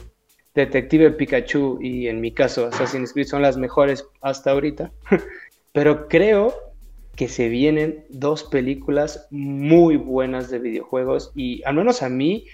Detective 0.55 1.13
Pikachu 1.13 1.79
y 1.81 2.09
en 2.09 2.21
mi 2.21 2.33
caso 2.33 2.67
Assassin's 2.67 3.13
Creed 3.13 3.27
son 3.27 3.43
las 3.43 3.57
mejores 3.57 4.07
hasta 4.21 4.51
ahorita, 4.51 4.93
pero 5.73 6.09
creo 6.09 6.55
que 7.17 7.29
se 7.29 7.49
vienen 7.49 8.05
dos 8.09 8.45
películas 8.45 9.27
muy 9.31 9.97
buenas 9.97 10.51
de 10.51 10.59
videojuegos 10.59 11.33
y 11.35 11.63
al 11.65 11.75
menos 11.75 12.03
a 12.03 12.09
mí 12.09 12.47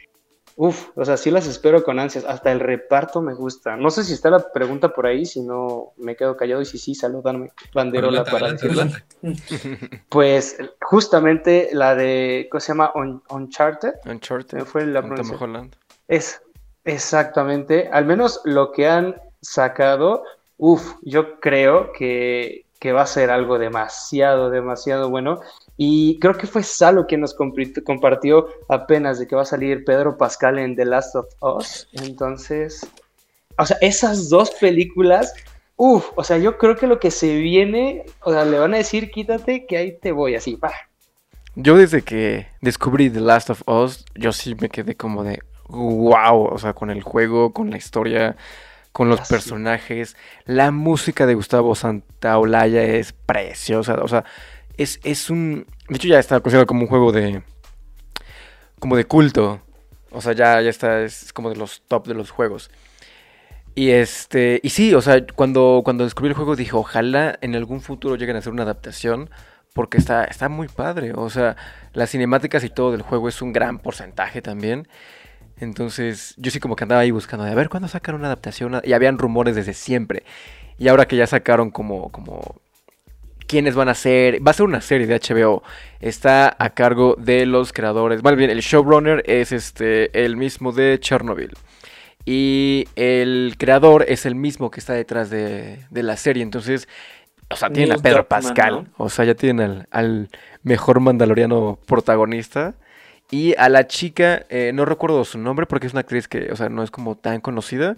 Uf, 0.60 0.88
o 0.96 1.04
sea, 1.04 1.16
sí 1.16 1.30
las 1.30 1.46
espero 1.46 1.84
con 1.84 2.00
ansias. 2.00 2.24
Hasta 2.24 2.50
el 2.50 2.58
reparto 2.58 3.22
me 3.22 3.32
gusta. 3.32 3.76
No 3.76 3.90
sé 3.90 4.02
si 4.02 4.12
está 4.12 4.28
la 4.28 4.50
pregunta 4.52 4.88
por 4.88 5.06
ahí, 5.06 5.24
si 5.24 5.40
no 5.40 5.92
me 5.98 6.16
quedo 6.16 6.36
callado 6.36 6.60
y 6.60 6.64
si 6.64 6.78
sí, 6.78 6.96
saludarme. 6.96 7.52
Banderola 7.72 8.24
para 8.24 8.50
decirla. 8.50 8.90
Pues 10.08 10.58
justamente 10.80 11.68
la 11.72 11.94
de, 11.94 12.48
¿cómo 12.50 12.60
se 12.60 12.72
llama? 12.72 12.92
Uncharted. 13.30 13.94
Uncharted. 14.04 14.64
Fue 14.64 14.84
la 14.84 15.68
Es, 16.08 16.42
exactamente. 16.82 17.88
Al 17.92 18.04
menos 18.04 18.40
lo 18.44 18.72
que 18.72 18.88
han 18.88 19.14
sacado, 19.40 20.24
uf, 20.56 20.94
yo 21.02 21.38
creo 21.38 21.92
que, 21.92 22.64
que 22.78 22.92
va 22.92 23.02
a 23.02 23.06
ser 23.06 23.30
algo 23.30 23.58
demasiado, 23.58 24.50
demasiado 24.50 25.10
bueno. 25.10 25.40
Y 25.76 26.18
creo 26.18 26.34
que 26.34 26.46
fue 26.46 26.62
Salo 26.62 27.06
quien 27.06 27.20
nos 27.20 27.34
compartió 27.34 28.48
apenas 28.68 29.18
de 29.18 29.26
que 29.26 29.36
va 29.36 29.42
a 29.42 29.46
salir 29.46 29.84
Pedro 29.84 30.16
Pascal 30.16 30.58
en 30.58 30.76
The 30.76 30.84
Last 30.84 31.16
of 31.16 31.26
Us. 31.40 31.88
Entonces, 31.92 32.86
o 33.58 33.66
sea, 33.66 33.76
esas 33.80 34.28
dos 34.28 34.50
películas, 34.52 35.34
uff, 35.76 36.10
o 36.16 36.24
sea, 36.24 36.38
yo 36.38 36.58
creo 36.58 36.76
que 36.76 36.86
lo 36.86 37.00
que 37.00 37.10
se 37.10 37.36
viene, 37.36 38.06
o 38.22 38.32
sea, 38.32 38.44
le 38.44 38.58
van 38.58 38.74
a 38.74 38.78
decir 38.78 39.10
quítate 39.10 39.66
que 39.66 39.76
ahí 39.76 39.98
te 39.98 40.12
voy, 40.12 40.34
así, 40.34 40.56
va. 40.56 40.72
Yo 41.54 41.76
desde 41.76 42.02
que 42.02 42.46
descubrí 42.60 43.10
The 43.10 43.20
Last 43.20 43.50
of 43.50 43.62
Us, 43.66 44.04
yo 44.14 44.32
sí 44.32 44.54
me 44.60 44.68
quedé 44.68 44.96
como 44.96 45.24
de 45.24 45.40
wow, 45.68 46.44
o 46.44 46.58
sea, 46.58 46.72
con 46.72 46.90
el 46.90 47.02
juego, 47.02 47.52
con 47.52 47.70
la 47.70 47.76
historia, 47.76 48.36
con 48.98 49.08
los 49.08 49.20
personajes, 49.28 50.16
la 50.44 50.72
música 50.72 51.24
de 51.24 51.34
Gustavo 51.34 51.76
Santaolalla 51.76 52.82
es 52.82 53.12
preciosa, 53.12 53.94
o 54.02 54.08
sea, 54.08 54.24
es, 54.76 54.98
es 55.04 55.30
un... 55.30 55.66
De 55.88 55.94
hecho 55.94 56.08
ya 56.08 56.18
está 56.18 56.40
considerado 56.40 56.66
como 56.66 56.80
un 56.80 56.88
juego 56.88 57.12
de... 57.12 57.44
Como 58.80 58.96
de 58.96 59.04
culto. 59.04 59.60
O 60.10 60.20
sea, 60.20 60.32
ya, 60.32 60.60
ya 60.62 60.70
está, 60.70 61.02
es 61.02 61.32
como 61.32 61.48
de 61.48 61.54
los 61.54 61.82
top 61.86 62.08
de 62.08 62.14
los 62.14 62.32
juegos. 62.32 62.72
Y 63.76 63.90
este, 63.90 64.58
y 64.64 64.70
sí, 64.70 64.92
o 64.94 65.00
sea, 65.00 65.24
cuando, 65.32 65.82
cuando 65.84 66.02
descubrí 66.02 66.30
el 66.30 66.34
juego 66.34 66.56
dije, 66.56 66.72
ojalá 66.74 67.38
en 67.40 67.54
algún 67.54 67.80
futuro 67.80 68.16
lleguen 68.16 68.34
a 68.34 68.40
hacer 68.40 68.52
una 68.52 68.64
adaptación, 68.64 69.30
porque 69.74 69.98
está, 69.98 70.24
está 70.24 70.48
muy 70.48 70.66
padre. 70.66 71.12
O 71.14 71.30
sea, 71.30 71.54
las 71.92 72.10
cinemáticas 72.10 72.64
y 72.64 72.68
todo 72.68 72.90
del 72.90 73.02
juego 73.02 73.28
es 73.28 73.42
un 73.42 73.52
gran 73.52 73.78
porcentaje 73.78 74.42
también. 74.42 74.88
Entonces, 75.60 76.34
yo 76.36 76.50
sí 76.50 76.60
como 76.60 76.76
que 76.76 76.84
andaba 76.84 77.00
ahí 77.00 77.10
buscando, 77.10 77.44
a 77.44 77.54
ver 77.54 77.68
cuándo 77.68 77.88
sacan 77.88 78.14
una 78.14 78.26
adaptación. 78.26 78.80
Y 78.84 78.92
habían 78.92 79.18
rumores 79.18 79.56
desde 79.56 79.74
siempre. 79.74 80.24
Y 80.78 80.88
ahora 80.88 81.06
que 81.06 81.16
ya 81.16 81.26
sacaron 81.26 81.70
como, 81.70 82.10
como 82.10 82.60
quiénes 83.48 83.74
van 83.74 83.88
a 83.88 83.94
ser. 83.94 84.46
Va 84.46 84.52
a 84.52 84.54
ser 84.54 84.66
una 84.66 84.80
serie 84.80 85.08
de 85.08 85.18
HBO. 85.18 85.64
Está 86.00 86.54
a 86.58 86.70
cargo 86.70 87.16
de 87.18 87.46
los 87.46 87.72
creadores. 87.72 88.22
Más 88.22 88.36
bien, 88.36 88.50
el 88.50 88.60
showrunner 88.60 89.24
es 89.26 89.50
este 89.50 90.24
el 90.24 90.36
mismo 90.36 90.70
de 90.72 91.00
Chernobyl. 91.00 91.52
Y 92.24 92.86
el 92.94 93.54
creador 93.58 94.04
es 94.06 94.26
el 94.26 94.34
mismo 94.34 94.70
que 94.70 94.80
está 94.80 94.92
detrás 94.92 95.30
de, 95.30 95.78
la 95.90 96.16
serie. 96.16 96.42
Entonces, 96.42 96.86
o 97.48 97.56
sea, 97.56 97.70
tienen 97.70 97.98
a 97.98 98.02
Pedro 98.02 98.28
Pascal. 98.28 98.86
O 98.98 99.08
sea, 99.08 99.24
ya 99.24 99.34
tienen 99.34 99.86
al, 99.90 100.28
mejor 100.62 101.00
mandaloriano 101.00 101.78
protagonista. 101.86 102.74
Y 103.30 103.54
a 103.58 103.68
la 103.68 103.86
chica, 103.86 104.46
eh, 104.48 104.72
no 104.74 104.84
recuerdo 104.84 105.24
su 105.24 105.38
nombre 105.38 105.66
porque 105.66 105.86
es 105.86 105.92
una 105.92 106.00
actriz 106.00 106.28
que, 106.28 106.50
o 106.50 106.56
sea, 106.56 106.68
no 106.68 106.82
es 106.82 106.90
como 106.90 107.16
tan 107.16 107.40
conocida. 107.40 107.96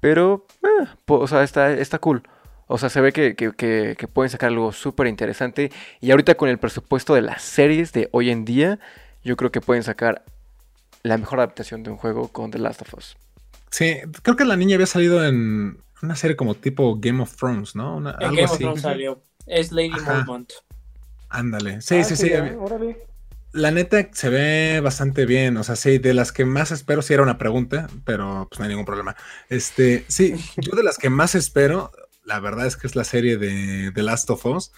Pero, 0.00 0.46
eh, 0.62 0.86
o 1.06 1.26
sea, 1.26 1.42
está, 1.42 1.72
está 1.72 1.98
cool. 1.98 2.22
O 2.66 2.78
sea, 2.78 2.90
se 2.90 3.00
ve 3.00 3.12
que, 3.12 4.08
pueden 4.12 4.30
sacar 4.30 4.50
algo 4.50 4.72
súper 4.72 5.06
interesante. 5.06 5.72
Y 6.00 6.10
ahorita 6.10 6.36
con 6.36 6.48
el 6.48 6.58
presupuesto 6.58 7.14
de 7.14 7.22
las 7.22 7.42
series 7.42 7.92
de 7.92 8.08
hoy 8.12 8.30
en 8.30 8.44
día, 8.44 8.78
yo 9.24 9.36
creo 9.36 9.50
que 9.50 9.60
pueden 9.60 9.82
sacar 9.82 10.24
la 11.02 11.16
mejor 11.16 11.38
adaptación 11.40 11.82
de 11.82 11.90
un 11.90 11.96
juego 11.96 12.28
con 12.28 12.50
The 12.50 12.58
Last 12.58 12.82
of 12.82 12.94
Us. 12.94 13.16
Sí, 13.70 13.96
creo 14.22 14.36
que 14.36 14.44
la 14.44 14.56
niña 14.56 14.74
había 14.74 14.86
salido 14.86 15.24
en 15.24 15.80
una 16.02 16.16
serie 16.16 16.36
como 16.36 16.54
tipo 16.54 16.98
Game 16.98 17.22
of 17.22 17.34
Thrones, 17.36 17.74
¿no? 17.74 17.96
Una, 17.96 18.10
algo 18.10 18.36
Game 18.36 18.44
of 18.44 18.58
Thrones 18.58 18.82
salió. 18.82 19.22
Es 19.46 19.72
Lady 19.72 19.90
Mormont. 19.90 20.52
Ándale. 21.30 21.80
Sí, 21.80 21.96
ah, 21.96 22.04
sí, 22.04 22.16
sí. 22.16 22.30
La 23.52 23.70
neta 23.70 24.08
se 24.12 24.28
ve 24.28 24.80
bastante 24.80 25.26
bien. 25.26 25.56
O 25.56 25.64
sea, 25.64 25.76
sí, 25.76 25.98
de 25.98 26.14
las 26.14 26.32
que 26.32 26.44
más 26.44 26.70
espero, 26.70 27.02
sí 27.02 27.14
era 27.14 27.22
una 27.22 27.38
pregunta, 27.38 27.88
pero 28.04 28.46
pues 28.50 28.58
no 28.58 28.64
hay 28.64 28.70
ningún 28.70 28.84
problema. 28.84 29.16
Este, 29.48 30.04
sí, 30.08 30.34
yo 30.56 30.76
de 30.76 30.82
las 30.82 30.98
que 30.98 31.10
más 31.10 31.34
espero, 31.34 31.92
la 32.24 32.40
verdad 32.40 32.66
es 32.66 32.76
que 32.76 32.86
es 32.86 32.96
la 32.96 33.04
serie 33.04 33.38
de 33.38 33.90
The 33.94 34.02
Last 34.02 34.30
of 34.30 34.44
Us. 34.46 34.72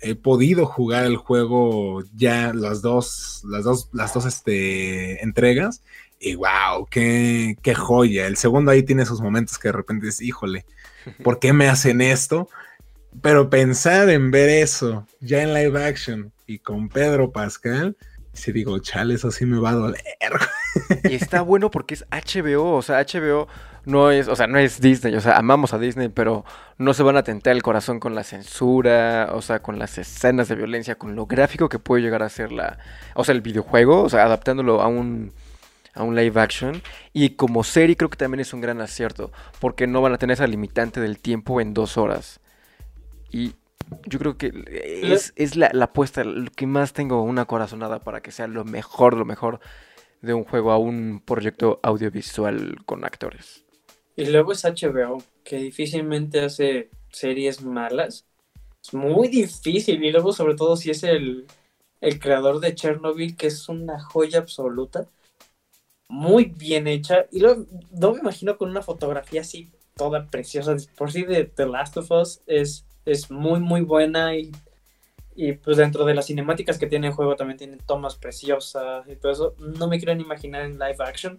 He 0.00 0.14
podido 0.14 0.66
jugar 0.66 1.04
el 1.04 1.16
juego 1.16 2.02
ya 2.14 2.52
las 2.52 2.82
dos, 2.82 3.42
las 3.44 3.64
dos, 3.64 3.88
las 3.92 4.14
dos 4.14 4.26
este, 4.26 5.22
entregas. 5.22 5.82
Y 6.20 6.34
wow, 6.34 6.86
qué, 6.90 7.56
qué 7.62 7.74
joya. 7.74 8.26
El 8.26 8.36
segundo 8.36 8.72
ahí 8.72 8.82
tiene 8.82 9.04
esos 9.04 9.20
momentos 9.20 9.58
que 9.58 9.68
de 9.68 9.72
repente 9.72 10.06
dices, 10.06 10.22
híjole, 10.22 10.66
¿por 11.22 11.38
qué 11.38 11.52
me 11.52 11.68
hacen 11.68 12.00
esto? 12.00 12.48
Pero 13.22 13.50
pensar 13.50 14.08
en 14.10 14.30
ver 14.30 14.48
eso 14.48 15.06
ya 15.20 15.42
en 15.42 15.54
live 15.54 15.84
action 15.84 16.32
y 16.46 16.58
con 16.58 16.88
Pedro 16.88 17.32
Pascal, 17.32 17.96
si 18.32 18.52
digo, 18.52 18.78
chale, 18.78 19.14
eso 19.14 19.30
sí 19.30 19.44
me 19.46 19.58
va 19.58 19.70
a 19.70 19.74
doler. 19.74 20.02
Y 21.04 21.14
está 21.14 21.42
bueno 21.42 21.70
porque 21.70 21.94
es 21.94 22.04
HBO, 22.10 22.76
o 22.76 22.82
sea, 22.82 23.04
HBO 23.04 23.48
no 23.84 24.10
es, 24.10 24.28
o 24.28 24.36
sea, 24.36 24.46
no 24.46 24.58
es 24.58 24.80
Disney, 24.80 25.14
o 25.14 25.20
sea, 25.20 25.36
amamos 25.36 25.72
a 25.72 25.78
Disney, 25.78 26.08
pero 26.08 26.44
no 26.76 26.94
se 26.94 27.02
van 27.02 27.16
a 27.16 27.22
tentar 27.22 27.54
el 27.54 27.62
corazón 27.62 27.98
con 27.98 28.14
la 28.14 28.22
censura, 28.22 29.30
o 29.32 29.42
sea, 29.42 29.60
con 29.60 29.78
las 29.78 29.98
escenas 29.98 30.48
de 30.48 30.56
violencia, 30.56 30.96
con 30.96 31.16
lo 31.16 31.26
gráfico 31.26 31.68
que 31.68 31.78
puede 31.78 32.02
llegar 32.02 32.22
a 32.22 32.28
ser 32.28 32.52
la, 32.52 32.78
o 33.14 33.24
sea, 33.24 33.34
el 33.34 33.40
videojuego, 33.40 34.02
o 34.02 34.08
sea, 34.08 34.24
adaptándolo 34.24 34.82
a 34.82 34.86
un 34.86 35.32
a 35.94 36.04
un 36.04 36.14
live 36.14 36.40
action 36.40 36.80
y 37.12 37.30
como 37.30 37.64
serie 37.64 37.96
creo 37.96 38.08
que 38.08 38.16
también 38.16 38.40
es 38.40 38.52
un 38.52 38.60
gran 38.60 38.80
acierto 38.80 39.32
porque 39.58 39.88
no 39.88 40.00
van 40.00 40.12
a 40.12 40.18
tener 40.18 40.34
esa 40.34 40.46
limitante 40.46 41.00
del 41.00 41.18
tiempo 41.18 41.60
en 41.60 41.74
dos 41.74 41.96
horas 41.96 42.40
y 43.30 43.52
yo 44.06 44.18
creo 44.18 44.36
que 44.36 44.52
es, 45.36 45.56
la, 45.56 45.70
la 45.72 45.86
apuesta 45.86 46.24
lo 46.24 46.50
que 46.50 46.66
más 46.66 46.92
tengo 46.92 47.22
una 47.22 47.46
corazonada 47.46 48.00
para 48.00 48.20
que 48.20 48.32
sea 48.32 48.46
lo 48.46 48.64
mejor 48.64 49.16
lo 49.16 49.24
mejor 49.24 49.60
de 50.20 50.34
un 50.34 50.44
juego 50.44 50.72
a 50.72 50.78
un 50.78 51.22
proyecto 51.24 51.80
audiovisual 51.82 52.84
con 52.84 53.04
actores 53.04 53.64
y 54.18 54.26
luego 54.26 54.50
es 54.50 54.64
HBO, 54.64 55.22
que 55.44 55.58
difícilmente 55.58 56.40
hace 56.40 56.90
series 57.12 57.62
malas. 57.62 58.26
Es 58.82 58.92
muy 58.92 59.28
difícil. 59.28 60.02
Y 60.02 60.10
luego, 60.10 60.32
sobre 60.32 60.56
todo, 60.56 60.76
si 60.76 60.90
es 60.90 61.04
el, 61.04 61.46
creador 62.20 62.58
de 62.58 62.74
Chernobyl, 62.74 63.36
que 63.36 63.46
es 63.46 63.68
una 63.68 64.02
joya 64.02 64.40
absoluta. 64.40 65.08
Muy 66.08 66.46
bien 66.46 66.88
hecha. 66.88 67.26
Y 67.30 67.38
luego, 67.38 67.66
no 67.92 68.12
me 68.12 68.18
imagino 68.18 68.58
con 68.58 68.70
una 68.70 68.82
fotografía 68.82 69.42
así, 69.42 69.70
toda 69.94 70.26
preciosa. 70.26 70.74
Por 70.96 71.12
sí, 71.12 71.22
de 71.22 71.44
The 71.44 71.66
Last 71.66 71.96
of 71.96 72.10
Us 72.10 72.42
es, 72.48 72.87
es 73.10 73.30
muy, 73.30 73.60
muy 73.60 73.80
buena. 73.82 74.36
Y, 74.36 74.52
y 75.34 75.52
pues 75.52 75.76
dentro 75.76 76.04
de 76.04 76.14
las 76.14 76.26
cinemáticas 76.26 76.78
que 76.78 76.86
tiene 76.86 77.08
el 77.08 77.12
juego 77.12 77.36
también 77.36 77.58
tiene 77.58 77.76
tomas 77.86 78.16
preciosas 78.16 79.08
y 79.08 79.16
todo 79.16 79.32
eso. 79.32 79.54
No 79.58 79.88
me 79.88 79.98
quiero 79.98 80.14
ni 80.14 80.22
imaginar 80.22 80.62
en 80.64 80.78
live 80.78 80.96
action 80.98 81.38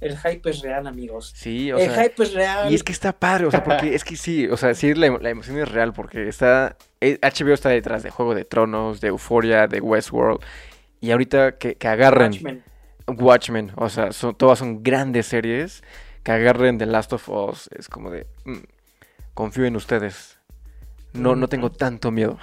el 0.00 0.16
hype 0.16 0.48
es 0.48 0.62
real, 0.62 0.86
amigos. 0.86 1.32
Sí, 1.36 1.70
o 1.70 1.78
el 1.78 1.90
hype 1.90 2.22
es 2.22 2.32
real. 2.32 2.72
Y 2.72 2.74
es 2.74 2.82
que 2.82 2.92
está 2.92 3.12
padre, 3.12 3.46
o 3.46 3.50
sea, 3.50 3.62
porque 3.62 3.94
es 3.94 4.02
que 4.02 4.16
sí, 4.16 4.48
o 4.48 4.56
sea, 4.56 4.74
sí, 4.74 4.94
la, 4.94 5.06
emoción 5.06 5.58
es 5.58 5.70
real 5.70 5.92
porque 5.92 6.26
está. 6.26 6.76
HBO 7.00 7.52
está 7.52 7.68
detrás 7.68 8.02
de 8.02 8.10
Juego 8.10 8.34
de 8.34 8.44
Tronos, 8.44 9.00
de 9.00 9.08
Euphoria, 9.08 9.66
de 9.66 9.80
Westworld. 9.80 10.40
Y 11.00 11.10
ahorita 11.10 11.58
que, 11.58 11.76
que 11.76 11.88
agarren. 11.88 12.32
Watchmen. 12.32 12.64
Watchmen, 13.06 13.72
o 13.76 13.88
sea, 13.88 14.12
son, 14.12 14.34
todas 14.36 14.58
son 14.58 14.82
grandes 14.82 15.26
series. 15.26 15.82
Que 16.22 16.32
agarren 16.32 16.78
The 16.78 16.86
Last 16.86 17.12
of 17.12 17.28
Us. 17.28 17.68
Es 17.76 17.88
como 17.88 18.10
de. 18.10 18.26
Mm, 18.44 18.58
confío 19.34 19.66
en 19.66 19.76
ustedes. 19.76 20.39
No, 21.12 21.36
no 21.36 21.48
tengo 21.48 21.70
tanto 21.70 22.10
miedo. 22.10 22.38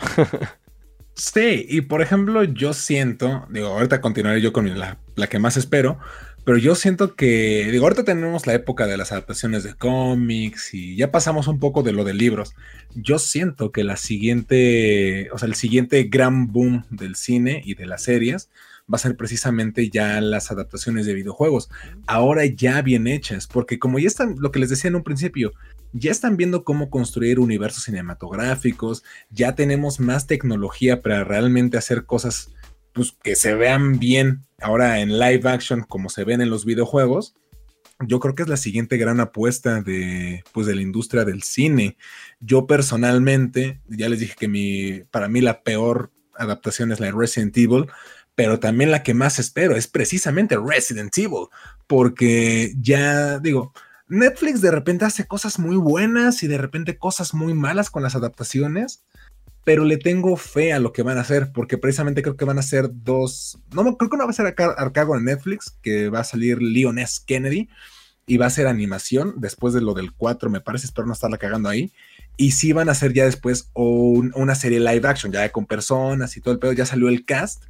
sí, 1.13 1.65
y 1.67 1.81
por 1.81 2.01
ejemplo, 2.01 2.43
yo 2.43 2.73
siento. 2.73 3.45
Digo, 3.49 3.67
ahorita 3.67 4.01
continuaré 4.01 4.41
yo 4.41 4.53
con 4.53 4.77
la, 4.77 4.97
la 5.15 5.27
que 5.27 5.39
más 5.39 5.57
espero 5.57 5.99
pero 6.47 6.59
yo 6.59 6.75
siento 6.75 7.13
que, 7.13 7.67
digo, 7.73 7.83
ahorita 7.83 8.05
tenemos 8.05 8.47
la 8.47 8.53
época 8.53 8.87
de 8.87 8.95
las 8.95 9.11
adaptaciones 9.11 9.63
de 9.63 9.73
cómics 9.73 10.73
y 10.73 10.95
ya 10.95 11.11
pasamos 11.11 11.49
un 11.49 11.59
poco 11.59 11.83
de 11.83 11.91
lo 11.91 12.05
de 12.05 12.13
libros. 12.13 12.55
Yo 12.95 13.19
siento 13.19 13.73
que 13.73 13.83
la 13.83 13.97
siguiente, 13.97 15.29
o 15.33 15.37
sea, 15.37 15.49
el 15.49 15.55
siguiente 15.55 16.03
gran 16.05 16.53
boom 16.53 16.85
del 16.89 17.17
cine 17.17 17.61
y 17.65 17.75
de 17.75 17.85
las 17.85 18.03
series 18.03 18.49
va 18.89 18.95
a 18.95 18.99
ser 18.99 19.17
precisamente 19.17 19.89
ya 19.89 20.21
las 20.21 20.49
adaptaciones 20.49 21.05
de 21.05 21.15
videojuegos, 21.15 21.69
ahora 22.05 22.45
ya 22.45 22.81
bien 22.81 23.07
hechas, 23.07 23.45
porque 23.45 23.77
como 23.77 23.99
ya 23.99 24.07
están, 24.07 24.37
lo 24.39 24.49
que 24.49 24.59
les 24.59 24.69
decía 24.69 24.87
en 24.87 24.95
un 24.95 25.03
principio, 25.03 25.51
ya 25.93 26.11
están 26.11 26.37
viendo 26.37 26.63
cómo 26.63 26.89
construir 26.89 27.39
universos 27.39 27.83
cinematográficos, 27.83 29.03
ya 29.29 29.55
tenemos 29.55 29.99
más 29.99 30.27
tecnología 30.27 31.01
para 31.01 31.23
realmente 31.23 31.77
hacer 31.77 32.05
cosas 32.05 32.51
pues, 32.93 33.13
que 33.23 33.35
se 33.35 33.53
vean 33.55 33.99
bien 33.99 34.45
ahora 34.59 34.99
en 34.99 35.19
live 35.19 35.49
action 35.49 35.81
como 35.81 36.09
se 36.09 36.23
ven 36.23 36.41
en 36.41 36.49
los 36.49 36.65
videojuegos. 36.65 37.35
Yo 38.05 38.19
creo 38.19 38.35
que 38.35 38.43
es 38.43 38.49
la 38.49 38.57
siguiente 38.57 38.97
gran 38.97 39.19
apuesta 39.19 39.81
de, 39.81 40.43
pues, 40.51 40.67
de 40.67 40.75
la 40.75 40.81
industria 40.81 41.25
del 41.25 41.41
cine. 41.43 41.97
Yo 42.39 42.67
personalmente, 42.67 43.81
ya 43.87 44.07
les 44.09 44.19
dije 44.19 44.35
que 44.37 44.47
mi, 44.47 45.01
para 45.09 45.27
mí 45.27 45.41
la 45.41 45.63
peor 45.63 46.11
adaptación 46.35 46.91
es 46.91 46.99
la 46.99 47.07
de 47.07 47.13
Resident 47.13 47.57
Evil, 47.57 47.87
pero 48.35 48.59
también 48.59 48.91
la 48.91 49.01
que 49.01 49.15
más 49.15 49.39
espero 49.39 49.75
es 49.75 49.87
precisamente 49.87 50.57
Resident 50.63 51.17
Evil, 51.17 51.47
porque 51.87 52.73
ya 52.79 53.39
digo, 53.39 53.73
Netflix 54.09 54.61
de 54.61 54.71
repente 54.71 55.05
hace 55.05 55.27
cosas 55.27 55.59
muy 55.59 55.75
buenas 55.75 56.43
y 56.43 56.47
de 56.47 56.57
repente 56.57 56.97
cosas 56.97 57.33
muy 57.33 57.53
malas 57.53 57.89
con 57.89 58.03
las 58.03 58.15
adaptaciones, 58.15 59.03
pero 59.63 59.83
le 59.83 59.97
tengo 59.97 60.37
fe 60.37 60.71
a 60.71 60.79
lo 60.79 60.93
que 60.93 61.03
van 61.03 61.17
a 61.17 61.21
hacer, 61.21 61.51
porque 61.51 61.77
precisamente 61.77 62.21
creo 62.21 62.37
que 62.37 62.45
van 62.45 62.57
a 62.57 62.63
ser 62.63 62.89
dos, 62.89 63.59
no, 63.73 63.97
creo 63.97 64.09
que 64.09 64.17
no 64.17 64.23
va 64.23 64.29
a 64.29 64.33
ser 64.33 64.47
a, 64.47 64.53
cargo 64.53 65.15
de 65.15 65.21
Netflix, 65.21 65.77
que 65.81 66.09
va 66.09 66.21
a 66.21 66.23
salir 66.23 66.61
Leon 66.61 66.99
S. 66.99 67.19
Kennedy 67.25 67.67
y 68.25 68.37
va 68.37 68.45
a 68.45 68.49
ser 68.49 68.67
animación 68.67 69.35
después 69.37 69.73
de 69.73 69.81
lo 69.81 69.93
del 69.93 70.13
4, 70.13 70.49
me 70.49 70.61
parece, 70.61 70.85
espero 70.85 71.05
no 71.05 71.13
estarla 71.13 71.37
cagando 71.37 71.67
ahí. 71.67 71.91
Y 72.37 72.51
sí 72.51 72.71
van 72.71 72.87
a 72.87 72.93
hacer 72.93 73.11
ya 73.13 73.25
después 73.25 73.71
una 73.73 74.55
serie 74.55 74.79
live 74.79 75.07
action, 75.07 75.31
ya 75.31 75.49
con 75.51 75.65
personas 75.65 76.37
y 76.37 76.41
todo 76.41 76.53
el 76.53 76.59
pedo, 76.59 76.71
ya 76.71 76.85
salió 76.85 77.09
el 77.09 77.25
cast 77.25 77.65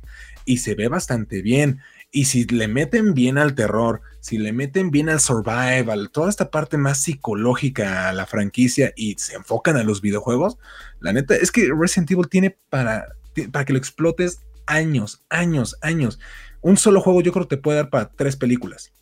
y 0.45 0.57
se 0.57 0.75
ve 0.75 0.87
bastante 0.87 1.41
bien. 1.41 1.79
Y 2.11 2.25
si 2.25 2.45
le 2.45 2.67
meten 2.67 3.13
bien 3.13 3.37
al 3.37 3.53
terror, 3.53 4.01
si 4.19 4.37
le 4.37 4.53
meten 4.53 4.91
bien 4.91 5.09
al 5.09 5.19
survival, 5.19 6.09
toda 6.11 6.29
esta 6.29 6.49
parte 6.49 6.77
más 6.77 7.01
psicológica 7.01 8.09
a 8.09 8.13
la 8.13 8.25
franquicia 8.25 8.93
y 8.95 9.15
se 9.15 9.35
enfocan 9.35 9.75
a 9.77 9.83
los 9.83 10.01
videojuegos, 10.01 10.57
la 10.99 11.13
neta 11.13 11.35
es 11.35 11.51
que 11.51 11.69
Resident 11.77 12.11
Evil 12.11 12.29
tiene 12.29 12.57
para, 12.69 13.07
para 13.51 13.65
que 13.65 13.73
lo 13.73 13.79
explotes 13.79 14.39
años, 14.65 15.23
años, 15.29 15.77
años. 15.81 16.19
Un 16.61 16.77
solo 16.77 17.01
juego 17.01 17.21
yo 17.21 17.31
creo 17.31 17.47
que 17.47 17.55
te 17.55 17.61
puede 17.61 17.77
dar 17.77 17.89
para 17.89 18.09
tres 18.09 18.35
películas. 18.35 18.93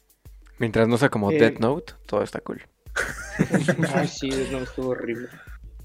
Mientras 0.57 0.87
no 0.87 0.97
sea 0.97 1.09
como 1.09 1.31
Dead 1.31 1.53
eh, 1.53 1.57
Note, 1.59 1.93
todo 2.05 2.23
está 2.23 2.39
cool. 2.39 2.61
Ay, 3.93 4.07
sí, 4.07 4.29
Death 4.29 4.51
Note 4.51 4.63
estuvo 4.63 4.89
horrible. 4.89 5.27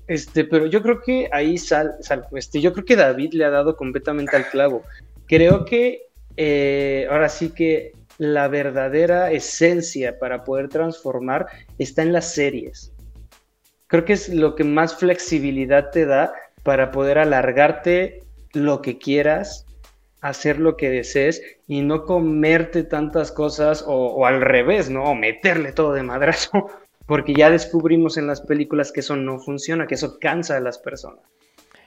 Este, 0.06 0.44
pero 0.44 0.66
yo 0.66 0.82
creo 0.82 1.00
que 1.00 1.28
ahí 1.32 1.56
sal, 1.56 1.94
sal, 2.00 2.26
este, 2.32 2.60
yo 2.60 2.72
creo 2.72 2.84
que 2.84 2.96
David 2.96 3.32
le 3.34 3.44
ha 3.44 3.50
dado 3.50 3.76
completamente 3.76 4.36
al 4.36 4.48
clavo. 4.48 4.84
Creo 5.26 5.64
que 5.64 6.09
eh, 6.36 7.06
ahora 7.10 7.28
sí 7.28 7.50
que 7.50 7.92
la 8.18 8.48
verdadera 8.48 9.32
esencia 9.32 10.18
para 10.18 10.44
poder 10.44 10.68
transformar 10.68 11.46
está 11.78 12.02
en 12.02 12.12
las 12.12 12.34
series. 12.34 12.92
Creo 13.86 14.04
que 14.04 14.12
es 14.12 14.28
lo 14.28 14.54
que 14.54 14.64
más 14.64 14.94
flexibilidad 14.94 15.90
te 15.90 16.04
da 16.04 16.32
para 16.62 16.90
poder 16.90 17.18
alargarte 17.18 18.22
lo 18.52 18.82
que 18.82 18.98
quieras, 18.98 19.66
hacer 20.20 20.58
lo 20.58 20.76
que 20.76 20.90
desees 20.90 21.42
y 21.66 21.80
no 21.80 22.04
comerte 22.04 22.82
tantas 22.84 23.32
cosas 23.32 23.84
o, 23.86 24.26
al 24.26 24.40
revés, 24.42 24.90
¿no? 24.90 25.04
O 25.04 25.14
meterle 25.14 25.72
todo 25.72 25.92
de 25.94 26.02
madrazo, 26.02 26.70
porque 27.06 27.34
ya 27.34 27.50
descubrimos 27.50 28.16
en 28.16 28.26
las 28.26 28.42
películas 28.42 28.92
que 28.92 29.00
eso 29.00 29.16
no 29.16 29.40
funciona, 29.40 29.86
que 29.86 29.94
eso 29.94 30.18
cansa 30.20 30.56
a 30.56 30.60
las 30.60 30.78
personas. 30.78 31.24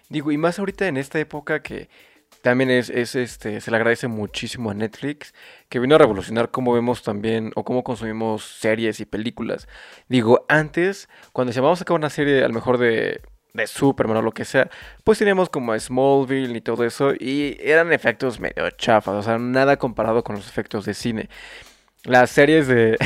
Digo, 0.09 0.31
y 0.31 0.37
más 0.37 0.59
ahorita 0.59 0.87
en 0.87 0.97
esta 0.97 1.19
época 1.19 1.61
que 1.61 1.89
también 2.43 2.71
es, 2.71 2.89
este, 2.89 3.61
se 3.61 3.71
le 3.71 3.77
agradece 3.77 4.09
muchísimo 4.09 4.69
a 4.69 4.73
Netflix, 4.73 5.33
que 5.69 5.79
vino 5.79 5.95
a 5.95 5.97
revolucionar 5.97 6.51
cómo 6.51 6.73
vemos 6.73 7.01
también 7.01 7.53
o 7.55 7.63
cómo 7.63 7.85
consumimos 7.85 8.43
series 8.43 8.99
y 8.99 9.05
películas. 9.05 9.69
Digo, 10.09 10.45
antes, 10.49 11.07
cuando 11.31 11.53
vamos 11.61 11.79
a 11.79 11.83
sacar 11.83 11.95
una 11.95 12.09
serie 12.09 12.43
a 12.43 12.49
lo 12.49 12.53
mejor 12.53 12.79
de, 12.79 13.21
de 13.53 13.65
Superman 13.65 14.17
o 14.17 14.21
lo 14.21 14.33
que 14.33 14.43
sea, 14.43 14.69
pues 15.05 15.19
teníamos 15.19 15.49
como 15.49 15.73
Smallville 15.79 16.57
y 16.57 16.59
todo 16.59 16.83
eso, 16.83 17.13
y 17.17 17.55
eran 17.61 17.93
efectos 17.93 18.41
medio 18.41 18.69
chafas, 18.71 19.15
o 19.15 19.23
sea, 19.23 19.37
nada 19.37 19.77
comparado 19.77 20.21
con 20.25 20.35
los 20.35 20.45
efectos 20.49 20.83
de 20.83 20.95
cine. 20.95 21.29
Las 22.03 22.29
series 22.29 22.67
de, 22.67 22.97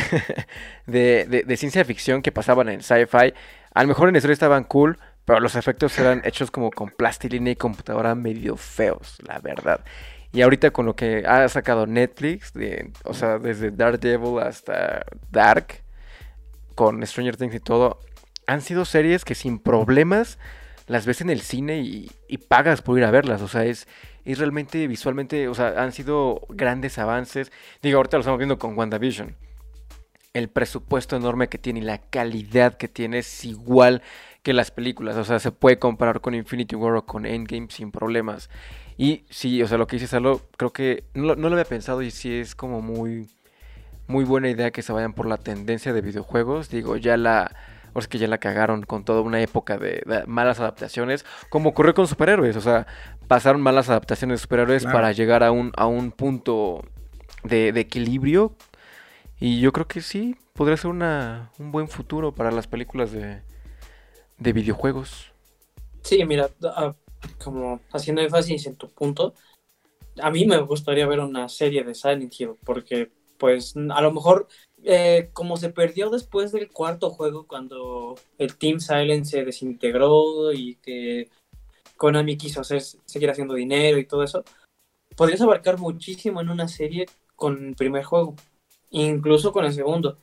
de, 0.87 1.43
de 1.45 1.57
ciencia 1.57 1.85
ficción 1.85 2.23
que 2.23 2.31
pasaban 2.31 2.69
en 2.69 2.81
sci-fi, 2.81 3.35
a 3.71 3.83
lo 3.83 3.87
mejor 3.87 4.09
en 4.09 4.15
historia 4.15 4.33
estaban 4.33 4.63
cool, 4.63 4.97
pero 5.27 5.41
los 5.41 5.55
efectos 5.55 5.99
eran 5.99 6.21
hechos 6.23 6.51
como 6.51 6.71
con 6.71 6.89
plastilina 6.89 7.49
y 7.49 7.57
computadora 7.57 8.15
medio 8.15 8.55
feos, 8.55 9.17
la 9.27 9.39
verdad. 9.39 9.83
Y 10.31 10.41
ahorita 10.41 10.71
con 10.71 10.85
lo 10.85 10.95
que 10.95 11.25
ha 11.27 11.49
sacado 11.49 11.85
Netflix, 11.85 12.53
o 13.03 13.13
sea, 13.13 13.37
desde 13.37 13.71
Daredevil 13.71 14.39
hasta 14.39 15.05
Dark, 15.29 15.83
con 16.75 17.05
Stranger 17.05 17.35
Things 17.35 17.55
y 17.55 17.59
todo, 17.59 17.99
han 18.45 18.61
sido 18.61 18.85
series 18.85 19.25
que 19.25 19.35
sin 19.35 19.59
problemas 19.59 20.39
las 20.85 21.05
ves 21.05 21.19
en 21.19 21.29
el 21.29 21.41
cine 21.41 21.79
y, 21.79 22.09
pagas 22.47 22.81
por 22.81 22.97
ir 22.97 23.03
a 23.03 23.11
verlas. 23.11 23.41
O 23.41 23.49
sea, 23.49 23.65
es, 23.65 23.85
es 24.23 24.39
realmente 24.39 24.87
visualmente, 24.87 25.49
o 25.49 25.53
sea, 25.53 25.83
han 25.83 25.91
sido 25.91 26.39
grandes 26.47 26.99
avances. 26.99 27.51
Digo, 27.81 27.97
ahorita 27.97 28.15
lo 28.15 28.21
estamos 28.21 28.37
viendo 28.37 28.57
con 28.57 28.77
WandaVision. 28.77 29.35
El 30.31 30.47
presupuesto 30.47 31.17
enorme 31.17 31.49
que 31.49 31.57
tiene 31.57 31.81
y 31.81 31.83
la 31.83 31.97
calidad 31.97 32.77
que 32.77 32.87
tiene 32.87 33.19
es 33.19 33.43
igual 33.43 34.01
que 34.47 34.53
las 34.53 34.71
películas. 34.71 35.17
O 35.17 35.25
sea, 35.25 35.39
se 35.39 35.51
puede 35.51 35.77
comparar 35.77 36.21
con 36.21 36.33
Infinity 36.33 36.73
War 36.73 36.95
o 36.95 37.05
con 37.05 37.25
Endgame 37.25 37.67
sin 37.69 37.91
problemas. 37.91 38.49
Y 38.97 39.25
sí, 39.29 39.61
o 39.61 39.67
sea, 39.67 39.77
lo 39.77 39.87
que 39.87 39.97
dices, 39.97 40.11
Salo, 40.11 40.39
creo 40.55 40.71
que 40.71 41.03
no, 41.13 41.35
lo 41.35 41.47
había 41.49 41.65
pensado 41.65 42.01
y 42.01 42.11
sí 42.11 42.33
es 42.33 42.55
como 42.55 42.81
muy, 42.81 43.27
muy 44.07 44.23
buena 44.23 44.49
idea 44.49 44.71
que 44.71 44.83
se 44.83 44.93
vayan 44.93 45.11
por 45.11 45.25
la 45.25 45.35
tendencia 45.35 45.91
de 45.91 45.99
videojuegos. 45.99 46.69
Digo, 46.69 46.95
ya 46.95 47.17
la, 47.17 47.51
o 47.91 47.99
es 47.99 48.07
que 48.07 48.19
ya 48.19 48.29
la 48.29 48.37
cagaron 48.37 48.83
con 48.83 49.03
toda 49.03 49.19
una 49.19 49.41
época 49.41 49.77
de, 49.77 50.01
malas 50.27 50.61
adaptaciones, 50.61 51.25
como 51.49 51.71
ocurrió 51.71 51.93
con 51.93 52.07
superhéroes. 52.07 52.55
O 52.55 52.61
sea, 52.61 52.87
pasaron 53.27 53.59
malas 53.59 53.89
adaptaciones 53.89 54.39
de 54.39 54.43
superhéroes 54.43 54.85
para 54.85 55.11
llegar 55.11 55.43
a 55.43 55.51
un, 55.51 55.73
a 55.75 55.87
un 55.87 56.11
punto 56.11 56.85
de, 57.43 57.73
de, 57.73 57.81
equilibrio. 57.81 58.55
Y 59.41 59.59
yo 59.59 59.73
creo 59.73 59.89
que 59.89 59.99
sí, 59.99 60.37
podría 60.53 60.77
ser 60.77 60.89
una, 60.89 61.51
un 61.59 61.73
buen 61.73 61.89
futuro 61.89 62.33
para 62.33 62.49
las 62.49 62.67
películas 62.67 63.11
de, 63.11 63.41
de 64.37 64.53
videojuegos. 64.53 65.31
Sí, 66.01 66.23
mira, 66.25 66.49
ah, 66.63 66.95
como 67.43 67.81
haciendo 67.91 68.21
énfasis 68.21 68.67
en 68.67 68.75
tu 68.75 68.89
punto, 68.89 69.33
a 70.21 70.31
mí 70.31 70.45
me 70.45 70.57
gustaría 70.59 71.07
ver 71.07 71.19
una 71.19 71.49
serie 71.49 71.83
de 71.83 71.95
Silent 71.95 72.33
Hill, 72.39 72.55
porque 72.63 73.11
pues 73.37 73.75
a 73.75 74.01
lo 74.01 74.11
mejor 74.11 74.47
eh, 74.83 75.29
como 75.33 75.57
se 75.57 75.69
perdió 75.69 76.09
después 76.09 76.51
del 76.51 76.69
cuarto 76.69 77.09
juego 77.09 77.47
cuando 77.47 78.15
el 78.37 78.57
Team 78.57 78.79
Silent 78.79 79.25
se 79.25 79.43
desintegró 79.43 80.51
y 80.53 80.75
que 80.75 81.29
Konami 81.97 82.37
quiso 82.37 82.61
hacer, 82.61 82.81
seguir 82.81 83.29
haciendo 83.29 83.53
dinero 83.53 83.97
y 83.97 84.05
todo 84.05 84.23
eso, 84.23 84.43
podrías 85.15 85.41
abarcar 85.41 85.77
muchísimo 85.77 86.41
en 86.41 86.49
una 86.49 86.67
serie 86.67 87.05
con 87.35 87.69
el 87.69 87.75
primer 87.75 88.03
juego, 88.03 88.35
incluso 88.89 89.51
con 89.51 89.65
el 89.65 89.73
segundo, 89.73 90.17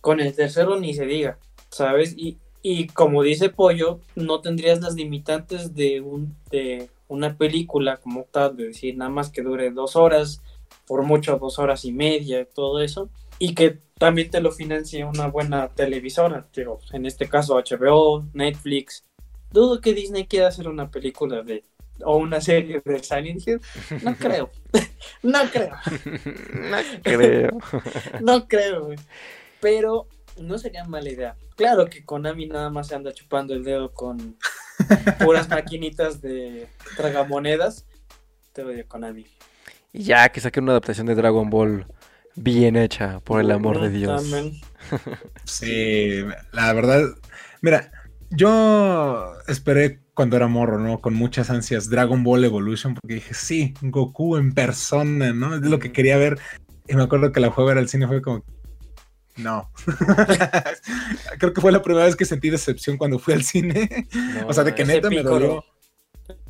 con 0.00 0.20
el 0.20 0.34
tercero 0.34 0.78
ni 0.78 0.94
se 0.94 1.06
diga, 1.06 1.38
¿sabes? 1.70 2.14
Y 2.16 2.38
y 2.68 2.88
como 2.88 3.22
dice 3.22 3.48
Pollo, 3.48 4.00
no 4.16 4.40
tendrías 4.40 4.80
las 4.80 4.96
limitantes 4.96 5.76
de, 5.76 6.00
un, 6.00 6.34
de 6.50 6.90
una 7.06 7.38
película 7.38 7.98
como 7.98 8.24
tal, 8.24 8.56
de 8.56 8.66
decir 8.66 8.96
nada 8.96 9.08
más 9.08 9.30
que 9.30 9.42
dure 9.42 9.70
dos 9.70 9.94
horas, 9.94 10.42
por 10.84 11.04
mucho 11.04 11.38
dos 11.38 11.60
horas 11.60 11.84
y 11.84 11.92
media, 11.92 12.44
todo 12.44 12.80
eso, 12.80 13.08
y 13.38 13.54
que 13.54 13.78
también 13.98 14.30
te 14.30 14.40
lo 14.40 14.50
financie 14.50 15.04
una 15.04 15.28
buena 15.28 15.68
televisora, 15.68 16.48
digo, 16.52 16.80
en 16.90 17.06
este 17.06 17.28
caso 17.28 17.54
HBO, 17.54 18.26
Netflix. 18.34 19.04
Dudo 19.52 19.80
que 19.80 19.94
Disney 19.94 20.26
quiera 20.26 20.48
hacer 20.48 20.66
una 20.66 20.90
película 20.90 21.42
de 21.42 21.62
o 22.04 22.16
una 22.16 22.40
serie 22.40 22.82
de 22.84 22.98
Silent 22.98 23.46
Hill. 23.46 23.60
No 24.02 24.16
creo. 24.18 24.50
no 25.22 25.38
creo. 25.52 25.76
no 26.52 26.78
creo. 27.04 27.58
no 28.22 28.48
creo, 28.48 28.88
Pero 29.60 30.08
no 30.40 30.58
sería 30.58 30.84
mala 30.84 31.10
idea. 31.10 31.36
Claro 31.56 31.86
que 31.86 32.04
Konami 32.04 32.46
nada 32.46 32.70
más 32.70 32.88
se 32.88 32.94
anda 32.94 33.12
chupando 33.12 33.54
el 33.54 33.64
dedo 33.64 33.92
con 33.92 34.36
puras 35.18 35.48
maquinitas 35.50 36.20
de 36.20 36.68
tragamonedas. 36.96 37.86
Te 38.52 38.62
odio, 38.62 38.86
Konami. 38.86 39.26
Y 39.92 40.02
ya 40.02 40.28
que 40.28 40.40
saque 40.40 40.60
una 40.60 40.72
adaptación 40.72 41.06
de 41.06 41.14
Dragon 41.14 41.48
Ball 41.48 41.86
bien 42.34 42.76
hecha, 42.76 43.20
por 43.20 43.40
el 43.40 43.50
amor 43.50 43.80
de 43.80 43.90
Dios. 43.90 44.30
sí, 45.44 46.22
la 46.52 46.72
verdad, 46.72 47.02
mira, 47.62 47.90
yo 48.30 49.32
esperé 49.48 50.00
cuando 50.14 50.36
era 50.36 50.48
morro, 50.48 50.78
¿no? 50.78 51.00
Con 51.00 51.14
muchas 51.14 51.50
ansias 51.50 51.90
Dragon 51.90 52.22
Ball 52.22 52.44
Evolution, 52.44 52.94
porque 52.94 53.14
dije, 53.14 53.34
sí, 53.34 53.74
Goku 53.80 54.36
en 54.36 54.52
persona, 54.52 55.32
¿no? 55.32 55.54
Es 55.54 55.62
lo 55.62 55.78
que 55.78 55.92
quería 55.92 56.16
ver. 56.16 56.38
Y 56.88 56.94
me 56.94 57.02
acuerdo 57.02 57.32
que 57.32 57.40
la 57.40 57.50
fue 57.50 57.64
a 57.64 57.68
ver 57.68 57.78
al 57.78 57.88
cine, 57.88 58.06
fue 58.06 58.22
como, 58.22 58.44
no. 59.36 59.70
Creo 61.38 61.52
que 61.52 61.60
fue 61.60 61.72
la 61.72 61.82
primera 61.82 62.06
vez 62.06 62.16
que 62.16 62.24
sentí 62.24 62.50
decepción 62.50 62.96
cuando 62.96 63.18
fui 63.18 63.34
al 63.34 63.42
cine. 63.42 64.08
o 64.46 64.52
sea, 64.52 64.64
de 64.64 64.74
que 64.74 64.84
neta 64.84 65.10
me 65.10 65.22
dolió. 65.22 65.64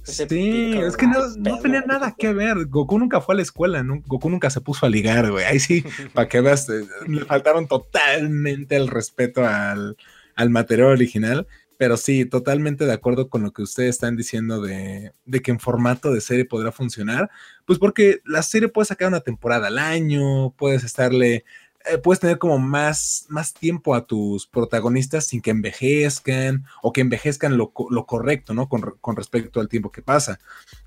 sí, 0.02 0.72
es 0.76 0.96
que 0.96 1.06
no, 1.06 1.58
tenía 1.60 1.80
nada 1.82 2.14
que 2.16 2.32
ver. 2.32 2.66
Goku 2.66 2.98
nunca 2.98 3.20
fue 3.20 3.34
a 3.34 3.36
la 3.36 3.42
escuela, 3.42 3.84
Goku 4.06 4.30
nunca 4.30 4.50
se 4.50 4.60
puso 4.60 4.86
a 4.86 4.88
ligar, 4.88 5.30
güey. 5.30 5.44
Ahí 5.44 5.58
sí, 5.58 5.84
para 6.14 6.28
que 6.28 6.40
veas, 6.40 6.68
eh, 6.68 6.86
le 7.08 7.24
faltaron 7.24 7.66
totalmente 7.66 8.76
el 8.76 8.88
respeto 8.88 9.44
al, 9.44 9.96
al 10.36 10.50
material 10.50 10.88
original. 10.88 11.46
Pero 11.78 11.98
sí, 11.98 12.24
totalmente 12.24 12.86
de 12.86 12.94
acuerdo 12.94 13.28
con 13.28 13.42
lo 13.42 13.52
que 13.52 13.60
ustedes 13.60 13.90
están 13.90 14.16
diciendo 14.16 14.62
de, 14.62 15.12
de, 15.26 15.40
que 15.40 15.50
en 15.50 15.60
formato 15.60 16.10
de 16.10 16.22
serie 16.22 16.46
podrá 16.46 16.72
funcionar. 16.72 17.28
Pues 17.66 17.78
porque 17.78 18.20
la 18.24 18.42
serie 18.42 18.68
puede 18.68 18.86
sacar 18.86 19.08
una 19.08 19.20
temporada 19.20 19.66
al 19.66 19.76
año, 19.76 20.52
puedes 20.52 20.84
estarle 20.84 21.44
eh, 21.88 21.98
puedes 21.98 22.20
tener 22.20 22.38
como 22.38 22.58
más, 22.58 23.26
más 23.28 23.54
tiempo 23.54 23.94
a 23.94 24.06
tus 24.06 24.46
protagonistas 24.46 25.26
sin 25.26 25.40
que 25.40 25.50
envejezcan 25.50 26.64
o 26.82 26.92
que 26.92 27.00
envejezcan 27.00 27.56
lo, 27.56 27.72
correcto, 27.72 28.54
¿no? 28.54 28.68
Con, 28.68 29.16
respecto 29.16 29.60
al 29.60 29.68
tiempo 29.68 29.90
que 29.90 30.02
pasa. 30.02 30.38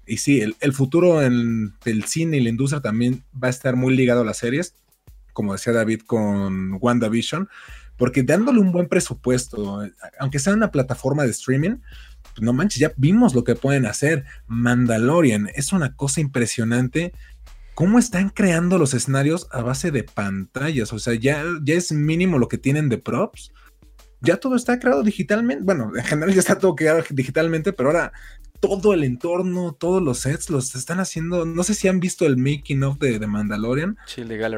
Y 0.06 0.18
sí, 0.18 0.42
el, 0.42 0.74
futuro 0.74 1.22
en, 1.22 1.74
del 1.84 2.04
cine 2.06 2.38
y 2.38 2.42
la 2.42 2.50
industria 2.50 2.82
también 2.82 3.24
va 3.42 3.48
a 3.48 3.52
estar 3.52 3.76
muy 3.76 3.96
ligado 3.96 4.22
a 4.22 4.26
las 4.26 4.38
series, 4.38 4.74
como 5.34 5.54
decía 5.54 5.74
David 5.74 6.02
con 6.06 6.78
WandaVision, 6.82 7.50
porque 7.98 8.24
dándole 8.24 8.60
un 8.60 8.72
buen 8.72 8.88
presupuesto, 8.88 9.84
aunque 10.20 10.40
sea 10.40 10.54
una 10.54 10.72
plataforma 10.72 11.24
de 11.24 11.32
streaming, 11.32 11.78
pues 12.34 12.42
no 12.42 12.54
manches, 12.54 12.80
ya 12.80 12.94
vimos 12.98 13.34
lo 13.36 13.44
que 13.44 13.56
pueden 13.56 13.86
hacer. 13.86 14.26
Mandalorian 14.48 15.50
es 15.54 15.74
una 15.74 15.96
cosa 15.96 16.22
impresionante 16.22 17.14
cómo 17.80 17.98
están 17.98 18.28
creando 18.28 18.78
los 18.78 18.94
escenarios 18.94 19.48
a 19.52 19.62
base 19.62 19.90
de 19.90 20.04
pantallas. 20.04 20.92
O 20.92 21.00
sea, 21.00 21.14
ya, 21.14 21.46
ya 21.64 21.76
es 21.76 21.94
mínimo 21.94 22.38
lo 22.38 22.50
que 22.50 22.58
tienen 22.58 22.90
de 22.90 22.98
props. 22.98 23.54
Ya 24.20 24.36
todo 24.36 24.58
está 24.58 24.80
creado 24.80 25.02
digitalmente. 25.02 25.64
Bueno, 25.64 25.94
en 25.96 26.04
general 26.04 26.34
ya 26.34 26.42
está 26.42 26.58
todo 26.58 26.76
creado 26.76 27.02
digitalmente, 27.10 27.72
pero 27.72 27.88
ahora 27.88 28.12
todo 28.60 28.94
el 28.94 29.06
entorno, 29.06 29.72
todos 29.72 30.04
los 30.04 30.20
sets 30.20 30.50
los 30.50 30.76
están 30.76 31.00
haciendo. 31.00 31.46
No 31.46 31.64
sé 31.64 31.74
si 31.74 31.88
han 31.88 32.02
visto 32.02 32.26
el 32.26 32.36
making 32.36 32.84
of 32.84 33.00
de, 33.00 33.18
de 33.18 33.28
Mandalorian, 33.28 33.96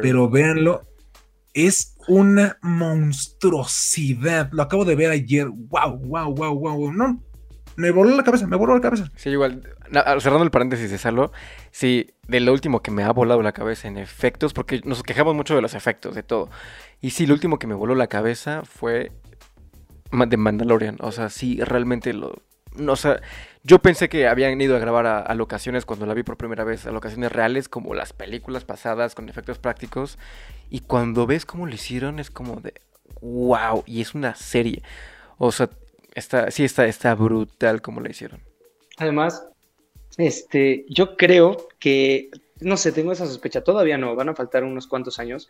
pero 0.02 0.28
véanlo. 0.28 0.88
Es 1.54 1.98
una 2.08 2.58
monstruosidad. 2.64 4.50
Lo 4.52 4.64
acabo 4.64 4.84
de 4.84 4.96
ver 4.96 5.12
ayer. 5.12 5.48
Wow, 5.48 5.98
wow, 5.98 6.34
wow, 6.34 6.58
wow. 6.58 6.92
No, 6.92 7.22
me 7.76 7.92
voló 7.92 8.16
la 8.16 8.24
cabeza, 8.24 8.48
me 8.48 8.58
voló 8.58 8.74
la 8.74 8.82
cabeza. 8.82 9.12
Sí, 9.16 9.30
igual, 9.30 9.62
cerrando 10.20 10.44
el 10.44 10.52
paréntesis 10.52 10.90
de 10.92 10.98
Salo, 10.98 11.32
sí, 11.72 12.12
de 12.28 12.40
lo 12.40 12.54
último 12.54 12.82
que 12.82 12.92
me 12.92 13.04
ha 13.04 13.12
volado 13.12 13.42
la 13.42 13.52
cabeza 13.52 13.88
en 13.88 13.98
efectos, 13.98 14.54
porque 14.54 14.82
nos 14.84 15.04
quejamos 15.04 15.36
mucho 15.36 15.56
de 15.56 15.62
los 15.62 15.74
efectos, 15.74 16.16
de 16.16 16.24
todo. 16.24 16.50
Y 17.02 17.12
sí, 17.12 17.26
lo 17.26 17.34
último 17.34 17.60
que 17.60 17.68
me 17.68 17.74
voló 17.74 17.96
la 17.96 18.08
cabeza 18.08 18.64
fue 18.64 19.12
de 20.12 20.38
Mandalorian. 20.38 20.98
O 21.00 21.12
sea, 21.12 21.30
sí, 21.30 21.60
realmente 21.62 22.14
lo... 22.14 22.42
No, 22.76 22.94
o 22.94 22.98
yo 23.64 23.80
pensé 23.80 24.08
que 24.08 24.28
habían 24.28 24.60
ido 24.62 24.76
a 24.76 24.80
grabar 24.80 25.06
a, 25.06 25.36
locaciones 25.36 25.86
cuando 25.86 26.06
la 26.06 26.14
vi 26.14 26.24
por 26.24 26.38
primera 26.38 26.64
vez, 26.64 26.86
a 26.86 26.92
locaciones 26.92 27.32
reales 27.32 27.68
como 27.68 27.94
las 27.94 28.14
películas 28.14 28.64
pasadas 28.64 29.14
con 29.14 29.28
efectos 29.28 29.60
prácticos. 29.60 30.18
Y 30.70 30.80
cuando 30.80 31.28
ves 31.28 31.46
cómo 31.46 31.66
lo 31.66 31.74
hicieron 31.74 32.20
es 32.20 32.32
como 32.32 32.62
de, 32.62 32.74
wow, 33.22 33.84
y 33.86 34.02
es 34.02 34.16
una 34.16 34.36
serie. 34.36 34.84
O 35.38 35.52
sea, 35.52 35.70
está, 36.16 36.50
sí 36.50 36.64
está, 36.64 36.86
está 36.86 37.14
brutal 37.14 37.82
como 37.82 38.00
lo 38.00 38.10
hicieron. 38.10 38.40
Además, 38.98 39.46
este, 40.18 40.86
yo 40.90 41.16
creo 41.16 41.68
que, 41.80 42.30
no 42.60 42.78
sé, 42.78 42.92
tengo 42.92 43.12
esa 43.12 43.26
sospecha, 43.26 43.64
todavía 43.64 43.98
no, 43.98 44.16
van 44.16 44.30
a 44.30 44.36
faltar 44.36 44.64
unos 44.64 44.88
cuantos 44.88 45.20
años, 45.20 45.50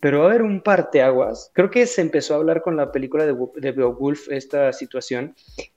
pero 0.00 0.18
va 0.18 0.24
a 0.24 0.28
haber 0.30 0.42
un 0.42 0.60
parteaguas. 0.60 1.50
Creo 1.52 1.70
que 1.70 1.86
se 1.86 2.00
empezó 2.00 2.34
a 2.34 2.38
hablar 2.38 2.62
con 2.62 2.76
la 2.76 2.90
película 2.90 3.24
de, 3.24 3.72
Beowulf 3.72 4.28
esta 4.30 4.72
situación, 4.72 5.34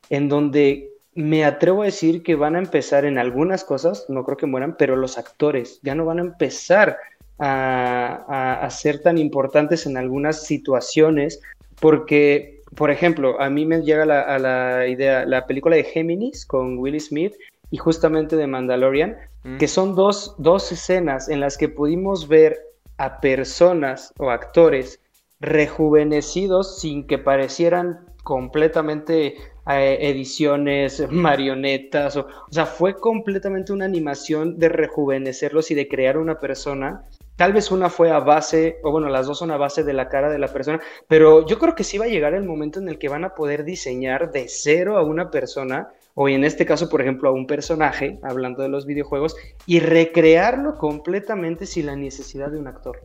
en 0.10 0.30
donde 0.30 0.90
me 1.14 1.46
atrevo 1.46 1.84
a 1.84 1.86
decir 1.86 2.24
que 2.24 2.36
van 2.36 2.56
a 2.56 2.60
empezar 2.60 3.06
en 3.06 3.18
algunas 3.18 3.64
cosas, 3.64 4.06
no 4.10 4.26
creo 4.26 4.38
que 4.38 4.48
mueran, 4.48 4.78
pero 4.78 4.96
los 4.96 5.18
actores 5.18 5.80
ya 5.84 5.96
no 5.96 6.06
van 6.06 6.18
a 6.18 6.24
empezar 6.24 6.98
a, 7.38 8.68
ser 8.72 9.02
tan 9.02 9.18
importantes 9.18 9.86
en 9.86 9.96
algunas 9.96 10.44
situaciones, 10.44 11.40
porque 11.80 12.56
por 12.76 12.92
ejemplo, 12.92 13.40
a 13.40 13.50
mí 13.50 13.66
me 13.66 13.84
llega 13.84 14.04
a 14.04 14.40
la 14.40 14.88
idea 14.88 15.24
la 15.26 15.46
película 15.46 15.76
de 15.76 15.84
Géminis 15.84 16.46
con 16.46 16.78
Will 16.78 17.00
Smith 17.00 17.36
y 17.76 17.78
justamente 17.78 18.38
de 18.38 18.48
Mandalorian, 18.48 19.18
mm. 19.44 19.58
que 19.58 19.68
son 19.68 19.96
dos, 19.96 20.34
dos 20.38 20.72
escenas 20.72 21.28
en 21.28 21.42
las 21.42 21.58
que 21.58 21.68
pudimos 21.68 22.30
ver 22.30 22.58
a 22.96 23.20
personas 23.20 24.14
o 24.18 24.30
actores 24.30 25.02
rejuvenecidos 25.42 26.80
sin 26.80 27.06
que 27.06 27.18
parecieran 27.18 28.06
completamente 28.24 29.36
eh, 29.70 29.98
ediciones, 30.00 31.04
marionetas, 31.12 32.16
o, 32.16 32.22
o 32.22 32.54
sea, 32.54 32.66
fue 32.66 32.96
completamente 32.96 33.74
una 33.74 33.84
animación 33.84 34.58
de 34.58 34.70
rejuvenecerlos 34.70 35.70
y 35.72 35.76
de 35.76 35.90
crear 35.90 36.18
una 36.18 36.40
persona 36.40 37.04
Tal 37.36 37.52
vez 37.52 37.70
una 37.70 37.90
fue 37.90 38.12
a 38.12 38.20
base, 38.20 38.80
o 38.82 38.92
bueno, 38.92 39.10
las 39.10 39.28
dos 39.28 39.40
son 39.40 39.52
a 39.52 39.58
base 39.58 39.84
de 39.84 39.92
la 39.92 40.08
cara 40.08 40.30
de 40.30 40.40
la 40.40 40.48
persona, 40.48 40.80
pero 41.10 41.46
yo 41.46 41.60
creo 41.60 41.76
que 41.76 41.84
sí 41.84 41.98
va 41.98 42.06
a 42.06 42.10
llegar 42.10 42.34
el 42.34 42.46
momento 42.46 42.80
en 42.80 42.88
el 42.88 42.98
que 42.98 43.10
van 43.10 43.26
a 43.26 43.36
poder 43.36 43.66
diseñar 43.66 44.32
de 44.32 44.46
cero 44.48 44.98
a 44.98 45.04
una 45.04 45.32
persona, 45.32 45.90
o 46.16 46.30
en 46.30 46.44
este 46.44 46.66
caso, 46.66 46.90
por 46.90 47.02
ejemplo, 47.02 47.30
a 47.30 47.34
un 47.34 47.46
personaje, 47.46 48.20
hablando 48.24 48.64
de 48.64 48.70
los 48.70 48.86
videojuegos, 48.86 49.36
y 49.66 49.80
recrearlo 49.80 50.78
completamente 50.78 51.66
sin 51.66 51.86
la 51.86 51.96
necesidad 51.96 52.50
de 52.50 52.58
un 52.58 52.68
actor. 52.68 53.02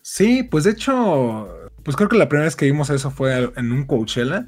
Sí, 0.00 0.44
pues 0.44 0.64
de 0.64 0.70
hecho, 0.70 1.48
pues 1.82 1.96
creo 1.96 2.08
que 2.08 2.16
la 2.16 2.28
primera 2.28 2.46
vez 2.46 2.56
que 2.56 2.66
vimos 2.66 2.88
eso 2.90 3.10
fue 3.10 3.50
en 3.56 3.72
un 3.72 3.84
Coachella 3.84 4.46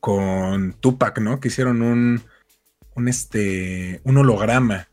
con 0.00 0.72
Tupac, 0.74 1.20
¿no? 1.20 1.40
Que 1.40 1.48
hicieron 1.48 1.82
un, 1.82 2.20
un, 2.94 3.08
este, 3.08 4.00
un 4.04 4.16
holograma 4.16 4.88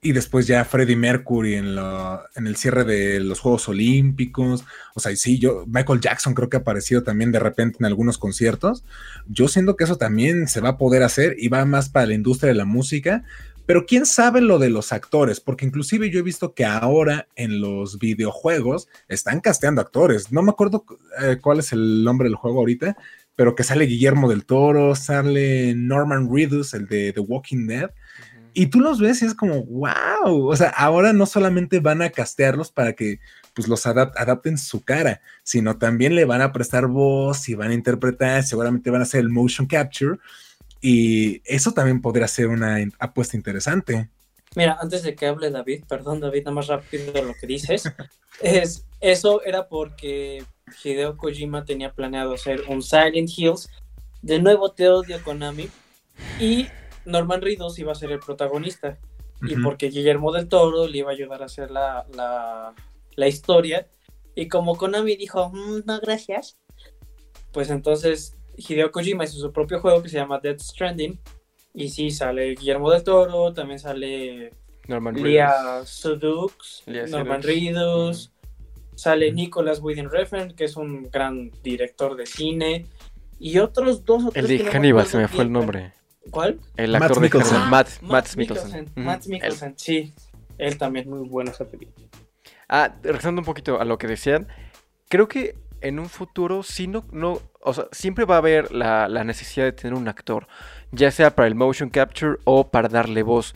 y 0.00 0.12
después 0.12 0.46
ya 0.46 0.64
Freddie 0.64 0.96
Mercury 0.96 1.56
en, 1.56 1.76
en 2.36 2.46
el 2.46 2.56
cierre 2.56 2.84
de 2.84 3.18
los 3.20 3.40
Juegos 3.40 3.68
Olímpicos. 3.68 4.64
O 4.94 5.00
sea, 5.00 5.14
sí, 5.16 5.38
yo, 5.38 5.64
Michael 5.66 6.00
Jackson 6.00 6.34
creo 6.34 6.48
que 6.48 6.56
ha 6.56 6.60
aparecido 6.60 7.02
también 7.02 7.32
de 7.32 7.40
repente 7.40 7.78
en 7.80 7.86
algunos 7.86 8.16
conciertos. 8.16 8.84
Yo 9.26 9.48
siento 9.48 9.76
que 9.76 9.84
eso 9.84 9.96
también 9.96 10.46
se 10.46 10.60
va 10.60 10.70
a 10.70 10.78
poder 10.78 11.02
hacer 11.02 11.34
y 11.38 11.48
va 11.48 11.64
más 11.64 11.88
para 11.88 12.06
la 12.06 12.14
industria 12.14 12.52
de 12.52 12.58
la 12.58 12.64
música. 12.64 13.24
Pero 13.66 13.84
quién 13.84 14.06
sabe 14.06 14.40
lo 14.40 14.58
de 14.58 14.70
los 14.70 14.92
actores, 14.92 15.40
porque 15.40 15.66
inclusive 15.66 16.08
yo 16.08 16.20
he 16.20 16.22
visto 16.22 16.54
que 16.54 16.64
ahora 16.64 17.28
en 17.36 17.60
los 17.60 17.98
videojuegos 17.98 18.88
están 19.08 19.40
casteando 19.40 19.82
actores. 19.82 20.32
No 20.32 20.42
me 20.42 20.50
acuerdo 20.50 20.86
eh, 21.20 21.36
cuál 21.42 21.58
es 21.58 21.72
el 21.72 22.02
nombre 22.02 22.28
del 22.28 22.36
juego 22.36 22.60
ahorita, 22.60 22.96
pero 23.36 23.54
que 23.54 23.64
sale 23.64 23.84
Guillermo 23.84 24.30
del 24.30 24.46
Toro, 24.46 24.94
sale 24.94 25.74
Norman 25.74 26.30
Reedus, 26.32 26.72
el 26.72 26.86
de 26.86 27.12
The 27.12 27.20
Walking 27.20 27.66
Dead. 27.66 27.90
Y 28.54 28.66
tú 28.66 28.80
los 28.80 29.00
ves 29.00 29.22
y 29.22 29.26
es 29.26 29.34
como, 29.34 29.64
wow, 29.64 30.48
o 30.48 30.56
sea, 30.56 30.70
ahora 30.70 31.12
no 31.12 31.26
solamente 31.26 31.80
van 31.80 32.02
a 32.02 32.10
castearlos 32.10 32.70
para 32.70 32.92
que 32.92 33.20
pues 33.54 33.68
los 33.68 33.86
adapten 33.86 34.56
su 34.58 34.84
cara, 34.84 35.20
sino 35.42 35.78
también 35.78 36.14
le 36.14 36.24
van 36.24 36.42
a 36.42 36.52
prestar 36.52 36.86
voz 36.86 37.48
y 37.48 37.54
van 37.54 37.70
a 37.70 37.74
interpretar, 37.74 38.44
seguramente 38.44 38.90
van 38.90 39.00
a 39.00 39.04
hacer 39.04 39.20
el 39.20 39.30
motion 39.30 39.66
capture 39.66 40.18
y 40.80 41.42
eso 41.44 41.72
también 41.72 42.00
podría 42.00 42.28
ser 42.28 42.48
una 42.48 42.78
apuesta 42.98 43.36
interesante. 43.36 44.08
Mira, 44.54 44.78
antes 44.80 45.02
de 45.02 45.14
que 45.14 45.26
hable 45.26 45.50
David, 45.50 45.84
perdón 45.88 46.20
David, 46.20 46.44
nada 46.44 46.52
más 46.52 46.68
rápido 46.68 47.12
lo 47.22 47.34
que 47.34 47.46
dices, 47.46 47.84
es, 48.42 48.84
eso 49.00 49.42
era 49.44 49.68
porque 49.68 50.44
Hideo 50.82 51.16
Kojima 51.16 51.64
tenía 51.64 51.92
planeado 51.92 52.34
hacer 52.34 52.62
un 52.68 52.82
Silent 52.82 53.30
Hills, 53.36 53.68
de 54.22 54.40
nuevo 54.40 54.72
te 54.72 54.88
odio 54.88 55.22
Konami, 55.22 55.68
y 56.40 56.66
Norman 57.08 57.42
Reedus 57.42 57.78
iba 57.78 57.92
a 57.92 57.96
ser 57.96 58.12
el 58.12 58.20
protagonista. 58.20 58.98
Y 59.42 59.54
porque 59.56 59.88
Guillermo 59.88 60.32
del 60.32 60.48
Toro 60.48 60.88
le 60.88 60.98
iba 60.98 61.10
a 61.10 61.12
ayudar 61.12 61.42
a 61.42 61.46
hacer 61.46 61.70
la, 61.70 62.04
la, 63.14 63.28
historia. 63.28 63.88
Y 64.34 64.48
como 64.48 64.76
Konami 64.76 65.16
dijo, 65.16 65.50
mm, 65.50 65.82
no, 65.86 66.00
gracias. 66.00 66.58
Pues 67.52 67.70
entonces 67.70 68.36
Hideo 68.56 68.90
Kojima 68.90 69.24
hizo 69.24 69.38
su 69.38 69.52
propio 69.52 69.80
juego 69.80 70.02
que 70.02 70.08
se 70.08 70.16
llama 70.16 70.40
Dead 70.40 70.58
Stranding. 70.58 71.20
Y 71.72 71.88
sí, 71.90 72.10
sale 72.10 72.54
Guillermo 72.54 72.90
del 72.90 73.04
Toro, 73.04 73.52
también 73.52 73.78
sale 73.78 74.50
Norman 74.88 75.14
Lia 75.14 75.84
Sudux, 75.84 76.82
Norman 76.86 77.42
Reedus, 77.42 78.32
sale 78.96 79.32
Nicolas 79.32 79.80
Winding 79.80 80.10
Refn, 80.10 80.54
que 80.56 80.64
es 80.64 80.76
un 80.76 81.08
gran 81.10 81.52
director 81.62 82.16
de 82.16 82.26
cine. 82.26 82.86
Y 83.38 83.58
otros 83.58 84.04
dos 84.04 84.24
o 84.24 84.30
tres. 84.32 84.50
El 84.50 84.58
de 84.58 84.70
Hannibal, 84.70 85.06
se 85.06 85.18
me 85.18 85.28
fue 85.28 85.44
el 85.44 85.52
nombre. 85.52 85.92
¿Cuál? 86.30 86.60
El 86.76 86.94
actor 86.94 87.20
de 87.20 87.30
Matt, 87.68 88.02
Matt, 88.02 88.36
Mikkelsen. 88.36 88.90
Matt 88.96 89.26
Mikkelsen, 89.26 89.74
sí. 89.76 90.12
Él 90.58 90.76
también 90.76 91.08
muy 91.08 91.26
bueno 91.28 91.50
esa 91.50 91.64
película. 91.64 92.06
Ah, 92.68 92.94
regresando 93.02 93.40
un 93.40 93.44
poquito 93.44 93.80
a 93.80 93.84
lo 93.84 93.96
que 93.96 94.06
decían, 94.06 94.48
creo 95.08 95.28
que 95.28 95.56
en 95.80 95.98
un 95.98 96.08
futuro 96.08 96.62
sí 96.62 96.86
no, 96.86 97.04
no 97.12 97.40
o 97.60 97.72
sea, 97.72 97.86
siempre 97.92 98.24
va 98.24 98.34
a 98.34 98.38
haber 98.38 98.72
la, 98.72 99.08
la, 99.08 99.24
necesidad 99.24 99.64
de 99.64 99.72
tener 99.72 99.94
un 99.94 100.08
actor, 100.08 100.48
ya 100.90 101.10
sea 101.10 101.34
para 101.34 101.46
el 101.46 101.54
motion 101.54 101.88
capture 101.88 102.38
o 102.44 102.68
para 102.70 102.88
darle 102.88 103.22
voz. 103.22 103.54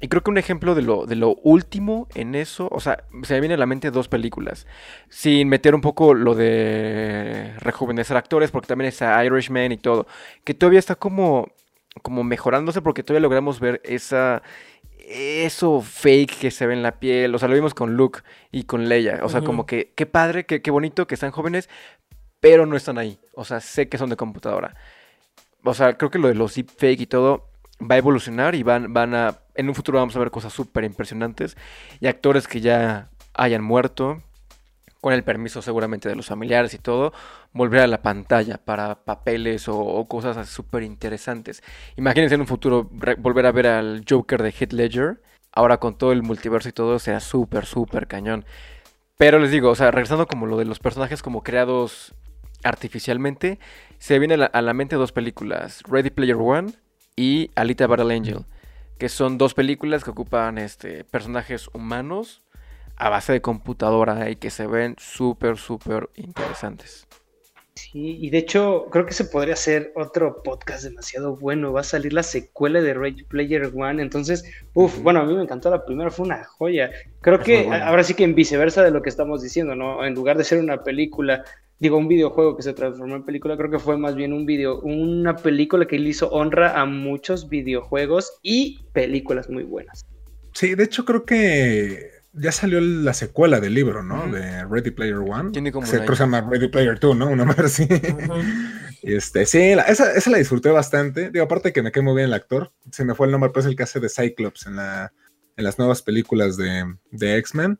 Y 0.00 0.08
creo 0.08 0.22
que 0.22 0.30
un 0.30 0.38
ejemplo 0.38 0.74
de 0.74 0.82
lo, 0.82 1.06
de 1.06 1.14
lo 1.14 1.36
último 1.44 2.08
en 2.14 2.34
eso, 2.34 2.68
o 2.72 2.80
sea, 2.80 3.04
se 3.22 3.34
me 3.34 3.40
viene 3.40 3.54
a 3.54 3.58
la 3.58 3.66
mente 3.66 3.92
dos 3.92 4.08
películas, 4.08 4.66
sin 5.08 5.48
meter 5.48 5.76
un 5.76 5.80
poco 5.80 6.12
lo 6.12 6.34
de 6.34 7.54
rejuvenecer 7.58 8.16
actores, 8.16 8.50
porque 8.50 8.66
también 8.66 8.88
está 8.88 9.24
Irishman 9.24 9.70
y 9.70 9.76
todo, 9.76 10.08
que 10.42 10.54
todavía 10.54 10.80
está 10.80 10.96
como 10.96 11.52
como 12.00 12.24
mejorándose 12.24 12.80
porque 12.80 13.02
todavía 13.02 13.22
logramos 13.22 13.60
ver 13.60 13.80
esa 13.84 14.42
eso 14.98 15.80
fake 15.80 16.38
que 16.38 16.50
se 16.50 16.66
ve 16.66 16.74
en 16.74 16.82
la 16.82 16.98
piel, 16.98 17.34
o 17.34 17.38
sea, 17.38 17.48
lo 17.48 17.54
vimos 17.54 17.74
con 17.74 17.96
Luke 17.96 18.20
y 18.50 18.64
con 18.64 18.88
Leia, 18.88 19.20
o 19.22 19.28
sea, 19.28 19.42
como 19.42 19.66
que 19.66 19.92
qué 19.94 20.06
padre, 20.06 20.46
qué, 20.46 20.62
qué 20.62 20.70
bonito 20.70 21.06
que 21.06 21.14
están 21.14 21.32
jóvenes, 21.32 21.68
pero 22.40 22.66
no 22.66 22.76
están 22.76 22.98
ahí, 22.98 23.18
o 23.34 23.44
sea, 23.44 23.60
sé 23.60 23.88
que 23.88 23.98
son 23.98 24.10
de 24.10 24.16
computadora. 24.16 24.74
O 25.64 25.74
sea, 25.74 25.96
creo 25.96 26.10
que 26.10 26.18
lo 26.18 26.28
de 26.28 26.34
los 26.34 26.54
deepfake 26.54 27.00
y 27.00 27.06
todo 27.06 27.50
va 27.80 27.96
a 27.96 27.98
evolucionar 27.98 28.54
y 28.54 28.62
van, 28.62 28.92
van 28.92 29.14
a, 29.14 29.38
en 29.54 29.68
un 29.68 29.74
futuro 29.74 29.98
vamos 29.98 30.16
a 30.16 30.18
ver 30.18 30.30
cosas 30.30 30.52
súper 30.52 30.84
impresionantes 30.84 31.56
y 32.00 32.06
actores 32.06 32.48
que 32.48 32.60
ya 32.60 33.10
hayan 33.34 33.62
muerto, 33.62 34.22
con 35.02 35.12
el 35.12 35.24
permiso 35.24 35.62
seguramente 35.62 36.08
de 36.08 36.14
los 36.14 36.26
familiares 36.26 36.74
y 36.74 36.78
todo, 36.78 37.12
volver 37.52 37.80
a 37.80 37.88
la 37.88 38.02
pantalla 38.02 38.56
para 38.56 39.04
papeles 39.04 39.66
o, 39.66 40.06
cosas 40.08 40.48
súper 40.48 40.84
interesantes. 40.84 41.60
Imagínense 41.96 42.36
en 42.36 42.42
un 42.42 42.46
futuro 42.46 42.88
volver 43.18 43.46
a 43.46 43.52
ver 43.52 43.66
al 43.66 44.04
Joker 44.08 44.40
de 44.40 44.52
Heath 44.52 44.72
Ledger, 44.72 45.20
ahora 45.50 45.78
con 45.78 45.98
todo 45.98 46.12
el 46.12 46.22
multiverso 46.22 46.68
y 46.68 46.72
todo, 46.72 47.00
sea 47.00 47.18
súper, 47.18 47.66
súper 47.66 48.06
cañón. 48.06 48.44
Pero 49.18 49.40
les 49.40 49.50
digo, 49.50 49.70
o 49.70 49.74
sea, 49.74 49.90
regresando 49.90 50.28
como 50.28 50.46
lo 50.46 50.56
de 50.56 50.66
los 50.66 50.78
personajes 50.78 51.20
como 51.20 51.42
creados 51.42 52.14
artificialmente, 52.62 53.58
se 53.98 54.20
viene 54.20 54.34
a 54.34 54.62
la, 54.62 54.72
mente 54.72 54.94
dos 54.94 55.10
películas, 55.10 55.82
Ready 55.88 56.10
Player 56.10 56.36
One 56.36 56.74
y 57.16 57.50
Alita 57.56 57.88
Battle 57.88 58.14
Angel, 58.14 58.46
que 58.98 59.08
son 59.08 59.36
dos 59.36 59.54
películas 59.54 60.04
que 60.04 60.10
ocupan 60.10 60.58
este, 60.58 61.02
personajes 61.02 61.68
humanos 61.72 62.41
a 63.02 63.08
base 63.08 63.32
de 63.32 63.42
computadora 63.42 64.30
y 64.30 64.36
que 64.36 64.48
se 64.48 64.68
ven 64.68 64.94
súper, 64.96 65.56
súper 65.56 66.08
interesantes. 66.14 67.08
Sí, 67.74 68.18
y 68.20 68.30
de 68.30 68.38
hecho 68.38 68.86
creo 68.92 69.06
que 69.06 69.12
se 69.12 69.24
podría 69.24 69.54
hacer 69.54 69.92
otro 69.96 70.40
podcast 70.44 70.84
demasiado 70.84 71.36
bueno. 71.36 71.72
Va 71.72 71.80
a 71.80 71.84
salir 71.84 72.12
la 72.12 72.22
secuela 72.22 72.80
de 72.80 72.94
Rage 72.94 73.24
Player 73.28 73.72
One. 73.74 74.00
Entonces, 74.00 74.44
uff, 74.74 75.00
bueno, 75.00 75.18
a 75.18 75.24
mí 75.24 75.34
me 75.34 75.42
encantó 75.42 75.68
la 75.68 75.84
primera, 75.84 76.12
fue 76.12 76.26
una 76.26 76.44
joya. 76.44 76.92
Creo 77.20 77.40
que 77.40 77.66
ahora 77.66 78.04
sí 78.04 78.14
que 78.14 78.22
en 78.22 78.36
viceversa 78.36 78.84
de 78.84 78.92
lo 78.92 79.02
que 79.02 79.08
estamos 79.08 79.42
diciendo, 79.42 79.74
¿no? 79.74 80.04
En 80.04 80.14
lugar 80.14 80.38
de 80.38 80.44
ser 80.44 80.60
una 80.60 80.84
película, 80.84 81.42
digo, 81.80 81.96
un 81.96 82.06
videojuego 82.06 82.56
que 82.56 82.62
se 82.62 82.72
transformó 82.72 83.16
en 83.16 83.24
película, 83.24 83.56
creo 83.56 83.70
que 83.70 83.80
fue 83.80 83.96
más 83.96 84.14
bien 84.14 84.32
un 84.32 84.46
video, 84.46 84.80
una 84.82 85.34
película 85.34 85.86
que 85.86 85.98
le 85.98 86.10
hizo 86.10 86.30
honra 86.30 86.80
a 86.80 86.84
muchos 86.84 87.48
videojuegos 87.48 88.38
y 88.42 88.84
películas 88.92 89.50
muy 89.50 89.64
buenas. 89.64 90.06
Sí, 90.52 90.76
de 90.76 90.84
hecho 90.84 91.04
creo 91.04 91.24
que 91.24 92.11
ya 92.32 92.52
salió 92.52 92.80
la 92.80 93.14
secuela 93.14 93.60
del 93.60 93.74
libro, 93.74 94.02
¿no? 94.02 94.26
De 94.30 94.64
Ready 94.64 94.90
Player 94.90 95.16
One. 95.16 95.50
Tiene 95.50 95.70
como 95.70 95.86
se, 95.86 96.04
llama 96.06 96.40
Ready 96.40 96.68
Player 96.68 96.98
2, 96.98 97.16
¿no? 97.16 97.26
Una 97.28 97.44
más 97.44 97.58
así. 97.58 97.86
este, 99.02 99.46
sí, 99.46 99.58
esa, 99.58 100.12
esa, 100.12 100.30
la 100.30 100.38
disfruté 100.38 100.70
bastante. 100.70 101.30
Digo, 101.30 101.44
aparte 101.44 101.72
que 101.72 101.82
me 101.82 101.92
quedó 101.92 102.04
muy 102.04 102.14
bien 102.14 102.28
el 102.28 102.34
actor. 102.34 102.72
Se 102.90 103.04
me 103.04 103.14
fue 103.14 103.26
el 103.26 103.32
nombre, 103.32 103.50
pues 103.50 103.66
el 103.66 103.76
que 103.76 103.82
hace 103.82 104.00
de 104.00 104.08
Cyclops 104.08 104.66
en, 104.66 104.76
la, 104.76 105.12
en 105.56 105.64
las 105.64 105.78
nuevas 105.78 106.02
películas 106.02 106.56
de, 106.56 106.96
de 107.10 107.36
X-Men. 107.38 107.78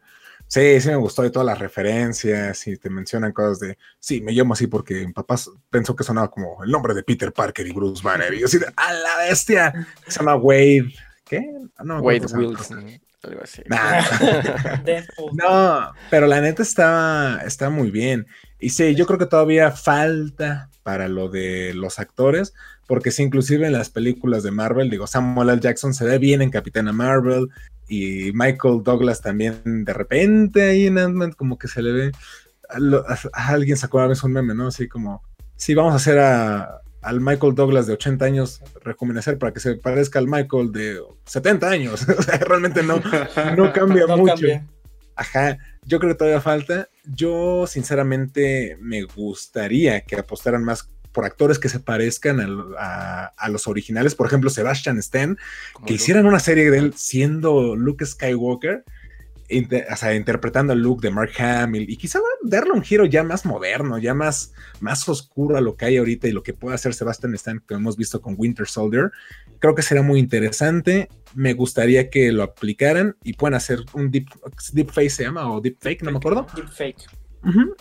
Sí, 0.48 0.80
sí 0.82 0.88
me 0.88 0.96
gustó 0.96 1.22
de 1.22 1.30
todas 1.30 1.46
las 1.46 1.58
referencias 1.58 2.66
y 2.66 2.76
te 2.76 2.90
mencionan 2.90 3.32
cosas 3.32 3.58
de, 3.58 3.78
sí, 3.98 4.20
me 4.20 4.32
llamo 4.32 4.52
así 4.52 4.66
porque 4.66 5.06
mi 5.06 5.12
papá 5.14 5.36
pensó 5.70 5.96
que 5.96 6.04
sonaba 6.04 6.30
como 6.30 6.62
el 6.62 6.70
nombre 6.70 6.92
de 6.92 7.02
Peter 7.02 7.32
Parker 7.32 7.66
y 7.66 7.72
Bruce 7.72 8.02
Banner. 8.02 8.34
Y 8.34 8.40
yo 8.40 8.46
así 8.46 8.58
de, 8.58 8.66
¡a 8.76 8.92
la 8.92 9.16
bestia! 9.16 9.72
Se 10.06 10.18
llama 10.18 10.36
Wade, 10.36 10.92
¿qué? 11.24 11.42
No, 11.82 12.00
Wade 12.00 12.26
Wilson. 12.26 13.00
Algo 13.22 13.40
así. 13.42 13.62
no, 15.32 15.92
pero 16.10 16.26
la 16.26 16.40
neta 16.40 16.62
está, 16.62 17.42
está 17.46 17.70
muy 17.70 17.90
bien. 17.90 18.26
Y 18.58 18.70
sí, 18.70 18.94
yo 18.94 19.06
creo 19.06 19.18
que 19.18 19.26
todavía 19.26 19.70
falta 19.70 20.68
para 20.82 21.08
lo 21.08 21.28
de 21.28 21.72
los 21.74 21.98
actores, 21.98 22.54
porque 22.86 23.10
sí, 23.10 23.22
inclusive 23.22 23.66
en 23.66 23.72
las 23.72 23.90
películas 23.90 24.42
de 24.42 24.50
Marvel, 24.50 24.90
digo, 24.90 25.06
Samuel 25.06 25.50
L. 25.50 25.60
Jackson 25.60 25.94
se 25.94 26.04
ve 26.04 26.18
bien 26.18 26.42
en 26.42 26.50
Capitana 26.50 26.92
Marvel 26.92 27.48
y 27.88 28.32
Michael 28.32 28.82
Douglas 28.82 29.20
también 29.20 29.84
de 29.84 29.92
repente 29.92 30.62
ahí 30.62 30.86
en 30.86 30.98
ant 30.98 31.34
como 31.34 31.58
que 31.58 31.68
se 31.68 31.82
le 31.82 31.92
ve, 31.92 32.12
a, 32.68 33.48
alguien 33.48 33.76
sacó 33.76 34.00
a 34.00 34.06
veces 34.06 34.24
un 34.24 34.32
meme, 34.32 34.54
¿no? 34.54 34.68
Así 34.68 34.88
como, 34.88 35.22
sí, 35.56 35.74
vamos 35.74 35.92
a 35.92 35.96
hacer 35.96 36.18
a, 36.18 36.80
al 37.02 37.20
Michael 37.20 37.54
Douglas 37.54 37.86
de 37.86 37.94
80 37.94 38.24
años 38.24 38.62
rejuvenecer 38.82 39.38
para 39.38 39.52
que 39.52 39.60
se 39.60 39.74
parezca 39.74 40.18
al 40.18 40.28
Michael 40.28 40.72
de 40.72 41.00
70 41.26 41.68
años. 41.68 42.08
o 42.18 42.22
sea, 42.22 42.38
realmente 42.38 42.82
no, 42.82 43.02
no 43.56 43.72
cambia 43.72 44.06
mucho. 44.16 44.46
Ajá, 45.14 45.58
yo 45.84 45.98
creo 45.98 46.12
que 46.12 46.18
todavía 46.18 46.40
falta. 46.40 46.88
Yo, 47.04 47.66
sinceramente, 47.66 48.78
me 48.80 49.02
gustaría 49.02 50.00
que 50.02 50.16
apostaran 50.16 50.64
más 50.64 50.88
por 51.12 51.24
actores 51.26 51.58
que 51.58 51.68
se 51.68 51.80
parezcan 51.80 52.40
a, 52.78 53.48
los 53.50 53.68
originales. 53.68 54.14
Por 54.14 54.26
ejemplo, 54.26 54.48
Sebastian 54.48 54.98
Stan, 54.98 55.36
que 55.84 55.94
hicieran 55.94 56.26
una 56.26 56.40
serie 56.40 56.70
de 56.70 56.78
él 56.78 56.94
siendo 56.96 57.76
Luke 57.76 58.06
Skywalker 58.06 58.84
o 59.90 59.96
sea, 59.96 60.14
interpretando 60.14 60.72
el 60.72 60.80
look 60.80 61.00
de 61.00 61.10
Mark 61.10 61.32
Hamill 61.38 61.90
y 61.90 61.96
quizá 61.96 62.20
darle 62.42 62.72
un 62.72 62.82
giro 62.82 63.04
ya 63.04 63.22
más 63.22 63.44
moderno, 63.44 63.98
ya 63.98 64.14
más, 64.14 64.52
más 64.80 65.08
oscuro 65.08 65.56
a 65.56 65.60
lo 65.60 65.76
que 65.76 65.84
hay 65.86 65.96
ahorita 65.96 66.28
y 66.28 66.32
lo 66.32 66.42
que 66.42 66.54
puede 66.54 66.74
hacer 66.74 66.94
Sebastian 66.94 67.34
Stan 67.34 67.62
que 67.66 67.74
hemos 67.74 67.96
visto 67.96 68.20
con 68.20 68.34
Winter 68.38 68.66
Soldier. 68.66 69.10
Creo 69.58 69.74
que 69.74 69.82
será 69.82 70.02
muy 70.02 70.18
interesante. 70.18 71.08
Me 71.34 71.54
gustaría 71.54 72.10
que 72.10 72.32
lo 72.32 72.42
aplicaran 72.42 73.16
y 73.22 73.34
puedan 73.34 73.54
hacer 73.54 73.80
un 73.92 74.10
deep, 74.10 74.26
deep 74.72 74.90
face 74.90 75.10
se 75.10 75.24
llama 75.24 75.50
o 75.50 75.60
deep 75.60 75.76
fake, 75.80 76.02
no 76.02 76.10
me 76.10 76.18
acuerdo. 76.18 76.46
Deep 76.54 76.68
fake. 76.68 77.22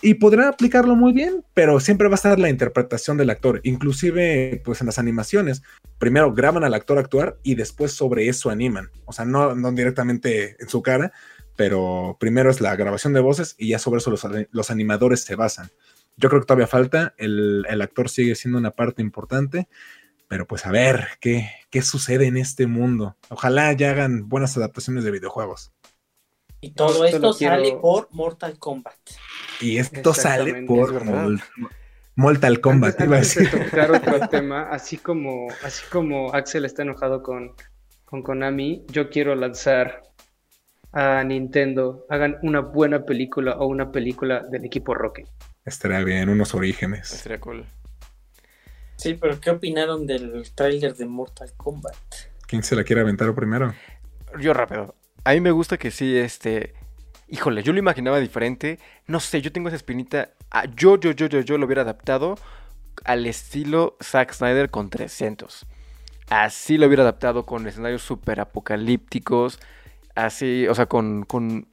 Y 0.01 0.15
podrá 0.15 0.49
aplicarlo 0.49 0.95
muy 0.95 1.13
bien, 1.13 1.43
pero 1.53 1.79
siempre 1.79 2.07
va 2.07 2.15
a 2.15 2.15
estar 2.15 2.39
la 2.39 2.49
interpretación 2.49 3.17
del 3.17 3.29
actor. 3.29 3.61
Inclusive, 3.63 4.61
pues 4.65 4.81
en 4.81 4.87
las 4.87 4.97
animaciones, 4.97 5.61
primero 5.99 6.33
graban 6.33 6.63
al 6.63 6.73
actor 6.73 6.97
actuar 6.97 7.37
y 7.43 7.55
después 7.55 7.91
sobre 7.91 8.27
eso 8.27 8.49
animan. 8.49 8.89
O 9.05 9.13
sea, 9.13 9.25
no, 9.25 9.53
no 9.53 9.71
directamente 9.71 10.55
en 10.59 10.67
su 10.67 10.81
cara, 10.81 11.13
pero 11.55 12.17
primero 12.19 12.49
es 12.49 12.61
la 12.61 12.75
grabación 12.75 13.13
de 13.13 13.19
voces 13.19 13.55
y 13.57 13.69
ya 13.69 13.79
sobre 13.79 13.99
eso 13.99 14.11
los, 14.51 14.71
animadores 14.71 15.21
se 15.21 15.35
basan. 15.35 15.69
Yo 16.17 16.29
creo 16.29 16.41
que 16.41 16.47
todavía 16.47 16.67
falta, 16.67 17.13
el, 17.17 17.65
actor 17.81 18.09
sigue 18.09 18.35
siendo 18.35 18.57
una 18.57 18.71
parte 18.71 19.01
importante, 19.01 19.67
pero 20.27 20.45
pues 20.47 20.65
a 20.65 20.71
ver 20.71 21.07
qué, 21.19 21.49
qué 21.69 21.81
sucede 21.81 22.27
en 22.27 22.37
este 22.37 22.67
mundo. 22.67 23.17
Ojalá 23.29 23.71
ya 23.73 23.91
hagan 23.91 24.29
buenas 24.29 24.55
adaptaciones 24.57 25.03
de 25.03 25.11
videojuos. 25.11 25.71
Y 26.63 26.71
todo 26.71 27.05
esto, 27.05 27.33
sale 27.33 27.75
por 27.81 28.07
Mortal 28.11 28.59
Kombat. 28.59 28.95
Y 29.61 29.77
esto 29.77 30.13
sale 30.13 30.63
por 30.63 31.03
Mortal 32.15 32.61
Kombat. 32.61 33.01
Antes, 33.01 33.35
de 33.35 33.47
tocar 33.47 33.91
otro 33.91 34.19
tema, 34.29 34.69
así 34.69 34.97
como, 34.97 35.47
así 35.63 35.83
como 35.91 36.31
Axel 36.33 36.65
está 36.65 36.83
enojado 36.83 37.23
con, 37.23 37.55
con 38.05 38.21
Konami, 38.21 38.85
yo 38.89 39.09
quiero 39.09 39.33
lanzar 39.33 40.03
a 40.93 41.23
Nintendo 41.23 42.05
hagan 42.09 42.37
una 42.41 42.59
buena 42.59 43.05
película 43.05 43.57
o 43.57 43.67
una 43.67 43.91
película 43.91 44.41
del 44.41 44.65
equipo 44.65 44.93
Rocket. 44.93 45.27
Estaría 45.65 46.03
bien, 46.03 46.29
unos 46.29 46.53
orígenes. 46.53 47.11
Estaría 47.13 47.39
cool. 47.39 47.65
Sí, 48.97 49.17
pero 49.19 49.39
¿qué 49.39 49.51
opinaron 49.51 50.05
del 50.05 50.43
tráiler 50.53 50.95
de 50.95 51.05
Mortal 51.05 51.51
Kombat? 51.57 51.95
¿Quién 52.47 52.63
se 52.63 52.75
la 52.75 52.83
quiere 52.83 53.01
aventar 53.01 53.33
primero? 53.33 53.73
Yo 54.39 54.53
rápido. 54.53 54.95
A 55.23 55.33
mí 55.33 55.41
me 55.41 55.51
gusta 55.51 55.77
que 55.77 55.91
sí, 55.91 56.17
este... 56.17 56.73
Híjole, 57.27 57.63
yo 57.63 57.71
lo 57.71 57.79
imaginaba 57.79 58.19
diferente. 58.19 58.77
No 59.07 59.21
sé, 59.21 59.41
yo 59.41 59.51
tengo 59.51 59.69
esa 59.69 59.77
espinita. 59.77 60.31
Ah, 60.49 60.65
yo, 60.75 60.99
yo, 60.99 61.11
yo, 61.11 61.27
yo, 61.27 61.39
yo 61.39 61.57
lo 61.57 61.65
hubiera 61.65 61.83
adaptado 61.83 62.35
al 63.05 63.25
estilo 63.25 63.95
Zack 64.03 64.33
Snyder 64.33 64.69
con 64.69 64.89
300. 64.89 65.65
Así 66.29 66.77
lo 66.77 66.87
hubiera 66.87 67.03
adaptado 67.03 67.45
con 67.45 67.65
escenarios 67.67 68.01
súper 68.01 68.39
apocalípticos 68.39 69.59
así, 70.15 70.67
o 70.67 70.75
sea, 70.75 70.85
con, 70.85 71.23
con, 71.23 71.67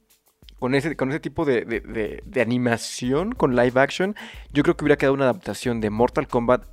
ese, 0.73 0.95
con 0.95 1.09
ese 1.09 1.19
tipo 1.19 1.45
de, 1.45 2.23
animación, 2.41 3.33
con 3.33 3.55
live 3.55 3.79
action, 3.79 4.15
yo 4.51 4.63
creo 4.63 4.75
que 4.75 4.83
hubiera 4.83 4.97
quedado 4.97 5.13
una 5.13 5.25
adaptación 5.25 5.81
de 5.81 5.89
Mortal 5.89 6.27
Kombat 6.27 6.65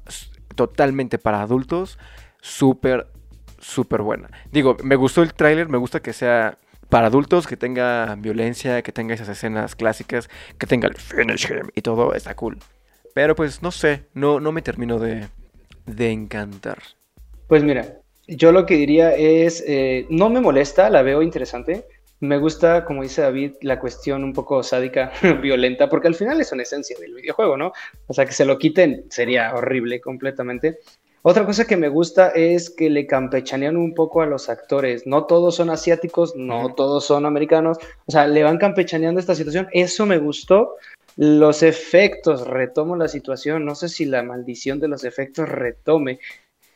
totalmente 0.54 1.18
para 1.18 1.42
adultos, 1.42 1.98
súper, 2.40 3.08
súper 3.58 4.02
buena. 4.02 4.30
Digo, 4.52 4.76
me 4.82 4.96
gustó 4.96 5.22
el 5.22 5.34
tráiler, 5.34 5.68
me 5.68 5.78
gusta 5.78 6.00
que 6.00 6.12
sea 6.12 6.58
para 6.88 7.08
adultos, 7.08 7.46
que 7.46 7.56
tenga 7.56 8.14
violencia, 8.16 8.82
que 8.82 8.92
tenga 8.92 9.14
esas 9.14 9.28
escenas 9.28 9.74
clásicas, 9.74 10.30
que 10.58 10.66
tenga 10.66 10.88
el 10.88 10.94
finish 10.94 11.50
him 11.50 11.68
y 11.74 11.82
todo, 11.82 12.14
está 12.14 12.34
cool. 12.36 12.58
Pero 13.14 13.34
pues 13.34 13.62
no 13.62 13.70
sé, 13.70 14.06
no, 14.14 14.40
no 14.40 14.52
me 14.52 14.62
termino 14.62 14.98
de, 14.98 15.28
de 15.86 16.10
encantar. 16.10 16.78
Pues 17.48 17.62
mira, 17.62 18.00
yo 18.26 18.52
lo 18.52 18.66
que 18.66 18.74
diría 18.74 19.14
es, 19.14 19.62
eh, 19.66 20.06
no 20.10 20.28
me 20.30 20.40
molesta, 20.40 20.90
la 20.90 21.02
veo 21.02 21.22
interesante. 21.22 21.86
Me 22.20 22.38
gusta, 22.38 22.84
como 22.84 23.02
dice 23.02 23.22
David, 23.22 23.52
la 23.60 23.78
cuestión 23.78 24.24
un 24.24 24.32
poco 24.32 24.62
sádica, 24.62 25.12
violenta, 25.42 25.88
porque 25.88 26.08
al 26.08 26.14
final 26.14 26.40
es 26.40 26.50
una 26.50 26.62
esencia 26.62 26.96
del 26.98 27.14
videojuego, 27.14 27.56
¿no? 27.56 27.72
O 28.06 28.14
sea, 28.14 28.24
que 28.24 28.32
se 28.32 28.44
lo 28.44 28.58
quiten 28.58 29.04
sería 29.10 29.54
horrible 29.54 30.00
completamente. 30.00 30.78
Otra 31.28 31.44
cosa 31.44 31.66
que 31.66 31.76
me 31.76 31.88
gusta 31.88 32.28
es 32.28 32.70
que 32.70 32.88
le 32.88 33.06
campechanean 33.06 33.76
un 33.76 33.94
poco 33.94 34.22
a 34.22 34.26
los 34.26 34.48
actores. 34.48 35.08
No 35.08 35.24
todos 35.24 35.56
son 35.56 35.70
asiáticos, 35.70 36.36
no 36.36 36.72
todos 36.74 37.04
son 37.04 37.26
americanos. 37.26 37.78
O 38.06 38.12
sea, 38.12 38.28
le 38.28 38.44
van 38.44 38.58
campechaneando 38.58 39.18
esta 39.18 39.34
situación. 39.34 39.66
Eso 39.72 40.06
me 40.06 40.18
gustó. 40.18 40.76
Los 41.16 41.64
efectos, 41.64 42.46
retomo 42.46 42.94
la 42.94 43.08
situación. 43.08 43.64
No 43.64 43.74
sé 43.74 43.88
si 43.88 44.04
la 44.04 44.22
maldición 44.22 44.78
de 44.78 44.86
los 44.86 45.02
efectos 45.02 45.48
retome 45.48 46.20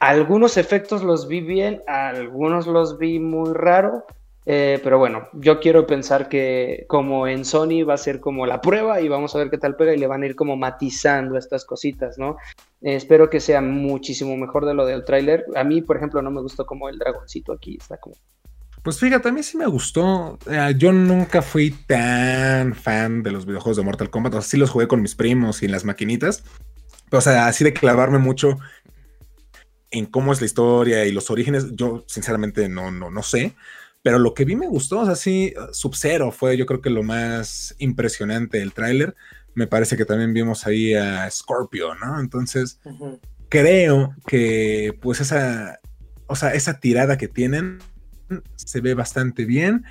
algunos 0.01 0.57
efectos 0.57 1.03
los 1.03 1.29
vi 1.29 1.41
bien, 1.41 1.83
algunos 1.87 2.67
los 2.67 2.99
vi 2.99 3.21
muy 3.21 3.53
raro, 3.53 4.05
eh, 4.47 4.81
pero 4.83 4.99
bueno, 4.99 5.29
yo 5.35 5.61
quiero 5.61 5.87
pensar 5.87 6.29
que 6.29 6.87
como 6.89 7.29
en 7.29 7.45
Sony 7.45 7.85
va 7.89 7.95
a 7.95 7.99
ser 7.99 8.19
como 8.19 8.47
la 8.47 8.61
prueba 8.61 9.01
y 9.01 9.09
vamos 9.09 9.35
a 9.35 9.39
ver 9.39 9.51
qué 9.51 9.59
tal 9.59 9.77
pega 9.77 9.95
y 9.95 9.99
le 9.99 10.07
van 10.07 10.23
a 10.23 10.27
ir 10.27 10.35
como 10.35 10.57
matizando 10.57 11.37
estas 11.37 11.67
cositas, 11.67 12.19
¿no? 12.19 12.37
Espero 12.81 13.29
que 13.29 13.41
sea 13.41 13.61
muchísimo 13.61 14.37
mejor 14.39 14.65
de 14.65 14.73
lo 14.73 14.87
del 14.87 15.05
tráiler. 15.05 15.45
A 15.55 15.65
mí, 15.65 15.83
por 15.83 15.99
ejemplo, 15.99 16.23
no 16.23 16.31
me 16.31 16.41
gustó 16.41 16.65
como 16.65 16.89
el 16.89 16.99
dragoncito 16.99 17.53
aquí, 17.53 17.77
está 17.79 17.99
como... 17.99 18.17
Pues 18.83 18.99
fíjate, 18.99 19.29
a 19.29 19.33
mí 19.33 19.43
sí 19.43 19.59
me 19.59 19.67
gustó. 19.67 20.39
Eh, 20.51 20.75
yo 20.79 20.91
nunca 20.91 21.43
fui 21.43 21.71
tan 21.87 22.75
fan 22.75 23.23
de 23.23 23.31
los 23.31 23.45
videojuegos 23.45 23.77
de 23.77 23.83
Mortal 23.83 24.09
Kombat. 24.09 24.35
O 24.35 24.41
sea, 24.41 24.49
sí 24.49 24.57
los 24.57 24.71
jugué 24.71 24.89
con 24.89 25.03
mis 25.03 25.15
primos 25.15 25.63
y 25.63 25.67
en 25.67 25.73
las 25.73 25.85
maquinitas. 25.85 26.43
o 27.13 27.21
sea, 27.21 27.47
así 27.47 27.63
de 27.63 27.75
clavarme 27.75 28.19
mucho 28.19 28.59
en 29.91 30.07
cómo 30.07 30.33
es 30.33 30.41
la 30.41 30.47
historia 30.47 31.05
y 31.05 31.13
los 31.13 31.31
orígenes, 31.31 31.75
yo 31.75 32.05
sinceramente 32.07 32.69
no, 32.69 32.91
no, 32.91 33.11
no 33.11 33.23
sé. 33.23 33.55
Pero 34.03 34.19
lo 34.19 34.33
que 34.33 34.45
vi 34.45 34.57
me 34.57 34.69
gustó, 34.69 35.01
o 35.01 35.07
sea, 35.07 35.15
sí, 35.15 35.53
Sub-Zero 35.73 36.33
fue 36.33 36.57
yo 36.57 36.65
creo 36.65 36.81
que 36.81 36.91
lo 36.91 37.03
más 37.03 37.75
impresionante 37.79 38.59
del 38.59 38.73
tráiler. 38.73 39.15
Me 39.55 39.67
parece 39.67 39.97
que 39.97 40.05
también 40.05 40.33
vimos 40.33 40.67
ahí 40.67 40.95
a 40.95 41.31
Scorpio, 41.31 41.95
¿no? 41.97 42.21
Entonces, 42.21 42.81
creo 43.49 44.15
que 44.27 44.97
pues 45.03 45.21
esa, 45.21 45.81
o 46.27 46.37
sea, 46.37 46.55
esa 46.55 46.81
tirada 46.81 47.19
que 47.19 47.29
tienen 47.29 47.81
se 48.57 48.81
ve 48.81 48.95
bastante 48.95 49.45
bien. 49.45 49.85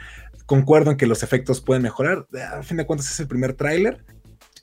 Concuerdo 0.45 0.91
en 0.91 0.97
que 0.97 1.05
los 1.05 1.21
efectos 1.21 1.61
pueden 1.61 1.83
mejorar. 1.83 2.25
A 2.51 2.63
fin 2.63 2.77
de 2.77 2.87
cuentas 2.87 3.11
es 3.11 3.19
el 3.19 3.27
primer 3.27 3.53
tráiler. 3.53 4.03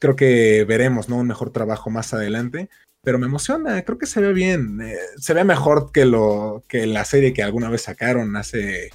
Creo 0.01 0.17
que 0.17 0.65
veremos, 0.65 1.09
¿no? 1.09 1.17
Un 1.17 1.29
mejor 1.29 1.51
trabajo 1.51 1.89
más 1.91 2.13
adelante 2.13 2.69
pero 3.07 3.21
me 3.21 3.27
emociona, 3.27 3.81
creo 3.83 3.99
que 3.99 4.07
se 4.07 4.21
ve 4.21 4.33
bien, 4.33 4.81
eh, 4.81 4.97
se 5.17 5.33
ve 5.33 5.45
mejor 5.45 5.93
que 5.93 6.05
lo 6.05 6.65
que 6.67 6.89
la 6.89 7.05
serie 7.05 7.33
que 7.33 7.45
alguna 7.45 7.71
vez 7.71 7.83
sacaron 7.83 8.35
hace 8.35 8.91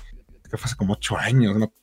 que 0.49 0.57
fue 0.57 0.65
hace 0.65 0.75
como 0.75 0.95
ocho 0.95 1.15
años, 1.15 1.55
¿no? 1.55 1.73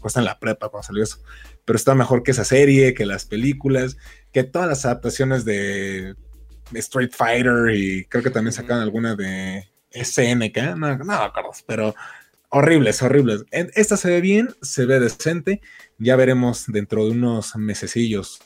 Pues 0.00 0.16
en 0.16 0.24
la 0.24 0.40
prepa 0.40 0.70
cuando 0.70 0.86
salió 0.86 1.02
eso. 1.02 1.18
Pero 1.66 1.76
está 1.76 1.94
mejor 1.94 2.22
que 2.22 2.30
esa 2.30 2.46
serie, 2.46 2.94
que 2.94 3.04
las 3.04 3.26
películas, 3.26 3.98
que 4.32 4.44
todas 4.44 4.66
las 4.66 4.86
adaptaciones 4.86 5.44
de, 5.44 6.14
Street 6.72 7.10
Fighter 7.14 7.74
y 7.74 8.06
creo 8.06 8.22
que 8.22 8.30
también 8.30 8.54
sacaron 8.54 8.82
alguna 8.82 9.14
de 9.14 9.68
SNK, 9.90 10.74
no, 10.74 10.96
no 10.96 11.04
me 11.04 11.14
acuerdo, 11.16 11.50
pero 11.66 11.94
horribles, 12.48 13.02
horribles. 13.02 13.44
Esta 13.50 13.98
se 13.98 14.08
ve 14.08 14.22
bien, 14.22 14.48
se 14.62 14.86
ve 14.86 15.00
decente, 15.00 15.60
ya 15.98 16.16
veremos 16.16 16.64
dentro 16.66 17.04
de 17.04 17.10
unos 17.10 17.56
mesecillos 17.56 18.40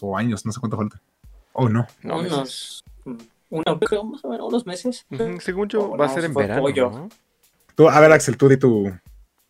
o 0.00 0.16
años, 0.16 0.46
no 0.46 0.52
sé 0.52 0.60
cuánto 0.60 0.76
falta. 0.76 1.02
O 1.60 1.68
no. 1.68 1.88
no 2.02 2.20
unos, 2.20 2.84
unos 3.50 4.66
meses. 4.66 5.04
Según 5.40 5.68
yo, 5.68 5.90
va 5.96 6.06
a 6.06 6.08
ser 6.08 6.24
en 6.24 6.32
verano. 6.32 6.70
¿no? 6.70 7.08
Tú, 7.74 7.88
a 7.88 7.98
ver, 7.98 8.12
Axel, 8.12 8.36
tú 8.36 8.48
di 8.48 8.56
tu, 8.56 8.92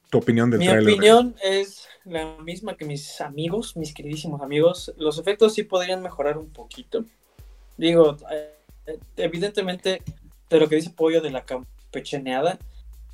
tu 0.08 0.16
opinión 0.16 0.50
del 0.50 0.60
Mi 0.60 0.70
opinión 0.70 1.36
es 1.42 1.86
la 2.06 2.38
misma 2.38 2.78
que 2.78 2.86
mis 2.86 3.20
amigos, 3.20 3.76
mis 3.76 3.92
queridísimos 3.92 4.40
amigos. 4.40 4.90
Los 4.96 5.18
efectos 5.18 5.52
sí 5.52 5.64
podrían 5.64 6.02
mejorar 6.02 6.38
un 6.38 6.48
poquito. 6.48 7.04
Digo, 7.76 8.16
eh, 8.32 8.98
evidentemente, 9.18 10.00
de 10.48 10.60
lo 10.60 10.66
que 10.66 10.76
dice 10.76 10.88
Pollo 10.88 11.20
de 11.20 11.30
la 11.30 11.44
campecheneada, 11.44 12.58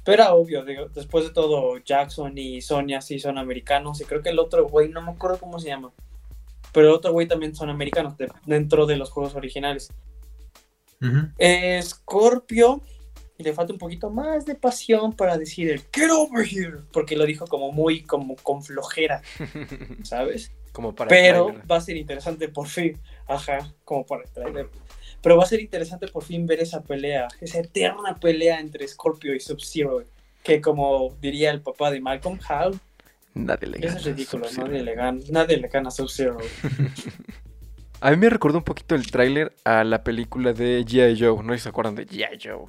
pero 0.04 0.22
era 0.22 0.34
obvio, 0.34 0.64
digo, 0.64 0.86
después 0.94 1.24
de 1.24 1.30
todo, 1.32 1.78
Jackson 1.78 2.38
y 2.38 2.60
Sonia 2.60 3.00
sí 3.00 3.18
son 3.18 3.38
americanos, 3.38 4.00
y 4.00 4.04
creo 4.04 4.22
que 4.22 4.28
el 4.28 4.38
otro 4.38 4.68
güey, 4.68 4.88
no 4.88 5.02
me 5.02 5.10
acuerdo 5.10 5.38
cómo 5.38 5.58
se 5.58 5.68
llama, 5.68 5.90
pero 6.74 6.88
el 6.88 6.94
otro 6.94 7.12
güey 7.12 7.26
también 7.26 7.54
son 7.54 7.70
americanos 7.70 8.14
dentro 8.44 8.84
de 8.84 8.96
los 8.96 9.10
juegos 9.10 9.34
originales. 9.34 9.90
Scorpio 11.80 12.82
le 13.38 13.52
falta 13.52 13.72
un 13.72 13.78
poquito 13.78 14.10
más 14.10 14.44
de 14.44 14.54
pasión 14.54 15.12
para 15.14 15.38
decir 15.38 15.70
el 15.70 15.80
get 15.92 16.10
over 16.10 16.46
here, 16.46 16.78
porque 16.92 17.16
lo 17.16 17.24
dijo 17.24 17.46
como 17.46 17.72
muy 17.72 18.02
como 18.02 18.36
con 18.36 18.62
flojera, 18.62 19.22
¿sabes? 20.02 20.52
como 20.74 20.92
para 20.92 21.08
Pero 21.08 21.54
va 21.70 21.76
a 21.76 21.80
ser 21.80 21.96
interesante 21.96 22.48
por 22.48 22.66
fin, 22.66 22.98
ajá, 23.28 23.72
como 23.84 24.04
para 24.04 24.24
el 24.24 24.68
Pero 25.22 25.36
va 25.36 25.44
a 25.44 25.46
ser 25.46 25.60
interesante 25.60 26.08
por 26.08 26.24
fin 26.24 26.46
ver 26.46 26.60
esa 26.60 26.82
pelea, 26.82 27.28
esa 27.40 27.60
eterna 27.60 28.18
pelea 28.20 28.58
entre 28.58 28.86
Scorpio 28.88 29.34
y 29.36 29.40
Sub-Zero, 29.40 30.02
que 30.42 30.60
como 30.60 31.16
diría 31.20 31.52
el 31.52 31.60
papá 31.60 31.92
de 31.92 32.00
Malcolm 32.00 32.40
Hall, 32.48 32.80
nadie 33.34 33.68
le 33.68 33.78
gana. 33.78 33.96
Es 33.96 34.04
ridículo, 34.04 34.46
nadie 34.56 34.82
le 34.82 34.94
gana, 34.94 35.20
nadie 35.30 35.56
le 35.58 35.68
gana 35.68 35.88
a 35.88 35.90
Sub-Zero. 35.90 36.38
a 38.00 38.10
mí 38.10 38.16
me 38.16 38.30
recordó 38.30 38.58
un 38.58 38.64
poquito 38.64 38.94
el 38.94 39.10
tráiler 39.10 39.54
a 39.64 39.84
la 39.84 40.02
película 40.02 40.52
de 40.52 40.84
G.I. 40.84 41.18
Joe, 41.18 41.42
no 41.42 41.52
sé 41.52 41.58
si 41.58 41.62
se 41.64 41.68
acuerdan 41.68 41.94
de 41.94 42.06
G.I. 42.06 42.38
Joe. 42.42 42.66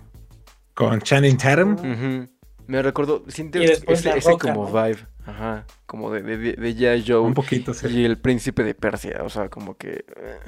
Con 0.74 1.00
Channing 1.02 1.38
Tatum. 1.38 2.28
Me 2.68 2.82
recuerdo, 2.82 3.24
siente 3.28 3.64
ese, 3.64 3.86
como 4.40 4.66
vibe, 4.66 4.98
ajá, 5.26 5.66
como 5.86 6.12
de, 6.12 6.24
de, 6.24 6.54
de, 6.54 7.04
Joe. 7.06 7.20
Un 7.20 7.36
poquito, 7.36 7.74
sí. 7.74 7.88
Y 7.88 8.06
el 8.06 8.18
príncipe 8.18 8.64
de 8.64 8.74
Persia, 8.74 9.22
o 9.24 9.30
sea, 9.30 9.50
como 9.50 9.78
que... 9.78 10.04
Eh. 10.18 10.40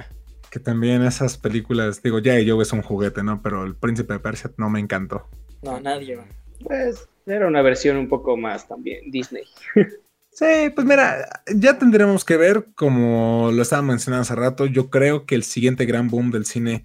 Que 0.50 0.58
también 0.58 1.02
esas 1.02 1.36
películas, 1.36 2.02
digo, 2.02 2.18
ya 2.18 2.32
Joe 2.44 2.62
es 2.62 2.72
un 2.72 2.82
juguete, 2.82 3.22
¿no? 3.22 3.42
Pero 3.42 3.64
el 3.64 3.76
príncipe 3.76 4.14
de 4.14 4.18
Persia 4.18 4.50
no 4.56 4.70
me 4.70 4.80
encantó. 4.80 5.28
No, 5.62 5.78
nadie. 5.78 6.18
Pues 6.64 7.06
era 7.26 7.46
una 7.46 7.62
versión 7.62 7.96
un 7.98 8.08
poco 8.08 8.36
más 8.36 8.66
también, 8.66 9.10
Disney. 9.10 9.44
Sí, 10.38 10.70
pues 10.72 10.86
mira, 10.86 11.42
ya 11.52 11.80
tendremos 11.80 12.24
que 12.24 12.36
ver, 12.36 12.68
como 12.76 13.50
lo 13.52 13.60
estaba 13.60 13.82
mencionando 13.82 14.22
hace 14.22 14.36
rato, 14.36 14.66
yo 14.66 14.88
creo 14.88 15.26
que 15.26 15.34
el 15.34 15.42
siguiente 15.42 15.84
gran 15.84 16.06
boom 16.06 16.30
del 16.30 16.44
cine 16.44 16.84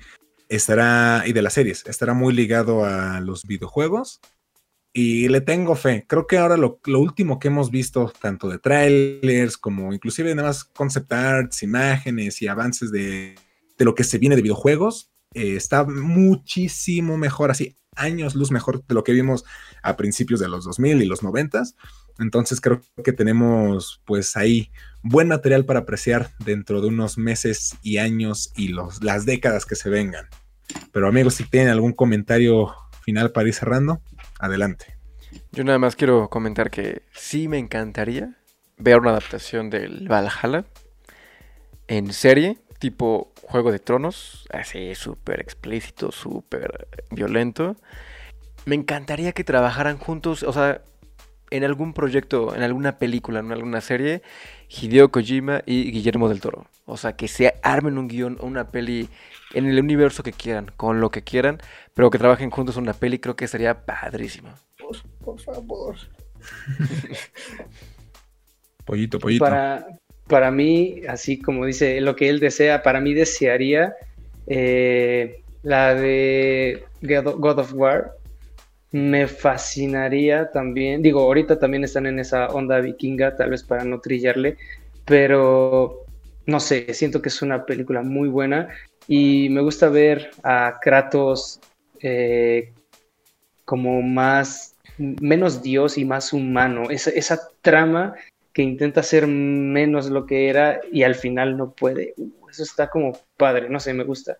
estará, 0.49 1.21
y 1.27 1.33
de 1.33 1.43
las 1.43 1.53
series, 1.53 1.85
estará 1.85 2.15
muy 2.15 2.33
ligado 2.33 2.83
a 2.83 3.19
los 3.19 3.43
videojuegos. 3.43 4.21
Y 4.91 5.27
le 5.27 5.39
tengo 5.39 5.75
fe. 5.75 6.03
Creo 6.07 6.25
que 6.25 6.39
ahora 6.39 6.57
lo, 6.57 6.79
último 6.87 7.37
que 7.37 7.49
hemos 7.49 7.69
visto, 7.69 8.11
tanto 8.19 8.49
de 8.49 8.57
trailers 8.57 9.55
como 9.55 9.93
inclusive 9.93 10.33
nada 10.33 10.47
más 10.47 10.63
concept 10.63 11.13
arts, 11.13 11.61
imágenes 11.61 12.41
y 12.41 12.47
avances 12.47 12.91
de, 12.91 13.35
lo 13.77 13.93
que 13.93 14.03
se 14.03 14.17
viene 14.17 14.35
de 14.35 14.41
videojuegos, 14.41 15.11
eh, 15.35 15.57
está 15.57 15.83
muchísimo 15.83 17.17
mejor, 17.17 17.51
así 17.51 17.77
años 17.95 18.33
luz 18.33 18.49
mejor 18.49 18.83
de 18.87 18.95
lo 18.95 19.03
que 19.03 19.11
vimos 19.11 19.45
a 19.83 19.95
principios 19.95 20.39
de 20.39 20.47
los 20.47 20.65
2000 20.65 21.03
y 21.03 21.05
los 21.05 21.21
90. 21.21 21.63
Entonces 22.19 22.61
creo 22.61 22.81
que 23.03 23.13
tenemos 23.13 24.01
pues 24.05 24.37
ahí 24.37 24.71
buen 25.01 25.27
material 25.27 25.65
para 25.65 25.79
apreciar 25.79 26.31
dentro 26.39 26.81
de 26.81 26.87
unos 26.87 27.17
meses 27.17 27.75
y 27.81 27.97
años 27.97 28.51
y 28.55 28.69
los, 28.69 29.03
las 29.03 29.25
décadas 29.25 29.65
que 29.65 29.75
se 29.75 29.89
vengan. 29.89 30.27
Pero 30.91 31.07
amigos, 31.07 31.35
si 31.35 31.43
tienen 31.43 31.69
algún 31.69 31.93
comentario 31.93 32.73
final 33.01 33.31
para 33.31 33.47
ir 33.47 33.53
cerrando, 33.53 34.01
adelante. 34.39 34.97
Yo 35.51 35.63
nada 35.63 35.79
más 35.79 35.95
quiero 35.95 36.29
comentar 36.29 36.69
que 36.69 37.03
sí 37.13 37.47
me 37.47 37.57
encantaría 37.57 38.37
ver 38.77 38.99
una 38.99 39.11
adaptación 39.11 39.69
del 39.69 40.07
Valhalla 40.07 40.65
en 41.87 42.13
serie, 42.13 42.57
tipo 42.79 43.33
Juego 43.41 43.71
de 43.71 43.79
Tronos, 43.79 44.47
así 44.51 44.95
súper 44.95 45.41
explícito, 45.41 46.11
súper 46.11 46.87
violento. 47.11 47.75
Me 48.65 48.75
encantaría 48.75 49.33
que 49.33 49.43
trabajaran 49.43 49.97
juntos, 49.97 50.43
o 50.43 50.53
sea, 50.53 50.81
en 51.53 51.63
algún 51.63 51.93
proyecto, 51.93 52.55
en 52.55 52.63
alguna 52.63 52.97
película, 52.97 53.39
en 53.39 53.51
alguna 53.51 53.79
serie, 53.79 54.23
Hideo 54.69 55.11
Kojima 55.11 55.61
y 55.67 55.91
Guillermo 55.91 56.27
del 56.27 56.41
Toro. 56.41 56.65
O 56.85 56.97
sea, 56.97 57.15
que 57.15 57.27
se 57.27 57.53
armen 57.61 57.99
un 57.99 58.07
guion 58.07 58.37
o 58.41 58.47
una 58.47 58.71
peli 58.71 59.07
en 59.53 59.67
el 59.67 59.79
universo 59.79 60.23
que 60.23 60.33
quieran, 60.33 60.71
con 60.77 60.99
lo 60.99 61.11
que 61.11 61.21
quieran, 61.21 61.59
pero 61.93 62.09
que 62.09 62.17
trabajen 62.17 62.49
juntos 62.49 62.75
en 62.77 62.83
una 62.83 62.93
peli, 62.93 63.19
creo 63.19 63.35
que 63.35 63.47
sería 63.47 63.85
padrísimo. 63.85 64.49
Por, 65.23 65.39
favor. 65.39 65.95
pollito, 68.85 69.19
pollito. 69.19 69.45
Para, 69.45 69.85
para 70.27 70.49
mí, 70.49 71.03
así 71.07 71.39
como 71.39 71.67
dice 71.67 72.01
lo 72.01 72.15
que 72.15 72.29
él 72.29 72.39
desea, 72.39 72.81
para 72.81 72.99
mí 72.99 73.13
desearía 73.13 73.93
eh, 74.47 75.43
la 75.61 75.93
de 75.93 76.83
God 77.03 77.59
of 77.59 77.73
War 77.75 78.22
me 78.93 79.27
fascinaría 79.27 80.51
también, 80.51 81.01
digo, 81.01 81.21
ahorita 81.21 81.57
también 81.57 81.83
están 81.83 82.05
en 82.05 82.19
esa 82.19 82.47
onda 82.49 82.79
vikinga, 82.79 83.35
tal 83.35 83.49
vez 83.49 83.63
para 83.63 83.83
no 83.83 83.99
trillarle, 83.99 84.55
pero 85.03 86.05
no 86.45 86.59
sé, 86.59 86.93
siento 86.93 87.19
que 87.19 87.29
es 87.29 87.41
una 87.41 87.65
película 87.65 88.03
muy 88.03 88.29
buena 88.29 88.69
y 89.07 89.49
me 89.49 89.61
gusta 89.61 89.89
ver 89.89 90.29
a 90.43 90.77
Kratos 90.79 91.59
eh, 92.01 92.71
como 93.65 94.03
más, 94.03 94.75
menos 94.99 95.63
dios 95.63 95.97
y 95.97 96.05
más 96.05 96.31
humano, 96.31 96.91
esa, 96.91 97.09
esa, 97.09 97.49
trama 97.61 98.13
que 98.53 98.61
intenta 98.61 99.01
ser 99.01 99.25
menos 99.25 100.11
lo 100.11 100.27
que 100.27 100.49
era 100.49 100.81
y 100.91 101.01
al 101.01 101.15
final 101.15 101.57
no 101.57 101.71
puede. 101.71 102.13
Uh, 102.17 102.49
eso 102.49 102.61
está 102.61 102.89
como 102.91 103.17
padre, 103.37 103.69
no 103.69 103.79
sé, 103.79 103.91
me 103.95 104.03
gusta. 104.03 104.37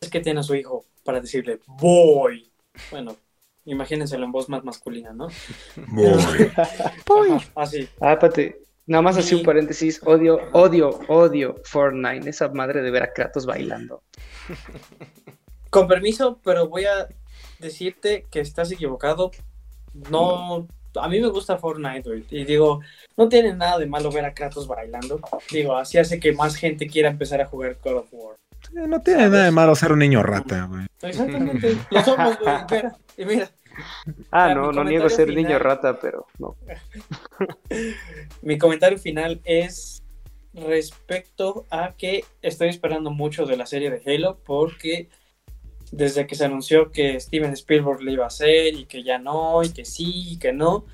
Es 0.00 0.08
que 0.08 0.20
tiene 0.20 0.38
a 0.38 0.44
su 0.44 0.54
hijo 0.54 0.84
para 1.02 1.20
decirle, 1.20 1.58
voy. 1.66 2.48
Bueno, 2.92 3.16
Imagínenselo 3.66 4.24
en 4.24 4.32
voz 4.32 4.48
más 4.48 4.64
masculina, 4.64 5.12
¿no? 5.12 5.28
Muy. 5.88 6.06
así. 7.54 7.88
Ah, 8.00 8.18
pate. 8.18 8.62
Nada 8.86 9.02
más 9.02 9.16
así 9.16 9.34
un 9.34 9.42
paréntesis. 9.42 10.00
Odio, 10.04 10.40
odio, 10.52 11.00
odio 11.08 11.56
Fortnite. 11.64 12.30
Esa 12.30 12.48
madre 12.48 12.82
de 12.82 12.90
ver 12.92 13.02
a 13.02 13.12
Kratos 13.12 13.44
bailando. 13.44 14.02
Con 15.70 15.88
permiso, 15.88 16.38
pero 16.44 16.68
voy 16.68 16.84
a 16.84 17.08
decirte 17.58 18.26
que 18.30 18.40
estás 18.40 18.70
equivocado. 18.70 19.32
No, 20.10 20.68
a 20.94 21.08
mí 21.08 21.20
me 21.20 21.28
gusta 21.28 21.58
Fortnite, 21.58 22.24
Y 22.30 22.44
digo, 22.44 22.80
no 23.16 23.28
tiene 23.28 23.52
nada 23.52 23.78
de 23.78 23.86
malo 23.86 24.12
ver 24.12 24.24
a 24.24 24.34
Kratos 24.34 24.68
bailando. 24.68 25.20
Digo, 25.50 25.76
así 25.76 25.98
hace 25.98 26.20
que 26.20 26.32
más 26.32 26.54
gente 26.54 26.86
quiera 26.86 27.10
empezar 27.10 27.40
a 27.40 27.46
jugar 27.46 27.78
Call 27.78 27.96
of 27.96 28.08
War. 28.12 28.36
No 28.72 29.00
tiene 29.00 29.28
nada 29.28 29.44
de 29.44 29.50
malo 29.50 29.74
ser 29.74 29.92
un 29.92 29.98
niño 30.00 30.22
rata, 30.22 30.66
güey. 30.66 30.86
Exactamente. 31.02 31.76
Lo 31.90 32.02
somos, 32.02 32.38
güey. 32.38 32.56
Mira, 32.70 32.96
y 33.16 33.24
mira. 33.24 33.50
Ah, 34.30 34.54
no, 34.54 34.72
no 34.72 34.84
niego 34.84 35.08
ser 35.08 35.28
niño 35.28 35.58
rata, 35.58 35.98
pero 36.00 36.26
no. 36.38 36.56
mi 38.42 38.56
comentario 38.58 38.98
final 38.98 39.40
es 39.44 40.02
respecto 40.54 41.66
a 41.70 41.94
que 41.96 42.24
estoy 42.40 42.68
esperando 42.68 43.10
mucho 43.10 43.44
de 43.44 43.56
la 43.56 43.66
serie 43.66 43.90
de 43.90 44.02
Halo 44.06 44.38
porque 44.44 45.10
desde 45.92 46.26
que 46.26 46.34
se 46.34 46.44
anunció 46.44 46.90
que 46.90 47.20
Steven 47.20 47.52
Spielberg 47.52 48.02
le 48.02 48.12
iba 48.12 48.24
a 48.24 48.28
hacer 48.28 48.74
y 48.74 48.86
que 48.86 49.02
ya 49.02 49.18
no, 49.18 49.62
y 49.62 49.70
que 49.70 49.84
sí, 49.84 50.32
y 50.32 50.38
que 50.38 50.52
no, 50.52 50.86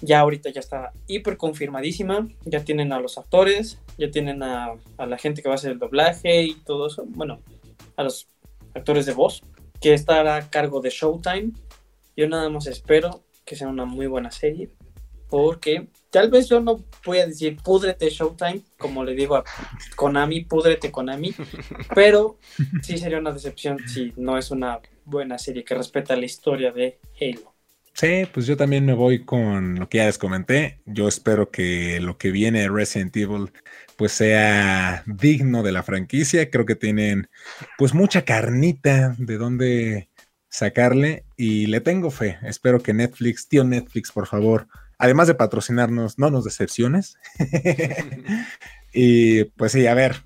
ya 0.00 0.20
ahorita 0.20 0.50
ya 0.50 0.60
está 0.60 0.92
hiper 1.06 1.36
confirmadísima, 1.36 2.28
ya 2.44 2.64
tienen 2.64 2.92
a 2.92 3.00
los 3.00 3.18
actores, 3.18 3.78
ya 3.96 4.10
tienen 4.10 4.42
a, 4.42 4.74
a, 4.96 5.06
la 5.06 5.18
gente 5.18 5.42
que 5.42 5.48
va 5.48 5.54
a 5.54 5.56
hacer 5.56 5.72
el 5.72 5.78
doblaje 5.78 6.42
y 6.42 6.54
todo 6.54 6.86
eso, 6.86 7.04
bueno, 7.06 7.40
a 7.96 8.04
los 8.04 8.28
actores 8.74 9.06
de 9.06 9.12
voz, 9.12 9.42
que 9.80 9.94
estará 9.94 10.36
a 10.36 10.50
cargo 10.50 10.80
de 10.80 10.90
Showtime. 10.90 11.52
Yo 12.16 12.28
nada 12.28 12.48
más 12.48 12.66
espero 12.66 13.22
que 13.44 13.56
sea 13.56 13.68
una 13.68 13.84
muy 13.84 14.06
buena 14.06 14.30
serie, 14.30 14.70
porque 15.28 15.88
tal 16.10 16.30
vez 16.30 16.48
yo 16.48 16.60
no 16.60 16.84
voy 17.04 17.18
a 17.18 17.26
decir 17.26 17.56
púdrete 17.62 18.10
Showtime, 18.10 18.62
como 18.78 19.04
le 19.04 19.14
digo 19.14 19.36
a 19.36 19.44
Konami, 19.96 20.44
púdrete 20.44 20.90
Konami, 20.90 21.34
pero 21.94 22.38
sí 22.82 22.98
sería 22.98 23.18
una 23.18 23.32
decepción 23.32 23.78
si 23.86 24.12
no 24.16 24.38
es 24.38 24.50
una 24.50 24.80
buena 25.04 25.38
serie 25.38 25.64
que 25.64 25.74
respeta 25.74 26.16
la 26.16 26.24
historia 26.24 26.72
de 26.72 26.98
Halo. 27.20 27.57
Sí, 27.94 28.28
pues 28.32 28.46
yo 28.46 28.56
también 28.56 28.86
me 28.86 28.94
voy 28.94 29.24
con 29.24 29.78
lo 29.78 29.88
que 29.88 29.98
ya 29.98 30.06
les 30.06 30.18
comenté. 30.18 30.80
Yo 30.86 31.08
espero 31.08 31.50
que 31.50 32.00
lo 32.00 32.16
que 32.16 32.30
viene 32.30 32.60
de 32.60 32.68
Resident 32.68 33.16
Evil 33.16 33.52
pues 33.96 34.12
sea 34.12 35.02
digno 35.06 35.64
de 35.64 35.72
la 35.72 35.82
franquicia. 35.82 36.48
Creo 36.50 36.64
que 36.64 36.76
tienen 36.76 37.28
pues 37.76 37.94
mucha 37.94 38.24
carnita 38.24 39.16
de 39.18 39.36
dónde 39.38 40.08
sacarle 40.48 41.24
y 41.36 41.66
le 41.66 41.80
tengo 41.80 42.10
fe. 42.10 42.38
Espero 42.42 42.80
que 42.80 42.94
Netflix, 42.94 43.48
tío 43.48 43.64
Netflix, 43.64 44.12
por 44.12 44.28
favor, 44.28 44.68
además 44.98 45.26
de 45.26 45.34
patrocinarnos, 45.34 46.18
no 46.18 46.30
nos 46.30 46.44
decepciones. 46.44 47.16
y 48.92 49.44
pues 49.44 49.72
sí, 49.72 49.86
a 49.88 49.94
ver, 49.94 50.22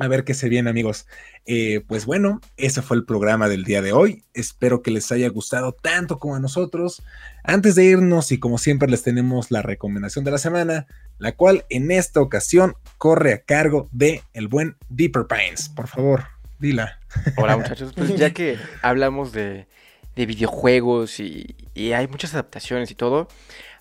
a 0.00 0.08
ver 0.08 0.24
qué 0.24 0.34
se 0.34 0.48
viene, 0.48 0.70
amigos. 0.70 1.06
Eh, 1.46 1.82
pues 1.86 2.06
bueno, 2.06 2.40
ese 2.56 2.82
fue 2.82 2.96
el 2.96 3.04
programa 3.04 3.48
del 3.48 3.64
día 3.64 3.82
de 3.82 3.92
hoy. 3.92 4.24
Espero 4.34 4.82
que 4.82 4.90
les 4.90 5.10
haya 5.12 5.28
gustado 5.28 5.72
tanto 5.72 6.18
como 6.18 6.36
a 6.36 6.40
nosotros. 6.40 7.02
Antes 7.42 7.74
de 7.74 7.84
irnos, 7.84 8.30
y 8.32 8.38
como 8.38 8.58
siempre, 8.58 8.88
les 8.88 9.02
tenemos 9.02 9.50
la 9.50 9.62
recomendación 9.62 10.24
de 10.24 10.30
la 10.30 10.38
semana, 10.38 10.86
la 11.18 11.32
cual 11.32 11.64
en 11.70 11.90
esta 11.90 12.20
ocasión 12.20 12.74
corre 12.98 13.32
a 13.32 13.42
cargo 13.42 13.88
de 13.92 14.22
el 14.34 14.48
buen 14.48 14.76
Deeper 14.88 15.26
Pines. 15.26 15.68
Por 15.68 15.88
favor, 15.88 16.24
dila. 16.58 16.98
Hola, 17.36 17.56
muchachos. 17.58 17.92
Pues 17.96 18.14
ya 18.16 18.30
que 18.30 18.58
hablamos 18.82 19.32
de, 19.32 19.66
videojuegos 20.14 21.20
y, 21.20 21.54
y 21.74 21.92
hay 21.92 22.08
muchas 22.08 22.34
adaptaciones 22.34 22.90
y 22.90 22.96
todo, 22.96 23.28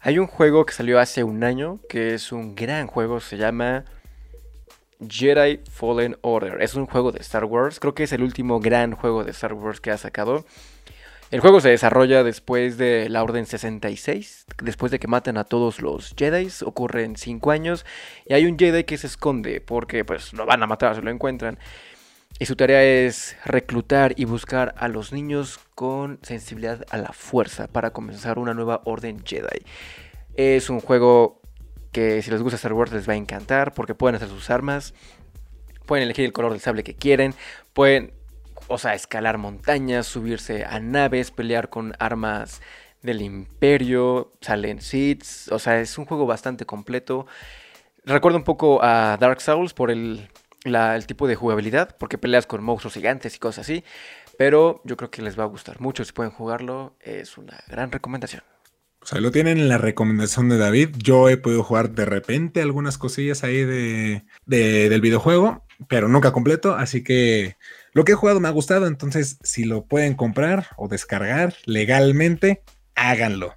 hay 0.01 0.19
un 0.19 0.27
juego 0.27 0.67
que 0.67 0.73
salió 0.73 0.99
hace 0.99 1.23
un 1.23 1.43
año 1.43 1.79
que 1.89 2.13
es 2.13 2.31
un 2.31 2.53
gran 2.53 2.85
juego, 2.85 3.19
se 3.19 3.37
llama 3.37 3.85
Jedi 5.07 5.61
Fallen 5.69 6.17
Order. 6.21 6.61
Es 6.61 6.75
un 6.75 6.85
juego 6.85 7.11
de 7.11 7.19
Star 7.19 7.45
Wars, 7.45 7.79
creo 7.79 7.93
que 7.93 8.03
es 8.03 8.11
el 8.11 8.23
último 8.23 8.59
gran 8.59 8.93
juego 8.93 9.23
de 9.23 9.31
Star 9.31 9.53
Wars 9.53 9.81
que 9.81 9.91
ha 9.91 9.97
sacado. 9.97 10.45
El 11.29 11.41
juego 11.41 11.59
se 11.59 11.69
desarrolla 11.69 12.23
después 12.23 12.77
de 12.77 13.09
la 13.09 13.21
Orden 13.21 13.45
66, 13.45 14.45
después 14.63 14.93
de 14.93 14.99
que 14.99 15.09
maten 15.09 15.37
a 15.37 15.43
todos 15.43 15.81
los 15.81 16.13
Jedi, 16.17 16.47
ocurren 16.63 17.17
5 17.17 17.51
años 17.51 17.85
y 18.25 18.33
hay 18.33 18.45
un 18.45 18.57
Jedi 18.57 18.85
que 18.85 18.97
se 18.97 19.07
esconde 19.07 19.59
porque 19.59 20.05
pues 20.05 20.31
lo 20.31 20.45
van 20.45 20.63
a 20.63 20.67
matar 20.67 20.95
si 20.95 21.01
lo 21.01 21.11
encuentran. 21.11 21.59
Y 22.39 22.45
su 22.45 22.55
tarea 22.55 22.81
es 22.83 23.35
reclutar 23.43 24.13
y 24.15 24.23
buscar 24.25 24.73
a 24.77 24.87
los 24.87 25.11
niños 25.11 25.59
con 25.75 26.19
sensibilidad 26.21 26.85
a 26.91 26.97
la 26.97 27.11
fuerza 27.11 27.67
para 27.67 27.89
comenzar 27.91 28.39
una 28.39 28.53
nueva 28.53 28.81
orden 28.85 29.21
Jedi. 29.25 29.65
Es 30.35 30.69
un 30.69 30.79
juego 30.79 31.41
que 31.91 32.21
si 32.21 32.31
les 32.31 32.41
gusta 32.41 32.55
Star 32.55 32.73
Wars 32.73 32.91
les 32.91 33.07
va 33.07 33.13
a 33.13 33.17
encantar 33.17 33.73
porque 33.73 33.95
pueden 33.95 34.15
hacer 34.15 34.29
sus 34.29 34.49
armas, 34.49 34.93
pueden 35.85 36.03
elegir 36.03 36.25
el 36.25 36.33
color 36.33 36.51
del 36.51 36.61
sable 36.61 36.83
que 36.83 36.95
quieren, 36.95 37.33
pueden, 37.73 38.13
o 38.67 38.77
sea, 38.77 38.93
escalar 38.93 39.37
montañas, 39.37 40.05
subirse 40.05 40.65
a 40.65 40.79
naves, 40.79 41.31
pelear 41.31 41.69
con 41.69 41.93
armas 41.99 42.61
del 43.01 43.21
imperio, 43.21 44.33
salen 44.41 44.81
seeds, 44.81 45.49
o 45.51 45.59
sea, 45.59 45.79
es 45.79 45.97
un 45.97 46.05
juego 46.05 46.25
bastante 46.25 46.65
completo. 46.65 47.27
Recuerda 48.03 48.37
un 48.37 48.43
poco 48.43 48.83
a 48.83 49.17
Dark 49.19 49.41
Souls 49.41 49.73
por 49.73 49.91
el 49.91 50.29
el 50.75 51.07
tipo 51.07 51.27
de 51.27 51.35
jugabilidad, 51.35 51.95
porque 51.97 52.17
peleas 52.17 52.45
con 52.45 52.63
monstruos 52.63 52.93
gigantes 52.93 53.35
y 53.35 53.39
cosas 53.39 53.65
así. 53.65 53.83
Pero 54.37 54.81
yo 54.83 54.97
creo 54.97 55.09
que 55.09 55.21
les 55.21 55.39
va 55.39 55.43
a 55.43 55.47
gustar 55.47 55.79
mucho. 55.79 56.03
Si 56.03 56.11
pueden 56.11 56.31
jugarlo, 56.31 56.95
es 56.99 57.37
una 57.37 57.57
gran 57.67 57.91
recomendación. 57.91 58.43
O 59.01 59.05
sea, 59.05 59.21
lo 59.21 59.31
tienen 59.31 59.57
en 59.57 59.69
la 59.69 59.77
recomendación 59.77 60.49
de 60.49 60.57
David. 60.57 60.89
Yo 60.97 61.29
he 61.29 61.37
podido 61.37 61.63
jugar 61.63 61.91
de 61.91 62.05
repente 62.05 62.61
algunas 62.61 62.97
cosillas 62.97 63.43
ahí 63.43 63.63
de, 63.63 64.23
del 64.45 65.01
videojuego, 65.01 65.63
pero 65.87 66.07
nunca 66.09 66.33
completo. 66.33 66.75
Así 66.75 67.03
que 67.03 67.55
lo 67.93 68.03
que 68.03 68.13
he 68.13 68.15
jugado 68.15 68.39
me 68.39 68.47
ha 68.47 68.51
gustado. 68.51 68.85
Entonces, 68.87 69.37
si 69.43 69.63
lo 69.63 69.85
pueden 69.85 70.15
comprar 70.15 70.67
o 70.75 70.87
descargar 70.87 71.53
legalmente, 71.65 72.63
háganlo. 72.95 73.55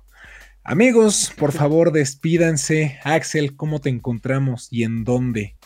Amigos, 0.63 1.33
por 1.37 1.53
favor, 1.53 1.91
despídanse. 1.91 3.01
Axel, 3.03 3.57
¿cómo 3.57 3.81
te 3.81 3.89
encontramos 3.89 4.69
y 4.71 4.85
en 4.85 5.05
dónde? 5.05 5.57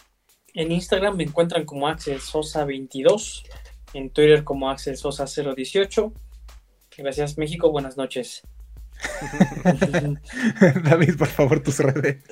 En 0.54 0.70
Instagram 0.70 1.16
me 1.16 1.24
encuentran 1.24 1.66
como 1.66 1.88
Axel 1.88 2.20
Sosa 2.20 2.64
22, 2.64 3.44
en 3.92 4.08
Twitter 4.10 4.44
como 4.44 4.70
Axel 4.70 4.96
Sosa 4.96 5.26
018. 5.26 6.12
Gracias 6.96 7.36
México, 7.36 7.72
buenas 7.72 7.96
noches. 7.96 8.42
David, 10.84 11.16
por 11.16 11.28
favor, 11.28 11.60
tus 11.60 11.78
redes. 11.78 12.22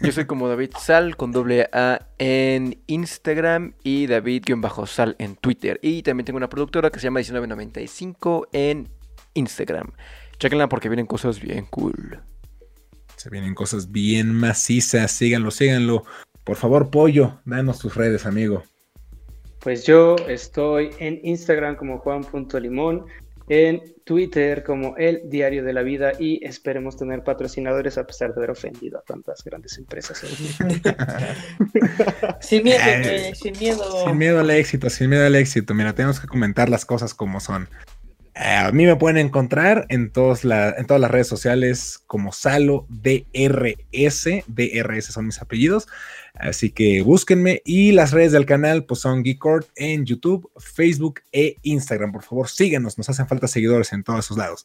Yo 0.00 0.12
soy 0.12 0.26
como 0.26 0.48
David 0.48 0.70
Sal 0.78 1.16
con 1.16 1.32
doble 1.32 1.68
A 1.72 2.06
en 2.18 2.80
Instagram 2.86 3.74
y 3.82 4.06
David-Sal 4.06 5.16
en 5.18 5.34
Twitter. 5.34 5.80
Y 5.82 6.02
también 6.02 6.24
tengo 6.24 6.36
una 6.36 6.48
productora 6.48 6.90
que 6.90 7.00
se 7.00 7.04
llama 7.04 7.18
1995 7.18 8.48
en 8.52 8.88
Instagram. 9.34 9.90
Chequenla 10.38 10.68
porque 10.68 10.88
vienen 10.88 11.06
cosas 11.06 11.40
bien 11.40 11.66
cool. 11.66 12.20
Se 13.16 13.28
vienen 13.28 13.54
cosas 13.56 13.90
bien 13.90 14.32
macizas. 14.32 15.10
Síganlo, 15.10 15.50
síganlo. 15.50 16.04
Por 16.44 16.56
favor, 16.56 16.90
Pollo, 16.90 17.40
danos 17.44 17.80
tus 17.80 17.96
redes, 17.96 18.24
amigo. 18.24 18.62
Pues 19.58 19.84
yo 19.84 20.14
estoy 20.28 20.90
en 21.00 21.20
Instagram 21.24 21.74
como 21.74 21.98
juan.limón, 21.98 23.06
en 23.48 23.82
Twitter 24.04 24.62
como 24.62 24.96
El 24.96 25.22
Diario 25.28 25.64
de 25.64 25.72
la 25.72 25.82
Vida 25.82 26.12
y 26.18 26.44
esperemos 26.44 26.96
tener 26.96 27.22
patrocinadores 27.22 27.98
a 27.98 28.06
pesar 28.06 28.34
de 28.34 28.40
haber 28.40 28.50
ofendido 28.50 28.98
a 28.98 29.02
tantas 29.02 29.42
grandes 29.44 29.78
empresas. 29.78 30.18
sin 32.40 32.64
miedo, 32.64 33.34
sin 33.34 33.58
miedo. 33.58 34.06
Sin 34.06 34.18
miedo 34.18 34.40
al 34.40 34.50
éxito, 34.50 34.90
sin 34.90 35.10
miedo 35.10 35.26
al 35.26 35.34
éxito. 35.34 35.74
Mira, 35.74 35.94
tenemos 35.94 36.20
que 36.20 36.26
comentar 36.26 36.68
las 36.68 36.84
cosas 36.84 37.14
como 37.14 37.40
son. 37.40 37.68
Eh, 38.34 38.54
a 38.54 38.70
mí 38.70 38.86
me 38.86 38.94
pueden 38.94 39.18
encontrar 39.18 39.86
en, 39.88 40.12
todas 40.12 40.44
en 40.44 40.86
todas 40.86 41.00
las 41.00 41.10
redes 41.10 41.26
sociales 41.26 42.00
como 42.06 42.32
Salo 42.32 42.86
DRS. 42.88 44.44
DRS 44.46 45.06
son 45.06 45.26
mis 45.26 45.42
apellidos. 45.42 45.88
Así 46.38 46.70
que 46.70 47.02
búsquenme 47.02 47.62
y 47.64 47.90
las 47.90 48.12
redes 48.12 48.30
del 48.30 48.46
canal 48.46 48.84
pues 48.84 49.00
son 49.00 49.24
Geekord 49.24 49.66
en 49.74 50.04
YouTube, 50.04 50.50
Facebook 50.56 51.20
e 51.32 51.56
Instagram. 51.62 52.12
Por 52.12 52.22
favor, 52.22 52.48
síguenos, 52.48 52.96
nos 52.96 53.08
hacen 53.08 53.26
falta 53.26 53.48
seguidores 53.48 53.92
en 53.92 54.04
todos 54.04 54.24
esos 54.24 54.38
lados. 54.38 54.64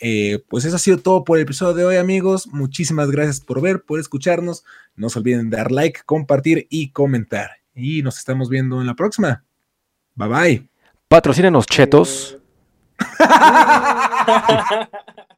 Eh, 0.00 0.42
pues 0.48 0.64
eso 0.64 0.76
ha 0.76 0.80
sido 0.80 0.98
todo 0.98 1.22
por 1.22 1.38
el 1.38 1.44
episodio 1.44 1.74
de 1.74 1.84
hoy, 1.84 1.96
amigos. 1.96 2.48
Muchísimas 2.48 3.10
gracias 3.10 3.40
por 3.40 3.60
ver, 3.60 3.82
por 3.82 4.00
escucharnos. 4.00 4.64
No 4.96 5.10
se 5.10 5.20
olviden 5.20 5.48
de 5.48 5.58
dar 5.58 5.70
like, 5.70 6.00
compartir 6.04 6.66
y 6.70 6.90
comentar. 6.90 7.50
Y 7.74 8.02
nos 8.02 8.18
estamos 8.18 8.48
viendo 8.48 8.80
en 8.80 8.88
la 8.88 8.94
próxima. 8.94 9.44
Bye 10.16 10.28
bye. 10.28 10.68
Patrocínenos 11.08 11.66
chetos. 11.66 12.38